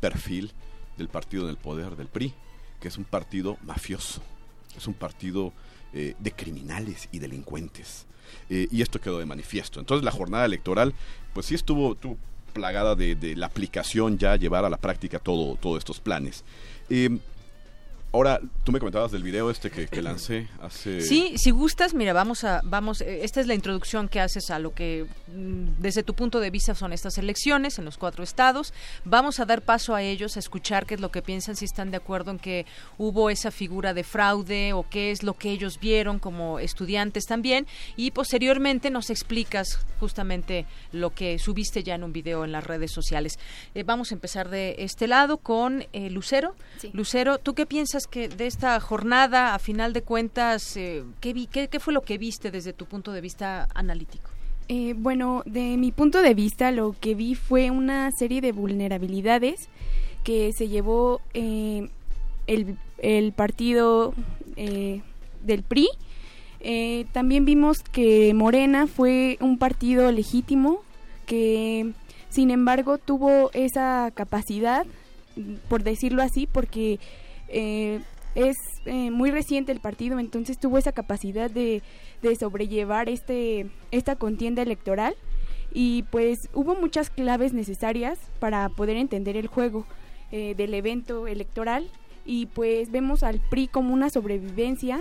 [0.00, 0.52] perfil
[0.96, 2.34] del partido en el poder del PRI,
[2.80, 4.22] que es un partido mafioso,
[4.76, 5.52] es un partido
[5.92, 8.06] eh, de criminales y delincuentes.
[8.50, 9.80] Eh, y esto quedó de manifiesto.
[9.80, 10.94] Entonces la jornada electoral,
[11.32, 11.96] pues sí estuvo,
[12.52, 16.44] plagada de, la aplicación ya, llevar a la práctica todo, todos estos planes.
[16.88, 17.18] Eh,
[18.16, 21.02] Ahora, tú me comentabas del video este que, que, lancé hace...
[21.02, 24.58] Sí, si gustas, mira, vamos a, vamos, eh, esta es la introducción que haces a
[24.58, 28.72] lo que mm, desde tu punto de vista son estas elecciones en los cuatro estados.
[29.04, 31.90] Vamos a dar paso a ellos, a escuchar qué es lo que piensan, si están
[31.90, 32.64] de acuerdo en que
[32.96, 37.66] hubo esa figura de fraude o qué es lo que ellos vieron como estudiantes también.
[37.96, 42.92] Y posteriormente nos explicas justamente lo que subiste ya en un video en las redes
[42.92, 43.38] sociales.
[43.74, 46.54] Eh, vamos a empezar de este lado con eh, Lucero.
[46.94, 48.05] Lucero, ¿tú qué piensas?
[48.12, 52.50] De esta jornada, a final de cuentas, eh, ¿qué, vi, qué, fue lo que viste
[52.50, 54.30] desde tu punto de vista analítico?
[54.68, 59.68] Eh, bueno, de mi punto de vista, lo que vi fue una serie de vulnerabilidades
[60.24, 61.88] que se llevó eh,
[62.46, 64.14] el, el, partido
[64.56, 65.88] del PRI.
[67.12, 70.80] también vimos que Morena fue un partido legítimo
[71.26, 71.92] que,
[72.30, 74.86] sin embargo, tuvo esa capacidad,
[75.68, 76.98] por decirlo así, porque
[77.48, 78.00] eh,
[78.34, 81.82] es eh, muy reciente el partido, entonces tuvo esa capacidad de,
[82.22, 85.14] de sobrellevar este, esta contienda electoral
[85.72, 89.86] y pues hubo muchas claves necesarias para poder entender el juego
[90.32, 91.88] eh, del evento electoral
[92.24, 95.00] y pues vemos al PRI como una sobrevivencia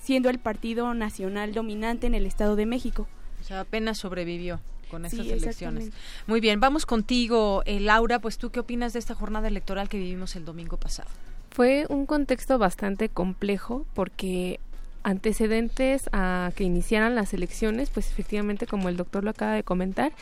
[0.00, 3.06] siendo el partido nacional dominante en el Estado de México.
[3.40, 4.58] O sea, apenas sobrevivió
[4.90, 5.90] con estas elecciones.
[6.26, 10.36] Muy bien, vamos contigo, Laura, pues tú qué opinas de esta jornada electoral que vivimos
[10.36, 11.08] el domingo pasado?
[11.50, 14.60] Fue un contexto bastante complejo porque
[15.02, 20.12] antecedentes a que iniciaran las elecciones, pues efectivamente, como el doctor lo acaba de comentar,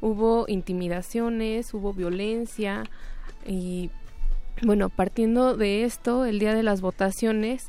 [0.00, 2.84] hubo intimidaciones, hubo violencia
[3.46, 3.90] y
[4.62, 7.68] bueno, partiendo de esto, el día de las votaciones,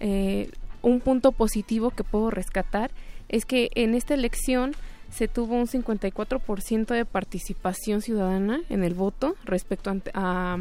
[0.00, 0.50] eh,
[0.82, 2.90] un punto positivo que puedo rescatar
[3.28, 4.74] es que en esta elección
[5.10, 10.58] se tuvo un 54% de participación ciudadana en el voto respecto a,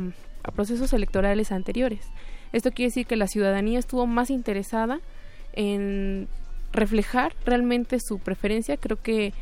[0.55, 2.05] procesos electorales anteriores.
[2.53, 5.01] Esto quiere decir que la ciudadanía estuvo más interesada
[5.51, 6.29] en
[6.71, 8.77] reflejar realmente su preferencia.
[8.77, 9.33] Creo que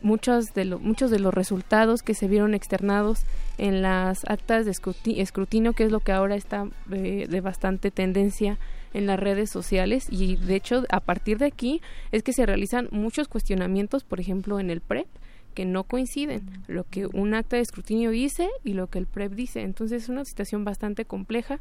[0.00, 3.24] muchos de, muchos de los resultados que se vieron externados
[3.58, 8.58] en las actas de escrutinio, que es lo que ahora está eh, de bastante tendencia
[8.92, 11.80] en las redes sociales y de hecho a partir de aquí
[12.12, 15.06] es que se realizan muchos cuestionamientos, por ejemplo en el PREP,
[15.54, 19.32] que no coinciden, lo que un acta de escrutinio dice y lo que el PREP
[19.32, 19.62] dice.
[19.62, 21.60] Entonces es una situación bastante compleja,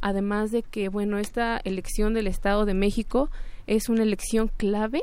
[0.00, 3.30] además de que, bueno, esta elección del Estado de México
[3.66, 5.02] es una elección clave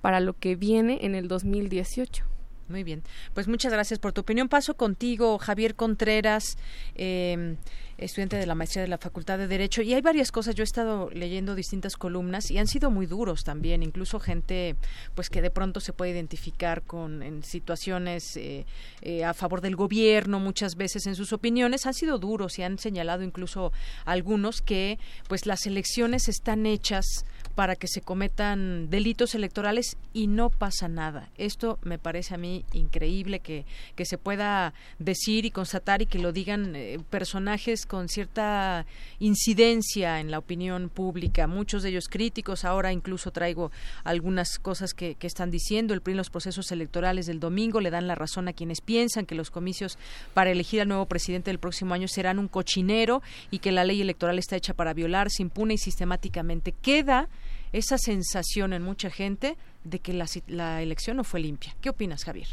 [0.00, 2.24] para lo que viene en el 2018.
[2.68, 3.02] Muy bien,
[3.34, 4.48] pues muchas gracias por tu opinión.
[4.48, 6.56] Paso contigo, Javier Contreras.
[6.94, 7.56] Eh,
[8.04, 10.54] estudiante de la maestría de la Facultad de Derecho y hay varias cosas.
[10.54, 14.76] Yo he estado leyendo distintas columnas y han sido muy duros también, incluso gente
[15.14, 18.66] pues que de pronto se puede identificar con en situaciones eh,
[19.00, 22.78] eh, a favor del gobierno muchas veces en sus opiniones han sido duros y han
[22.78, 23.72] señalado incluso
[24.04, 24.98] algunos que
[25.28, 27.24] pues las elecciones están hechas
[27.54, 31.28] para que se cometan delitos electorales y no pasa nada.
[31.36, 33.64] Esto me parece a mí increíble que,
[33.94, 38.86] que se pueda decir y constatar y que lo digan eh, personajes con cierta
[39.18, 42.64] incidencia en la opinión pública, muchos de ellos críticos.
[42.64, 43.70] Ahora incluso traigo
[44.04, 45.94] algunas cosas que, están diciendo.
[45.94, 49.24] El PRI en los procesos electorales del domingo le dan la razón a quienes piensan
[49.24, 49.98] que los comicios
[50.34, 54.00] para elegir al nuevo presidente del próximo año serán un cochinero y que la ley
[54.00, 56.72] electoral está hecha para violar, se impune y sistemáticamente.
[56.72, 57.28] Queda
[57.72, 61.74] esa sensación en mucha gente de que la, elección no fue limpia.
[61.80, 62.48] ¿Qué opinas, Javier?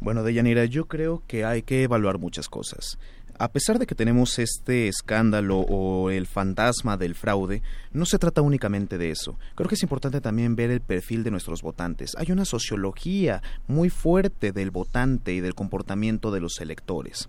[0.00, 2.98] Bueno, Deyanira, yo creo que hay que evaluar muchas cosas.
[3.40, 7.62] A pesar de que tenemos este escándalo o el fantasma del fraude,
[7.92, 9.38] no se trata únicamente de eso.
[9.54, 12.14] Creo que es importante también ver el perfil de nuestros votantes.
[12.16, 17.28] Hay una sociología muy fuerte del votante y del comportamiento de los electores.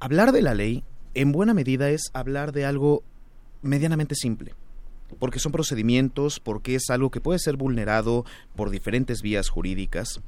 [0.00, 0.84] Hablar de la ley,
[1.14, 3.02] en buena medida, es hablar de algo
[3.62, 4.54] medianamente simple
[5.18, 8.24] porque son procedimientos, porque es algo que puede ser vulnerado
[8.56, 10.20] por diferentes vías jurídicas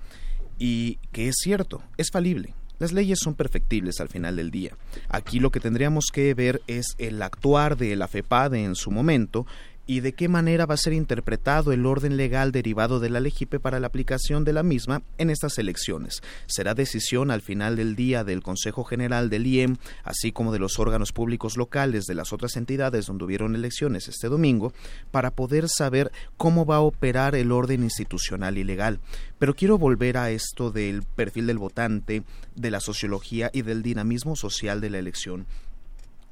[0.58, 2.54] y que es cierto, es falible.
[2.78, 4.74] Las leyes son perfectibles al final del día.
[5.10, 9.46] Aquí lo que tendríamos que ver es el actuar de la FEPADE en su momento
[9.90, 13.58] y de qué manera va a ser interpretado el orden legal derivado de la LEGIPE
[13.58, 16.22] para la aplicación de la misma en estas elecciones.
[16.46, 20.78] Será decisión al final del día del Consejo General del IEM, así como de los
[20.78, 24.72] órganos públicos locales de las otras entidades donde hubieron elecciones este domingo,
[25.10, 29.00] para poder saber cómo va a operar el orden institucional y legal.
[29.40, 32.22] Pero quiero volver a esto del perfil del votante,
[32.54, 35.46] de la sociología y del dinamismo social de la elección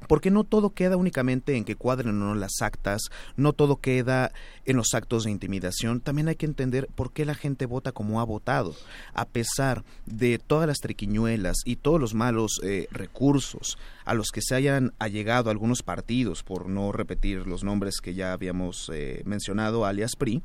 [0.07, 3.03] porque no todo queda únicamente en que cuadren o no las actas,
[3.37, 4.33] no todo queda
[4.65, 8.21] en los actos de intimidación, también hay que entender por qué la gente vota como
[8.21, 8.75] ha votado,
[9.15, 14.43] a pesar de todas las triquiñuelas y todos los malos eh, recursos a los que
[14.43, 19.85] se hayan allegado algunos partidos, por no repetir los nombres que ya habíamos eh, mencionado,
[19.85, 20.43] alias PRI,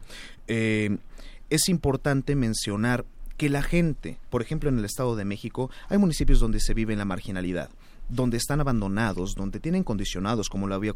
[0.47, 0.97] eh,
[1.49, 3.05] es importante mencionar
[3.37, 6.93] que la gente, por ejemplo en el Estado de México, hay municipios donde se vive
[6.93, 7.69] en la marginalidad
[8.09, 10.93] donde están abandonados, donde tienen condicionados, como lo había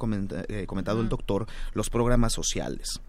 [0.47, 3.01] eh, comentado el doctor, los programas sociales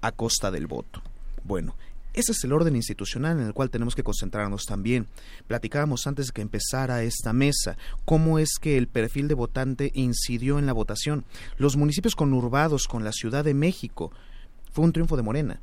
[0.00, 1.00] a costa del voto.
[1.44, 1.74] Bueno,
[2.14, 5.06] ese es el orden institucional en el cual tenemos que concentrarnos también.
[5.46, 10.58] Platicábamos antes de que empezara esta mesa cómo es que el perfil de votante incidió
[10.58, 11.24] en la votación.
[11.56, 14.12] Los municipios conurbados con la Ciudad de México
[14.72, 15.60] fue un triunfo de Morena.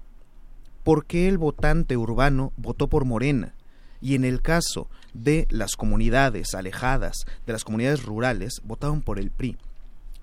[0.83, 3.53] ¿Por qué el votante urbano votó por Morena?
[4.01, 9.31] Y en el caso de las comunidades alejadas, de las comunidades rurales, votaron por el
[9.31, 9.57] PRI.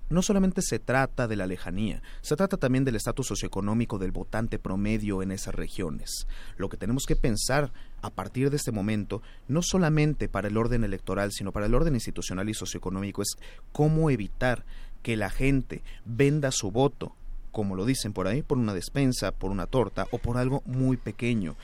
[0.09, 4.61] No solamente se trata de la lejanía, se trata también del estatus socioeconómico del votante
[4.61, 6.29] promedio en esas regiones.
[6.57, 7.73] Lo que tenemos que pensar
[8.03, 11.95] a partir de este momento, no solamente para el orden electoral, sino para el orden
[11.95, 13.37] institucional y socioeconómico, es
[13.73, 14.65] cómo evitar
[15.03, 17.13] que la gente venda su voto,
[17.51, 20.97] como lo dicen por ahí, por una despensa, por una torta o por algo muy
[20.97, 21.57] pequeño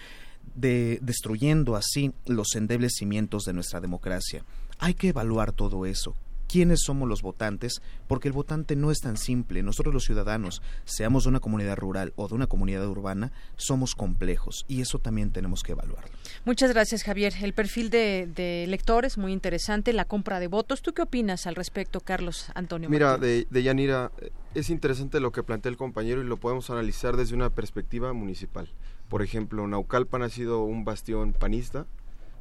[0.55, 4.45] de, destruyendo así los endebles cimientos de nuestra democracia.
[4.79, 6.15] Hay que evaluar todo eso.
[6.49, 7.81] ¿Quiénes somos los votantes?
[8.07, 9.63] Porque el votante no es tan simple.
[9.63, 14.67] Nosotros los ciudadanos, seamos de una comunidad rural o de una comunidad urbana, somos complejos
[14.69, 16.11] y eso también tenemos que evaluarlo.
[16.45, 17.33] Muchas gracias, Javier.
[17.41, 20.83] El perfil de, de electores, muy interesante, la compra de votos.
[20.83, 22.91] ¿Tú qué opinas al respecto, Carlos Antonio?
[22.91, 24.13] Mira, de, de Yanira,
[24.55, 28.69] es interesante lo que plantea el compañero y lo podemos analizar desde una perspectiva municipal.
[29.13, 31.85] Por ejemplo, Naucalpan ha sido un bastión panista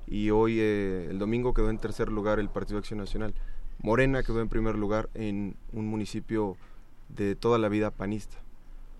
[0.07, 3.33] y hoy, eh, el domingo, quedó en tercer lugar el Partido Acción Nacional.
[3.81, 6.55] Morena quedó en primer lugar en un municipio
[7.09, 8.37] de toda la vida panista.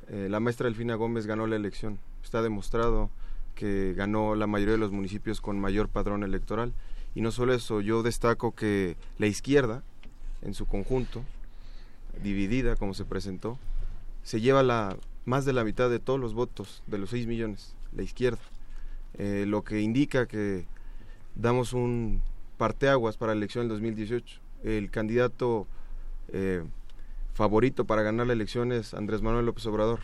[0.10, 1.98] Eh, la maestra Delfina Gómez ganó la elección.
[2.22, 3.10] Está demostrado
[3.56, 6.74] que ganó la mayoría de los municipios con mayor padrón electoral.
[7.16, 9.82] Y no solo eso, yo destaco que la izquierda,
[10.42, 11.24] en su conjunto,
[12.22, 13.58] dividida como se presentó,
[14.24, 17.76] se lleva la más de la mitad de todos los votos, de los 6 millones,
[17.96, 18.42] la izquierda.
[19.18, 20.66] Eh, lo que indica que
[21.36, 22.22] damos un
[22.58, 24.40] parteaguas para la elección del 2018.
[24.64, 25.68] El candidato
[26.32, 26.64] eh,
[27.34, 30.02] favorito para ganar la elección es Andrés Manuel López Obrador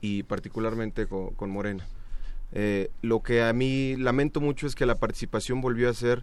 [0.00, 1.86] y particularmente con, Morena.
[2.52, 6.22] Eh, lo que a mí lamento mucho es que la participación volvió a ser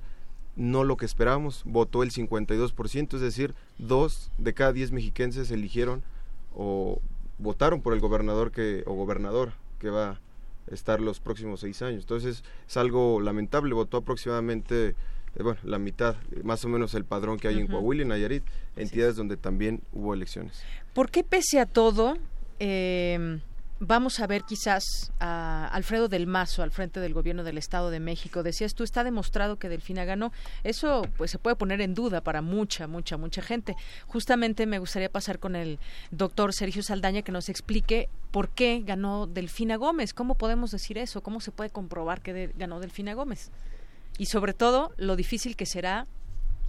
[0.56, 6.04] no lo que esperábamos, votó el 52%, es decir, dos de cada diez mexiquenses eligieron
[6.56, 7.02] o
[7.38, 10.20] votaron por el gobernador que o gobernador que va a
[10.74, 12.04] estar los próximos seis años.
[12.04, 13.74] Entonces es algo lamentable.
[13.74, 14.96] Votó aproximadamente
[15.36, 18.44] eh, bueno, la mitad, más o menos el padrón que hay en Coahuila y Nayarit,
[18.76, 20.62] entidades donde también hubo elecciones.
[20.94, 22.18] ¿Por qué pese a todo
[22.60, 23.40] eh,
[23.86, 28.00] vamos a ver quizás a Alfredo del Mazo al frente del gobierno del Estado de
[28.00, 28.42] México.
[28.42, 30.32] Decías tú, está demostrado que Delfina ganó.
[30.64, 33.76] Eso pues se puede poner en duda para mucha, mucha, mucha gente.
[34.08, 35.80] Justamente me gustaría pasar con el
[36.12, 40.14] doctor Sergio Saldaña que nos explique por qué ganó Delfina Gómez.
[40.14, 41.22] ¿Cómo podemos decir eso?
[41.22, 43.52] ¿Cómo se puede comprobar que ganó Delfina Gómez?
[44.18, 46.08] Y sobre todo, lo difícil que será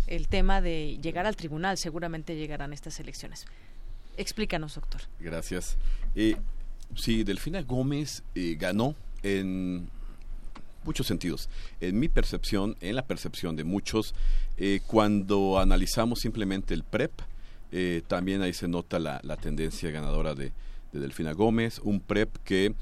[0.06, 1.78] el tema de llegar al tribunal.
[1.78, 3.46] Seguramente llegarán estas elecciones.
[4.16, 5.02] Explícanos, doctor.
[5.20, 5.76] Gracias.
[6.96, 9.88] Sí, Delfina Gómez eh, ganó en
[10.84, 11.48] muchos sentidos.
[11.80, 14.14] En mi percepción, en la percepción de muchos,
[14.56, 17.12] eh, cuando analizamos simplemente el PREP,
[17.72, 20.52] eh, también ahí se nota la, tendencia ganadora de,
[20.92, 22.74] de, Delfina Gómez, un PREP que,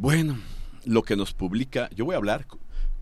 [0.00, 0.38] bueno,
[0.84, 2.46] lo que nos publica, yo voy a hablar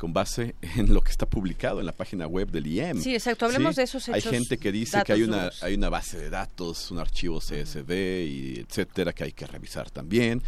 [0.00, 3.02] con base en lo que está publicado en la página web del IEM.
[3.02, 3.44] Sí, exacto.
[3.44, 4.24] Hablemos de esos hechos.
[4.24, 7.92] Hay gente que dice que hay una, hay una base de datos, un archivo CSV
[8.26, 10.42] y etcétera que hay que revisar también.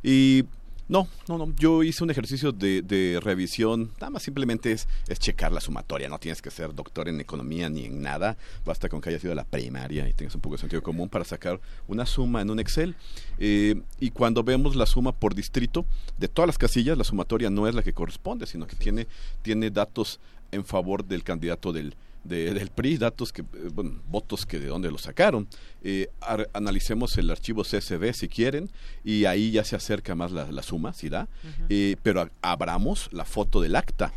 [0.00, 0.44] Y
[0.88, 1.54] no, no, no.
[1.56, 3.92] Yo hice un ejercicio de, de revisión.
[3.94, 6.08] Nada más simplemente es, es, checar la sumatoria.
[6.08, 8.36] No tienes que ser doctor en economía ni en nada.
[8.64, 11.08] Basta con que hayas ido a la primaria y tengas un poco de sentido común
[11.08, 12.96] para sacar una suma en un Excel.
[13.38, 15.86] Eh, y cuando vemos la suma por distrito
[16.18, 19.06] de todas las casillas, la sumatoria no es la que corresponde, sino que tiene,
[19.42, 20.20] tiene datos
[20.52, 21.94] en favor del candidato del,
[22.24, 25.46] del PRI, datos que, eh, bueno, votos que de dónde los sacaron.
[25.82, 26.08] Eh,
[26.52, 28.70] analicemos el archivo CSV si quieren
[29.04, 31.28] y ahí ya se acerca más la, suma, si da.
[31.68, 34.12] Eh, pero abramos la foto del acta.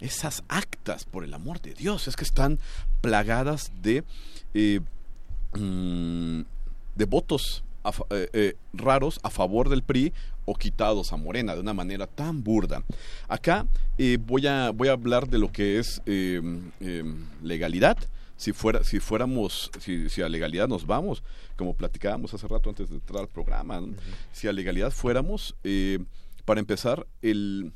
[0.00, 2.58] Esas actas, por el amor de Dios, es que están
[3.00, 4.02] plagadas de,
[5.54, 6.40] mm,
[6.96, 7.64] de votos
[8.72, 10.12] raros a favor del PRI
[10.44, 12.82] o quitados a Morena de una manera tan burda.
[13.28, 13.66] Acá
[13.98, 17.96] eh, voy, a, voy a hablar de lo que es em, em, legalidad,
[18.36, 21.22] si fuera si fuéramos si, si a legalidad nos vamos
[21.56, 23.80] como platicábamos hace rato antes de entrar al programa
[24.32, 26.00] si a legalidad fuéramos eh,
[26.44, 27.72] para empezar el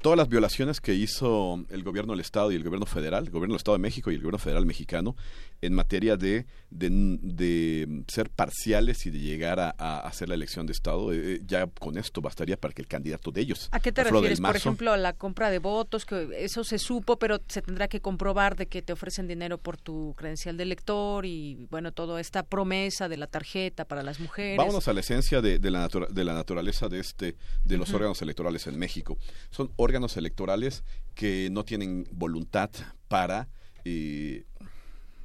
[0.00, 3.54] todas las violaciones que hizo el gobierno del Estado y el gobierno federal, el gobierno
[3.54, 5.14] del Estado de México y el gobierno federal mexicano,
[5.60, 11.12] en materia de, de, ser parciales y de llegar a, hacer la elección de Estado,
[11.12, 13.68] eh, eh, ya con esto bastaría para que el candidato de ellos.
[13.72, 14.40] ¿A qué te refieres?
[14.40, 18.56] Por ejemplo, la compra de votos, que eso se supo, pero se tendrá que comprobar
[18.56, 23.08] de que te ofrecen dinero por tu credencial de elector y, bueno, toda esta promesa
[23.10, 24.56] de la tarjeta para las mujeres.
[24.56, 28.66] Vámonos a la esencia de, la, de la naturaleza de, este, de los órganos electorales
[28.66, 29.18] en México.
[29.50, 30.84] Son órganos electorales
[31.14, 32.70] que no tienen voluntad
[33.08, 33.48] para
[33.84, 34.44] eh,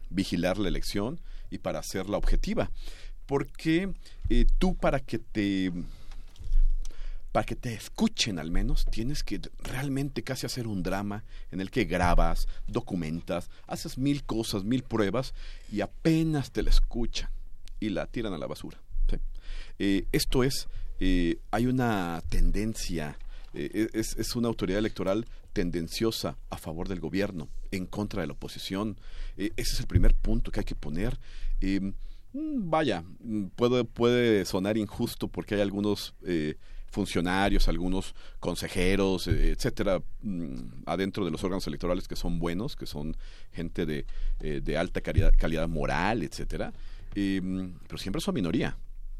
[0.10, 1.20] vigilar la elección
[1.50, 2.72] y para hacerla objetiva.
[3.26, 3.94] Porque
[4.30, 5.72] eh, tú para que te
[7.32, 11.70] para que te escuchen al menos, tienes que realmente casi hacer un drama en el
[11.70, 15.34] que grabas, documentas, haces mil cosas, mil pruebas
[15.70, 17.30] y apenas te la escuchan
[17.82, 18.80] y la tiran a la basura.
[19.80, 20.70] Eh, esto es,
[21.52, 23.18] hay una tendencia
[23.56, 28.34] eh, es, es, una autoridad electoral tendenciosa a favor del gobierno, en contra de la
[28.34, 28.98] oposición.
[29.38, 31.18] Eh, ese es el primer punto que hay que poner.
[31.62, 31.94] Eh,
[32.34, 36.14] vaya, mm, puede, puede sonar injusto porque hay algunos
[36.92, 43.16] funcionarios, algunos consejeros, etcétera, mm, adentro de los órganos electorales que son buenos, que son
[43.54, 44.06] gente de,
[44.40, 46.74] de alta calidad, calidad moral, etcétera,
[47.14, 48.78] pero siempre son minoría.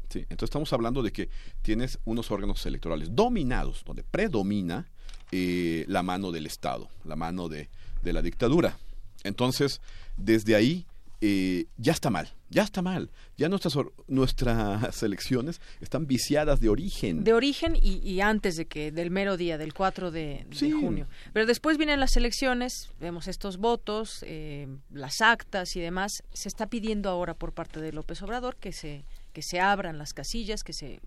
[0.08, 1.28] Sí, entonces estamos hablando de que
[1.62, 4.86] tienes unos órganos electorales dominados, donde predomina
[5.32, 7.68] eh, la mano del Estado, la mano de,
[8.04, 8.78] la dictadura.
[9.24, 9.80] Entonces,
[10.16, 10.86] desde ahí
[11.20, 13.10] eh, ya está mal, ya está mal.
[13.36, 13.76] Ya nuestras,
[14.06, 17.24] nuestras elecciones están viciadas de origen.
[17.24, 20.46] De origen y, antes de que del mero día, del 4 de,
[20.80, 21.08] junio.
[21.32, 26.22] Pero después vienen las elecciones, vemos estos votos, eh, las actas y demás.
[26.32, 29.04] Se está pidiendo ahora por parte de López Obrador que se
[29.36, 30.98] que se abran las casillas, que se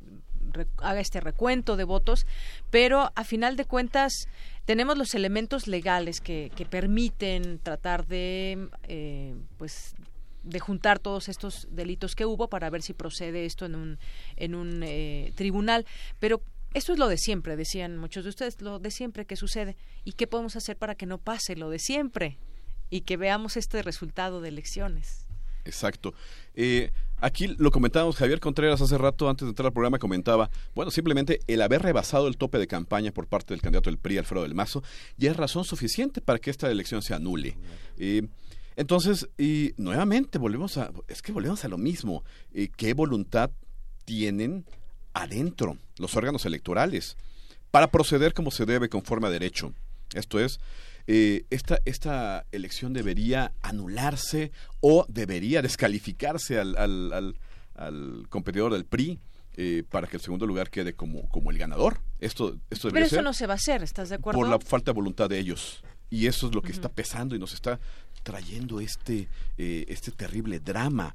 [0.77, 2.27] haga este recuento de votos,
[2.69, 4.27] pero a final de cuentas
[4.65, 9.95] tenemos los elementos legales que, permiten tratar de, eh, pues,
[10.43, 13.99] de juntar todos estos delitos que hubo para ver si procede esto en un,
[14.35, 15.87] en un eh, tribunal.
[16.19, 16.43] Pero
[16.75, 19.75] esto es lo de siempre, decían muchos de ustedes, lo de siempre que sucede.
[20.03, 22.37] ¿Y qué podemos hacer para que no pase lo de siempre?
[22.91, 25.25] Y que veamos este resultado de elecciones.
[25.65, 26.13] Exacto.
[26.53, 26.91] Eh,
[27.21, 31.39] aquí lo comentábamos, Javier Contreras hace rato, antes de entrar al programa, comentaba, bueno, simplemente
[31.47, 34.55] el haber rebasado el tope de campaña por parte del candidato del PRI, Alfredo del
[34.55, 34.83] Mazo,
[35.17, 37.57] ya es razón suficiente para que esta elección se anule.
[38.75, 42.23] Entonces, y nuevamente volvemos a, es que volvemos a lo mismo,
[42.53, 43.51] eh, ¿qué voluntad
[44.05, 44.65] tienen
[45.13, 47.17] adentro los órganos electorales
[47.71, 49.73] para proceder como se debe conforme a derecho?
[50.13, 50.61] Esto es,
[51.07, 54.51] eh, esta, esta elección debería anularse
[54.81, 57.35] o debería descalificarse al, al,
[57.75, 59.19] al, competidor del PRI.
[59.61, 61.99] Eh, para que el segundo lugar quede como, como el ganador.
[62.21, 64.39] Esto, esto Pero eso no se va a hacer, ¿estás de acuerdo?
[64.39, 65.83] Por la falta de voluntad de ellos.
[66.09, 67.77] Y eso es lo que está pesando y nos está
[68.23, 69.27] trayendo este,
[69.57, 71.13] eh, este terrible drama.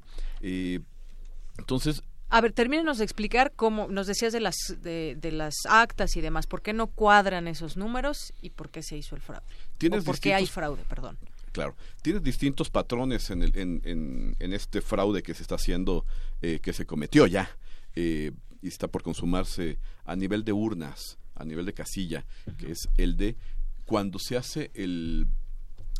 [1.57, 6.21] entonces, a ver, termínenos de explicar cómo nos decías de las de, las actas y
[6.21, 9.45] demás, por qué no cuadran esos números y por qué se hizo el fraude.
[9.77, 11.17] ¿Tienes o por qué hay fraude, perdón.
[11.51, 16.05] Claro, tienes distintos patrones en, el, en, en, este fraude que se está haciendo,
[16.41, 17.49] eh, que se cometió ya
[17.95, 22.25] eh, y está por consumarse a nivel de urnas, a nivel de casilla,
[22.57, 23.37] que es el de
[23.85, 25.27] cuando se hace el,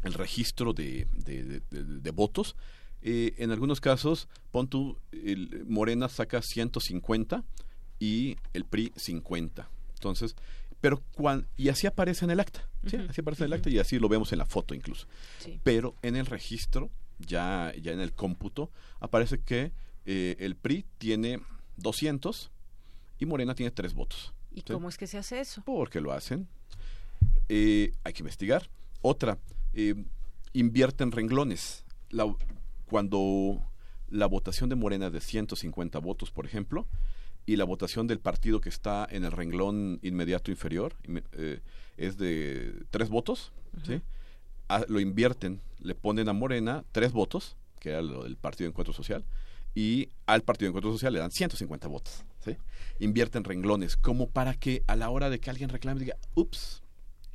[0.03, 2.57] el registro de, de, de votos,
[3.07, 7.43] eh, en algunos casos, pon tú, el Morena saca 150
[7.99, 9.69] y el PRI 50.
[9.93, 10.35] Entonces,
[10.81, 12.97] pero cuando, y así aparece en el acta, ¿sí?
[13.07, 15.05] así aparece en el acta y así lo vemos en la foto incluso.
[15.61, 19.71] Pero en el registro, ya, ya en el cómputo, aparece que
[20.07, 21.41] eh, el PRI tiene
[21.77, 22.49] 200
[23.19, 24.33] y Morena tiene 3 votos.
[24.51, 25.61] ¿Y cómo es que se hace eso?
[25.63, 26.47] Porque lo hacen.
[27.49, 28.67] Eh, hay que investigar.
[29.03, 29.37] Otra,
[30.53, 31.85] invierten renglones.
[32.09, 32.25] La,
[32.85, 33.61] cuando
[34.09, 36.87] la votación de Morena es de 150 votos, por ejemplo,
[37.45, 40.95] y la votación del partido que está en el renglón inmediato inferior
[41.33, 41.59] eh,
[41.97, 43.51] es de tres votos,
[43.85, 44.01] ¿sí?
[44.67, 48.69] Ah, lo invierten, le ponen a Morena tres votos, que era lo del Partido de
[48.71, 49.23] Encuentro Social,
[49.75, 52.23] y al Partido de Encuentro Social le dan 150 votos.
[52.43, 52.57] ¿sí?
[52.99, 56.81] Invierten renglones, como para que a la hora de que alguien reclame diga, ups,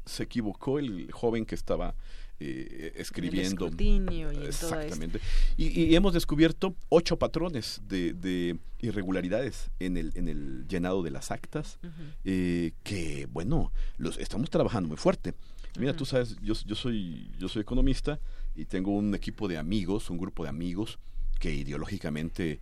[0.06, 1.94] se equivocó el joven que estaba
[2.40, 3.70] eh, escribiendo.
[3.78, 5.20] y Exactamente.
[5.58, 11.78] Y, hemos descubierto ocho patrones de, irregularidades en el, en el llenado de las actas,
[12.24, 15.34] eh, que, bueno, los estamos trabajando muy fuerte.
[15.78, 18.18] Mira, tú sabes, yo, yo, soy, yo soy economista
[18.56, 20.98] y tengo un equipo de amigos, un grupo de amigos
[21.40, 22.60] que ideológicamente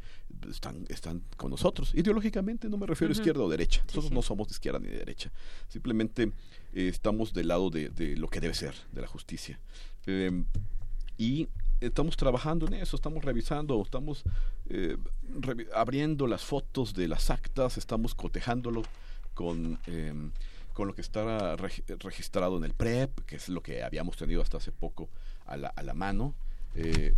[0.49, 1.93] están, están con nosotros.
[1.95, 3.83] Ideológicamente no me refiero a izquierda o derecha.
[3.89, 5.33] Nosotros no somos de izquierda ni de derecha.
[5.69, 6.33] Simplemente
[6.73, 9.59] eh, estamos del lado de, lo que debe ser, de la justicia.
[10.07, 10.45] Eh,
[11.17, 11.49] y
[11.81, 14.23] estamos trabajando en eso, estamos revisando, estamos
[14.69, 14.97] eh,
[15.75, 18.83] abriendo las fotos de las actas, estamos cotejándolo
[19.35, 20.31] con, em,
[20.73, 24.59] con lo que está registrado en el PREP, que es lo que habíamos tenido hasta
[24.59, 25.09] hace poco
[25.47, 26.35] a la, a la mano.
[26.75, 27.15] Eh,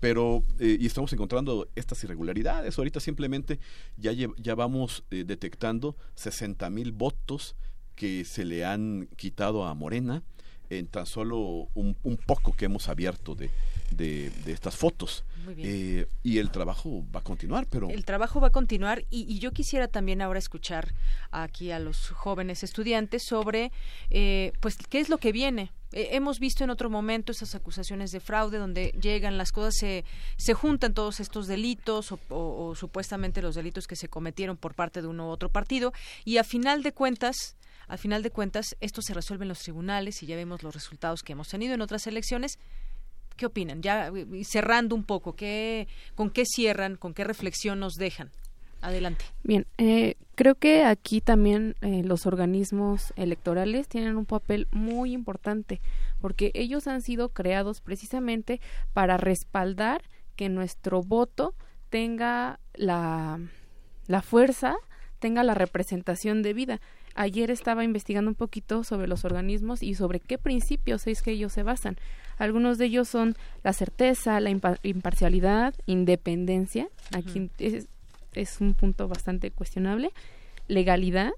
[0.00, 2.76] pero y estamos encontrando estas irregularidades.
[2.76, 3.58] Ahorita simplemente
[3.96, 7.56] ya, ya vamos detectando 60 mil votos
[7.94, 10.22] que se le han quitado a Morena
[10.70, 13.50] en tan solo un, un poco que hemos abierto de,
[13.90, 15.24] de, estas fotos.
[15.58, 17.90] Eh, y el trabajo va a continuar, pero...
[17.90, 20.94] El trabajo va a continuar y, yo quisiera también ahora escuchar
[21.30, 23.72] aquí a los jóvenes estudiantes sobre,
[24.08, 25.70] eh, pues, qué es lo que viene.
[25.92, 30.04] Eh, hemos visto en otro momento esas acusaciones de fraude donde llegan las cosas, se,
[30.38, 35.02] se juntan todos estos delitos o, o supuestamente los delitos que se cometieron por parte
[35.02, 35.92] de uno u otro partido
[36.24, 37.56] y a final de cuentas
[37.88, 41.22] al final de cuentas, esto se resuelve en los tribunales y ya vemos los resultados
[41.22, 42.58] que hemos tenido en otras elecciones.
[43.36, 43.82] ¿Qué opinan?
[43.82, 44.12] Ya
[44.44, 46.96] cerrando un poco, ¿qué, ¿con qué cierran?
[46.96, 48.30] ¿Con qué reflexión nos dejan?
[48.80, 49.24] Adelante.
[49.42, 55.80] Bien, eh, creo que aquí también eh, los organismos electorales tienen un papel muy importante
[56.20, 58.60] porque ellos han sido creados precisamente
[58.92, 60.02] para respaldar
[60.36, 61.54] que nuestro voto
[61.88, 63.40] tenga la,
[64.06, 64.76] la fuerza,
[65.18, 66.80] tenga la representación debida.
[67.14, 71.52] Ayer estaba investigando un poquito sobre los organismos y sobre qué principios es que ellos
[71.52, 71.96] se basan.
[72.38, 77.86] Algunos de ellos son la certeza, la imparcialidad, independencia, aquí es,
[78.34, 80.10] es un punto bastante cuestionable,
[80.66, 81.30] legalidad,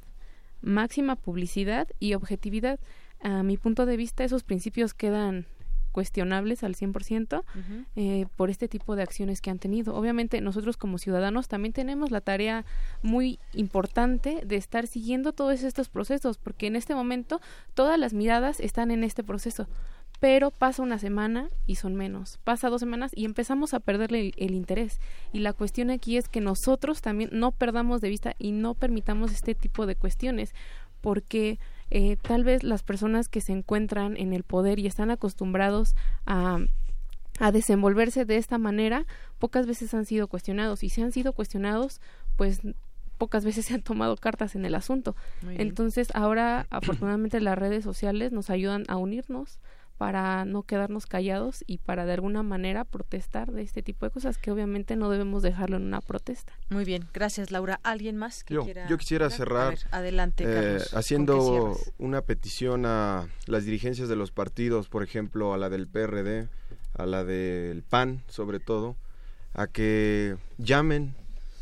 [0.62, 2.80] máxima publicidad y objetividad.
[3.20, 5.46] A mi punto de vista, esos principios quedan
[5.96, 7.42] cuestionables al 100%
[7.96, 9.94] eh, por este tipo de acciones que han tenido.
[9.94, 12.66] Obviamente nosotros como ciudadanos también tenemos la tarea
[13.02, 17.40] muy importante de estar siguiendo todos estos procesos, porque en este momento
[17.72, 19.66] todas las miradas están en este proceso
[20.20, 24.54] pero pasa una semana y son menos, pasa dos semanas y empezamos a perderle el,
[24.54, 24.98] interés.
[25.30, 29.30] Y la cuestión aquí es que nosotros también no perdamos de vista y no permitamos
[29.30, 30.54] este tipo de cuestiones,
[31.02, 31.58] porque
[31.90, 35.94] eh, tal vez las personas que se encuentran en el poder y están acostumbrados
[36.26, 36.58] a
[37.38, 39.04] a desenvolverse de esta manera,
[39.38, 42.00] pocas veces han sido cuestionados y si han sido cuestionados,
[42.36, 42.60] pues
[43.18, 45.16] pocas veces se han tomado cartas en el asunto.
[45.58, 49.58] Entonces, ahora afortunadamente las redes sociales nos ayudan a unirnos,
[49.96, 54.36] para no quedarnos callados y para de alguna manera protestar de este tipo de cosas
[54.36, 56.52] que obviamente no debemos dejarlo en una protesta.
[56.68, 57.80] Muy bien, gracias Laura.
[57.82, 64.08] ¿Alguien más que yo, Yo quisiera cerrar adelante, eh, haciendo una petición a las dirigencias
[64.08, 66.48] de los partidos, por ejemplo, a la del PRD,
[66.94, 68.96] a la del PAN sobre todo,
[69.54, 71.14] a que llamen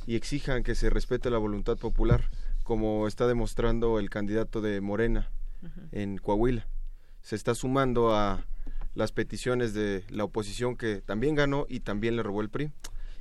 [0.06, 2.28] y exijan que se respete la voluntad popular,
[2.64, 5.30] como está demostrando el candidato de Morena
[5.92, 6.66] en Coahuila
[7.24, 8.44] se está sumando a
[8.94, 12.70] las peticiones de la oposición que también ganó y también le robó el PRI.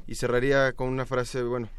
[0.06, 1.70] Y cerraría con una frase, bueno,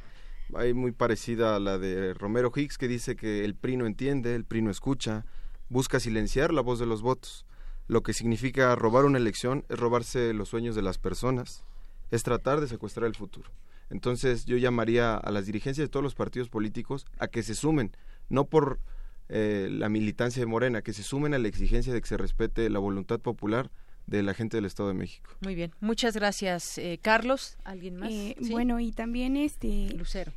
[0.74, 4.46] muy parecida a la de Romero Hicks que dice que el PRI no entiende, el
[4.46, 5.26] PRI no escucha,
[5.68, 7.44] busca silenciar la voz de los votos.
[7.88, 11.62] Lo que significa robar una elección es robarse los sueños de las personas,
[12.10, 13.51] es tratar de secuestrar el futuro.
[13.90, 17.94] Entonces yo llamaría a las dirigencias de todos los partidos políticos a que se sumen,
[18.30, 18.80] no por
[19.28, 22.68] eh, la militancia de Morena, que se sumen a la exigencia de que se respete
[22.68, 23.70] la voluntad popular
[24.06, 25.30] de la gente del Estado de México.
[25.40, 27.56] Muy bien, muchas gracias, eh, Carlos.
[27.64, 28.12] ¿Alguien más?
[28.12, 30.32] Eh, bueno, y también este Lucero.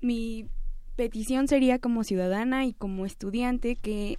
[0.00, 0.46] mi
[0.96, 4.18] petición sería como ciudadana y como estudiante que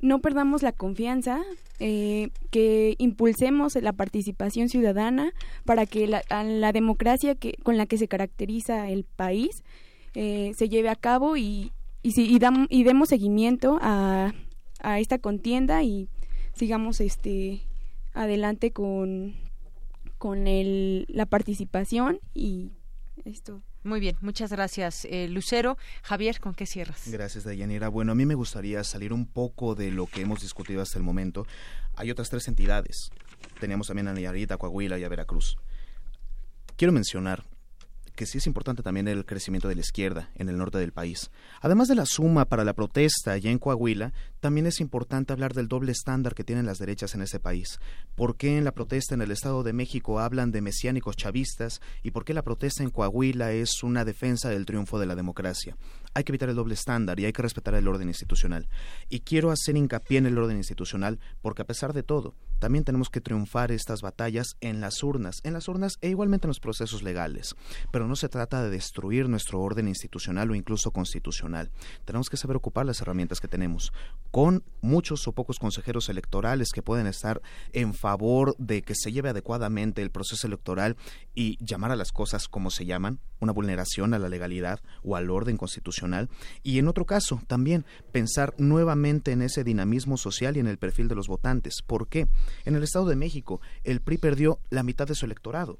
[0.00, 1.42] no perdamos la confianza,
[1.78, 5.32] que impulsemos la participación ciudadana
[5.64, 9.64] para que la, la democracia que, con la que se caracteriza el país
[10.14, 11.72] se lleve a cabo y,
[12.14, 12.38] y, y,
[12.68, 14.32] y demos seguimiento a,
[14.80, 16.08] a esta contienda y
[16.54, 17.62] sigamos este
[18.14, 19.34] adelante con
[20.18, 22.72] con el, la participación y
[23.24, 23.62] esto.
[23.84, 25.76] Muy bien, muchas gracias, eh, Lucero.
[26.02, 27.02] Javier, ¿con qué cierras?
[27.06, 27.88] Gracias, Dayanira.
[27.88, 31.04] Bueno, a mí me gustaría salir un poco de lo que hemos discutido hasta el
[31.04, 31.46] momento.
[31.94, 33.10] Hay otras tres entidades.
[33.60, 35.56] Teníamos también a Nayarit, a Coahuila y a Veracruz.
[36.76, 37.44] Quiero mencionar
[38.16, 41.30] que sí es importante también el crecimiento de la izquierda en el norte del país.
[41.60, 44.12] Además de la suma para la protesta allá en Coahuila,
[44.46, 47.80] también es importante hablar del doble estándar que tienen las derechas en ese país.
[48.14, 52.12] ¿Por qué en la protesta en el Estado de México hablan de mesiánicos chavistas y
[52.12, 55.76] por qué la protesta en Coahuila es una defensa del triunfo de la democracia?
[56.14, 58.68] Hay que evitar el doble estándar y hay que respetar el orden institucional.
[59.08, 63.10] Y quiero hacer hincapié en el orden institucional porque a pesar de todo, también tenemos
[63.10, 67.02] que triunfar estas batallas en las urnas, en las urnas e igualmente en los procesos
[67.02, 67.54] legales.
[67.90, 71.70] Pero no se trata de destruir nuestro orden institucional o incluso constitucional.
[72.04, 73.92] Tenemos que saber ocupar las herramientas que tenemos,
[74.36, 77.40] con muchos o pocos consejeros electorales que pueden estar
[77.72, 80.98] en favor de que se lleve adecuadamente el proceso electoral
[81.34, 85.30] y llamar a las cosas como se llaman, una vulneración a la legalidad o al
[85.30, 86.28] orden constitucional.
[86.62, 91.08] Y en otro caso, también pensar nuevamente en ese dinamismo social y en el perfil
[91.08, 91.80] de los votantes.
[91.80, 92.28] ¿Por qué?
[92.66, 95.78] En el Estado de México, el PRI perdió la mitad de su electorado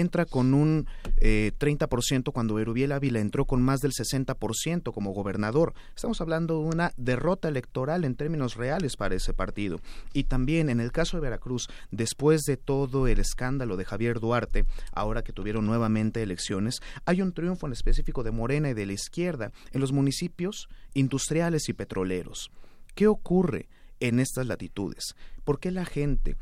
[0.00, 0.86] entra con un
[1.18, 5.74] eh, 30% cuando Erubiel Ávila entró con más del 60% como gobernador.
[5.94, 9.80] Estamos hablando de una derrota electoral en términos reales para ese partido.
[10.12, 14.64] Y también en el caso de Veracruz, después de todo el escándalo de Javier Duarte,
[14.92, 18.92] ahora que tuvieron nuevamente elecciones, hay un triunfo en específico de Morena y de la
[18.92, 22.50] izquierda en los municipios industriales y petroleros.
[22.94, 23.68] ¿Qué ocurre
[24.00, 25.14] en estas latitudes?
[25.44, 26.36] ¿Por qué la gente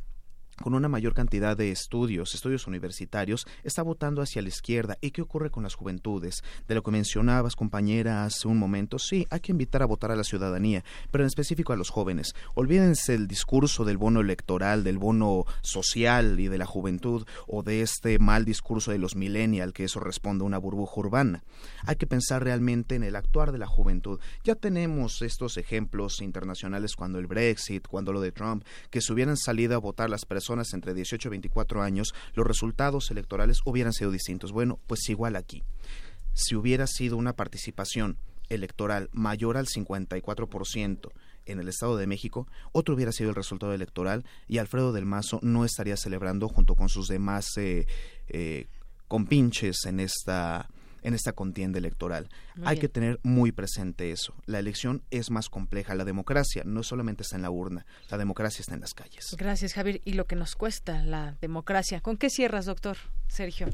[0.62, 4.96] con una mayor cantidad de estudios, estudios universitarios, está votando hacia la izquierda.
[5.00, 6.42] ¿Y qué ocurre con las juventudes?
[6.68, 10.16] De lo que mencionabas, compañera, hace un momento, sí, hay que invitar a votar a
[10.16, 12.34] la ciudadanía, pero en específico a los jóvenes.
[12.54, 17.82] Olvídense el discurso del bono electoral, del bono social y de la juventud, o de
[17.82, 21.42] este mal discurso de los millennials, que eso responde a una burbuja urbana.
[21.86, 24.20] Hay que pensar realmente en el actuar de la juventud.
[24.44, 29.36] Ya tenemos estos ejemplos internacionales cuando el Brexit, cuando lo de Trump, que se hubieran
[29.36, 33.94] salido a votar las personas personas entre 18 y 24 años, los resultados electorales hubieran
[33.94, 34.52] sido distintos.
[34.52, 35.64] Bueno, pues igual aquí.
[36.34, 38.18] Si hubiera sido una participación
[38.50, 41.12] electoral mayor al 54%
[41.46, 45.38] en el Estado de México, otro hubiera sido el resultado electoral y Alfredo del Mazo
[45.42, 47.86] no estaría celebrando junto con sus demás eh,
[48.28, 48.66] eh,
[49.08, 50.68] compinches en esta
[51.04, 52.28] en esta contienda electoral.
[52.64, 54.34] Hay que tener muy presente eso.
[54.46, 55.94] La elección es más compleja.
[55.94, 59.36] La democracia no solamente está en la urna, la democracia está en las calles.
[59.38, 60.00] Gracias, Javier.
[60.04, 62.00] Y lo que nos cuesta la democracia.
[62.00, 62.96] ¿Con qué cierras, doctor
[63.28, 63.68] Sergio?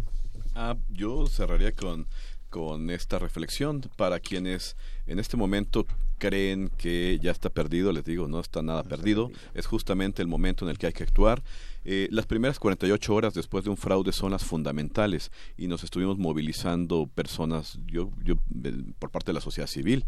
[0.54, 2.06] Ah, yo cerraría con
[2.50, 4.76] con esta reflexión para quienes
[5.06, 5.86] en este momento
[6.18, 10.64] creen que ya está perdido, les digo, no está nada perdido, es justamente el momento
[10.64, 11.42] en el que hay que actuar.
[11.84, 16.18] Eh, las primeras 48 horas después de un fraude son las fundamentales y nos estuvimos
[16.18, 18.34] movilizando personas, yo, yo
[18.64, 20.04] eh, por parte de la sociedad civil,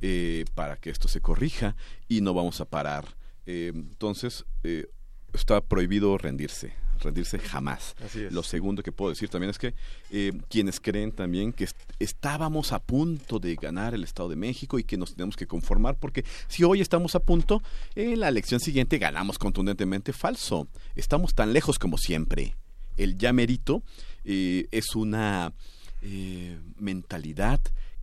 [0.00, 1.76] eh, para que esto se corrija
[2.08, 3.16] y no vamos a parar.
[3.46, 4.44] entonces,
[5.32, 7.94] está prohibido rendirse rendirse jamás.
[8.30, 9.74] Lo segundo que puedo decir también es que
[10.10, 11.68] eh, quienes creen también que
[11.98, 15.96] estábamos a punto de ganar el Estado de México y que nos tenemos que conformar,
[15.98, 17.62] porque si hoy estamos a punto,
[17.94, 20.68] en la elección siguiente ganamos contundentemente falso.
[20.94, 22.56] Estamos tan lejos como siempre.
[22.96, 23.82] El ya merito
[24.24, 25.52] eh, es una
[26.02, 27.60] eh, mentalidad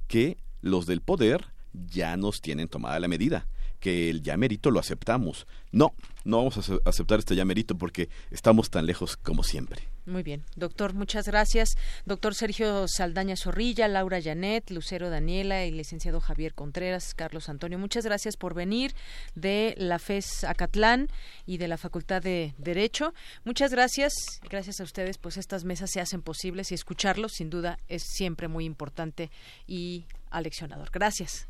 [0.07, 3.47] que los del poder ya nos tienen tomada la medida
[3.79, 5.47] que el ya mérito lo aceptamos.
[5.71, 5.93] No,
[6.23, 9.81] no vamos a aceptar este ya mérito porque estamos tan lejos como siempre.
[10.05, 11.77] Muy bien, doctor, muchas gracias.
[12.05, 18.05] Doctor Sergio Saldaña Zorrilla, Laura Janet, Lucero Daniela y licenciado Javier Contreras, Carlos Antonio, muchas
[18.05, 18.93] gracias por venir
[19.35, 21.09] de la FES Acatlán
[21.45, 23.13] y de la Facultad de Derecho.
[23.43, 24.13] Muchas gracias,
[24.49, 28.47] gracias a ustedes, pues estas mesas se hacen posibles y escucharlos sin duda es siempre
[28.47, 29.29] muy importante
[29.67, 30.89] y aleccionador.
[30.91, 31.47] Gracias.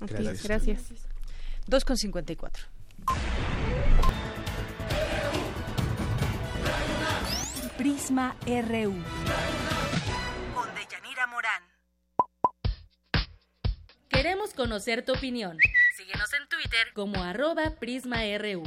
[0.00, 0.42] Gracias.
[0.42, 1.09] gracias.
[1.66, 2.68] 2,54.
[7.76, 8.94] Prisma RU.
[10.54, 11.62] Con Deyanira Morán.
[14.08, 15.56] Queremos conocer tu opinión.
[15.96, 18.64] Síguenos en Twitter como arroba PrismaRU.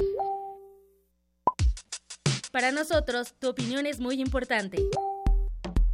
[2.51, 4.77] Para nosotros, tu opinión es muy importante.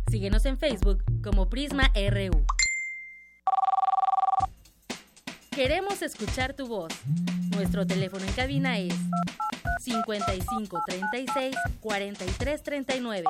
[0.10, 2.46] Síguenos en Facebook como Prisma RU.
[5.60, 6.94] Queremos escuchar tu voz.
[7.54, 8.94] Nuestro teléfono en cabina es
[9.82, 13.26] 55 36 43 39.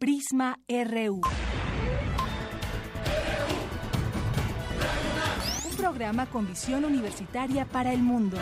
[0.00, 1.20] Prisma RU.
[5.70, 8.36] Un programa con visión universitaria para el mundo.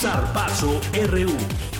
[0.00, 1.77] Zarpazo RU.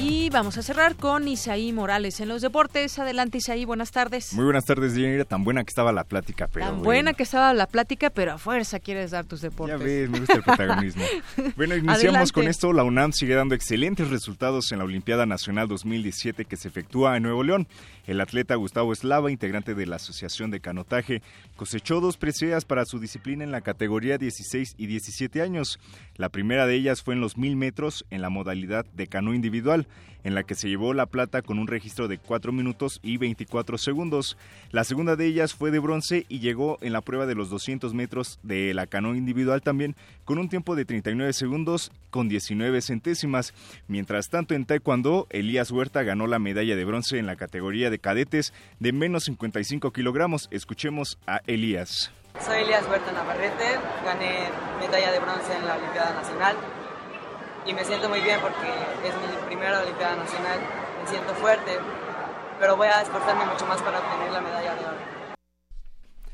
[0.00, 2.98] Y vamos a cerrar con Isaí Morales en los deportes.
[3.00, 4.32] Adelante, Isaí, buenas tardes.
[4.32, 5.24] Muy buenas tardes, Jenny.
[5.24, 6.66] Tan buena que estaba la plática, pero.
[6.66, 9.76] Tan buena que estaba la plática, pero a fuerza quieres dar tus deportes.
[9.76, 11.02] Ya ves, me gusta el protagonismo.
[11.56, 12.72] bueno, iniciamos con esto.
[12.72, 17.24] La UNAM sigue dando excelentes resultados en la Olimpiada Nacional 2017 que se efectúa en
[17.24, 17.66] Nuevo León.
[18.06, 21.22] El atleta Gustavo Eslava, integrante de la Asociación de Canotaje,
[21.56, 25.80] cosechó dos preseas para su disciplina en la categoría 16 y 17 años.
[26.18, 29.86] La primera de ellas fue en los mil metros en la modalidad de cano individual
[30.24, 33.78] en la que se llevó la plata con un registro de 4 minutos y 24
[33.78, 34.36] segundos.
[34.72, 37.94] La segunda de ellas fue de bronce y llegó en la prueba de los 200
[37.94, 43.54] metros de la canoa individual también con un tiempo de 39 segundos con 19 centésimas.
[43.86, 48.00] Mientras tanto en taekwondo, Elías Huerta ganó la medalla de bronce en la categoría de
[48.00, 50.48] cadetes de menos 55 kilogramos.
[50.50, 52.10] Escuchemos a Elías.
[52.40, 54.48] Soy Elías Huerta Navarrete, gané
[54.78, 56.56] medalla de bronce en la Olimpiada Nacional
[57.66, 58.68] y me siento muy bien porque
[59.06, 60.60] es mi primera Olimpiada Nacional,
[61.02, 61.78] me siento fuerte,
[62.60, 65.07] pero voy a esforzarme mucho más para obtener la medalla de oro.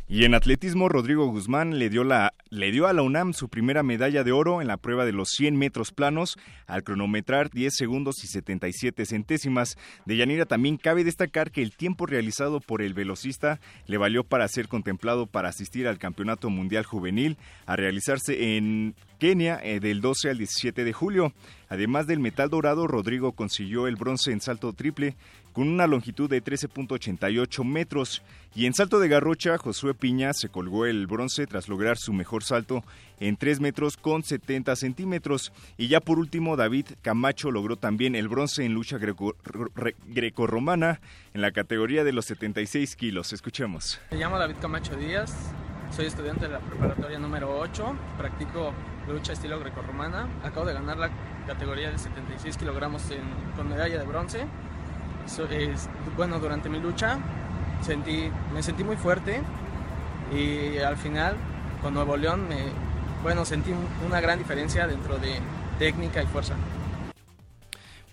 [0.06, 3.82] Y en atletismo, Rodrigo Guzmán le dio, la, le dio a la UNAM su primera
[3.82, 6.36] medalla de oro en la prueba de los 100 metros planos
[6.66, 9.78] al cronometrar 10 segundos y 77 centésimas.
[10.04, 14.46] De Yanira también cabe destacar que el tiempo realizado por el velocista le valió para
[14.48, 20.28] ser contemplado para asistir al Campeonato Mundial Juvenil a realizarse en Kenia eh, del 12
[20.28, 21.32] al 17 de julio.
[21.70, 25.16] Además del metal dorado, Rodrigo consiguió el bronce en salto triple
[25.54, 28.22] con una longitud de 13.88 metros.
[28.54, 32.44] Y en salto de garrocha, Josué Piña se colgó el bronce tras lograr su mejor
[32.44, 32.84] salto
[33.20, 35.52] en 3 metros con 70 centímetros.
[35.78, 41.00] Y ya por último, David Camacho logró también el bronce en lucha grecorromana
[41.32, 43.32] en la categoría de los 76 kilos.
[43.32, 44.00] Escuchemos.
[44.10, 45.32] Me llamo David Camacho Díaz,
[45.94, 48.72] soy estudiante de la preparatoria número 8, practico
[49.08, 50.28] lucha estilo grecorromana.
[50.42, 51.10] Acabo de ganar la
[51.46, 53.02] categoría de 76 kilogramos
[53.56, 54.46] con medalla de bronce
[56.16, 57.18] bueno, durante mi lucha
[57.82, 59.40] sentí, me sentí muy fuerte
[60.34, 61.36] y al final
[61.82, 62.56] con Nuevo León me,
[63.22, 63.72] bueno, sentí
[64.06, 65.38] una gran diferencia dentro de
[65.78, 66.54] técnica y fuerza.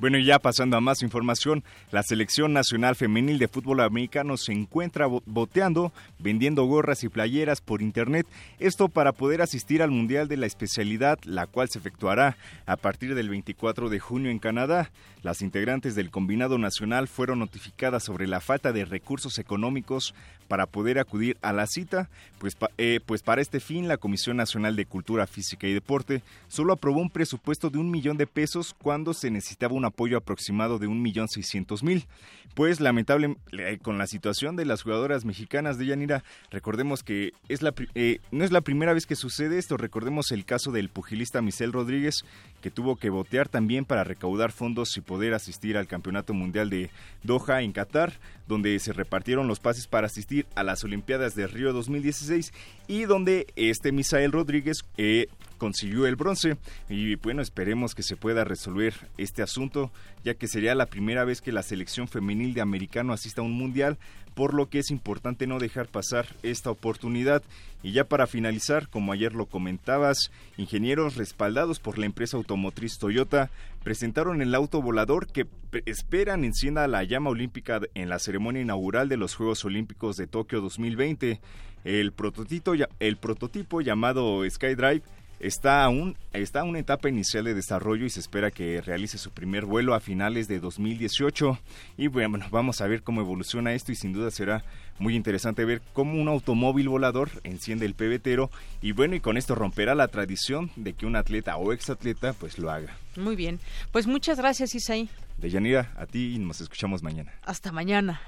[0.01, 4.51] Bueno, y ya pasando a más información, la Selección Nacional Femenil de Fútbol Americano se
[4.51, 8.25] encuentra boteando, vendiendo gorras y playeras por Internet,
[8.57, 13.13] esto para poder asistir al Mundial de la especialidad, la cual se efectuará a partir
[13.13, 14.89] del 24 de junio en Canadá.
[15.21, 20.15] Las integrantes del combinado nacional fueron notificadas sobre la falta de recursos económicos
[20.51, 24.75] para poder acudir a la cita, pues, eh, pues para este fin la Comisión Nacional
[24.75, 29.13] de Cultura Física y Deporte solo aprobó un presupuesto de un millón de pesos cuando
[29.13, 32.05] se necesitaba un apoyo aproximado de un millón seiscientos mil.
[32.53, 37.61] Pues lamentable eh, con la situación de las jugadoras mexicanas de Yanira, recordemos que es
[37.61, 41.41] la, eh, no es la primera vez que sucede esto, recordemos el caso del pugilista
[41.41, 42.25] Michel Rodríguez,
[42.61, 46.89] que tuvo que votear también para recaudar fondos y poder asistir al Campeonato Mundial de
[47.23, 48.11] Doha en Qatar,
[48.49, 52.53] donde se repartieron los pases para asistir a las Olimpiadas de Río 2016
[52.87, 55.27] y donde este Misael Rodríguez eh,
[55.61, 56.57] consiguió el bronce
[56.89, 59.91] y bueno, esperemos que se pueda resolver este asunto,
[60.23, 63.51] ya que sería la primera vez que la selección femenil de americano asista a un
[63.51, 63.99] mundial,
[64.33, 67.43] por lo que es importante no dejar pasar esta oportunidad.
[67.83, 73.51] Y ya para finalizar, como ayer lo comentabas, ingenieros respaldados por la empresa automotriz Toyota
[73.83, 75.45] presentaron el auto volador que
[75.85, 80.59] esperan encienda la llama olímpica en la ceremonia inaugural de los Juegos Olímpicos de Tokio
[80.59, 81.39] 2020.
[81.83, 85.03] El prototipo, el prototipo llamado SkyDrive
[85.41, 89.31] está aún está en una etapa inicial de desarrollo y se espera que realice su
[89.31, 91.57] primer vuelo a finales de 2018
[91.97, 94.63] y bueno vamos a ver cómo evoluciona esto y sin duda será
[94.99, 98.51] muy interesante ver cómo un automóvil volador enciende el pebetero
[98.81, 102.59] y bueno y con esto romperá la tradición de que un atleta o exatleta pues
[102.59, 102.95] lo haga.
[103.15, 103.59] Muy bien.
[103.91, 105.09] Pues muchas gracias Isaí.
[105.37, 107.33] Deyanira a ti y nos escuchamos mañana.
[107.43, 108.21] Hasta mañana.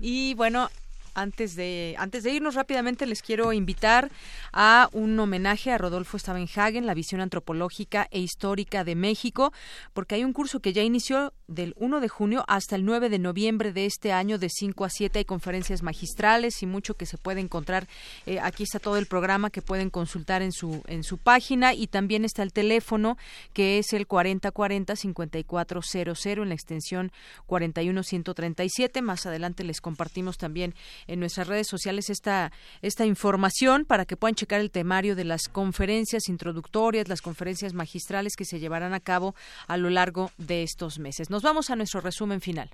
[0.00, 0.68] Y bueno
[1.16, 4.10] antes de, antes de irnos rápidamente les quiero invitar
[4.52, 9.52] a un homenaje a Rodolfo Stavenhagen, la visión antropológica e histórica de México,
[9.94, 13.18] porque hay un curso que ya inició del 1 de junio hasta el 9 de
[13.18, 17.18] noviembre de este año de 5 a 7 hay conferencias magistrales y mucho que se
[17.18, 17.88] puede encontrar.
[18.26, 21.86] Eh, aquí está todo el programa que pueden consultar en su en su página y
[21.86, 23.16] también está el teléfono
[23.52, 27.12] que es el 4040 5400 en la extensión
[27.46, 29.02] 41137.
[29.02, 30.74] Más adelante les compartimos también
[31.06, 32.52] en nuestras redes sociales esta,
[32.82, 38.36] esta información para que puedan checar el temario de las conferencias introductorias, las conferencias magistrales
[38.36, 39.34] que se llevarán a cabo
[39.66, 41.30] a lo largo de estos meses.
[41.30, 42.70] Nos vamos a nuestro resumen final.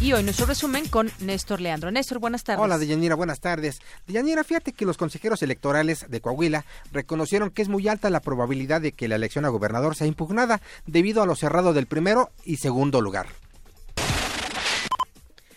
[0.00, 1.90] Y hoy nuestro resumen con Néstor Leandro.
[1.90, 2.62] Néstor, buenas tardes.
[2.62, 3.80] Hola, Deyanira, buenas tardes.
[4.06, 8.82] Deyanira, fíjate que los consejeros electorales de Coahuila reconocieron que es muy alta la probabilidad
[8.82, 12.58] de que la elección a gobernador sea impugnada debido a lo cerrado del primero y
[12.58, 13.28] segundo lugar.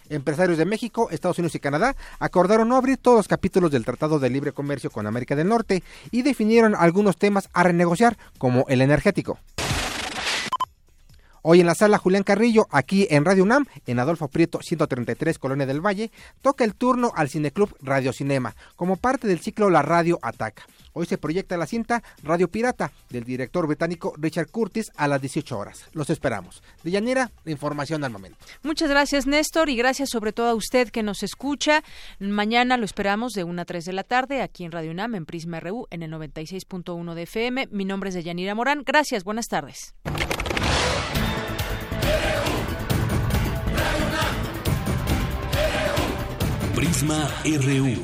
[0.10, 4.20] Empresarios de México, Estados Unidos y Canadá acordaron no abrir todos los capítulos del Tratado
[4.20, 8.82] de Libre Comercio con América del Norte y definieron algunos temas a renegociar, como el
[8.82, 9.40] energético.
[11.42, 15.66] Hoy en la sala Julián Carrillo, aquí en Radio UNAM, en Adolfo Prieto 133, Colonia
[15.66, 16.12] del Valle,
[16.42, 20.64] toca el turno al Cineclub Radio Cinema, como parte del ciclo La Radio Ataca.
[20.94, 25.58] Hoy se proyecta la cinta Radio Pirata del director británico Richard Curtis a las 18
[25.58, 25.86] horas.
[25.94, 26.62] Los esperamos.
[26.84, 28.38] De Llanera, la información al momento.
[28.64, 31.84] Muchas gracias, Néstor, y gracias sobre todo a usted que nos escucha.
[32.20, 35.26] Mañana lo esperamos de 1 a 3 de la tarde aquí en Radio UNAM, en
[35.26, 37.68] Prisma RU, en el 96.1 de FM.
[37.72, 38.84] Mi nombre es Deyanira Morán.
[38.86, 39.94] Gracias, buenas tardes.
[46.76, 48.04] Prisma RU,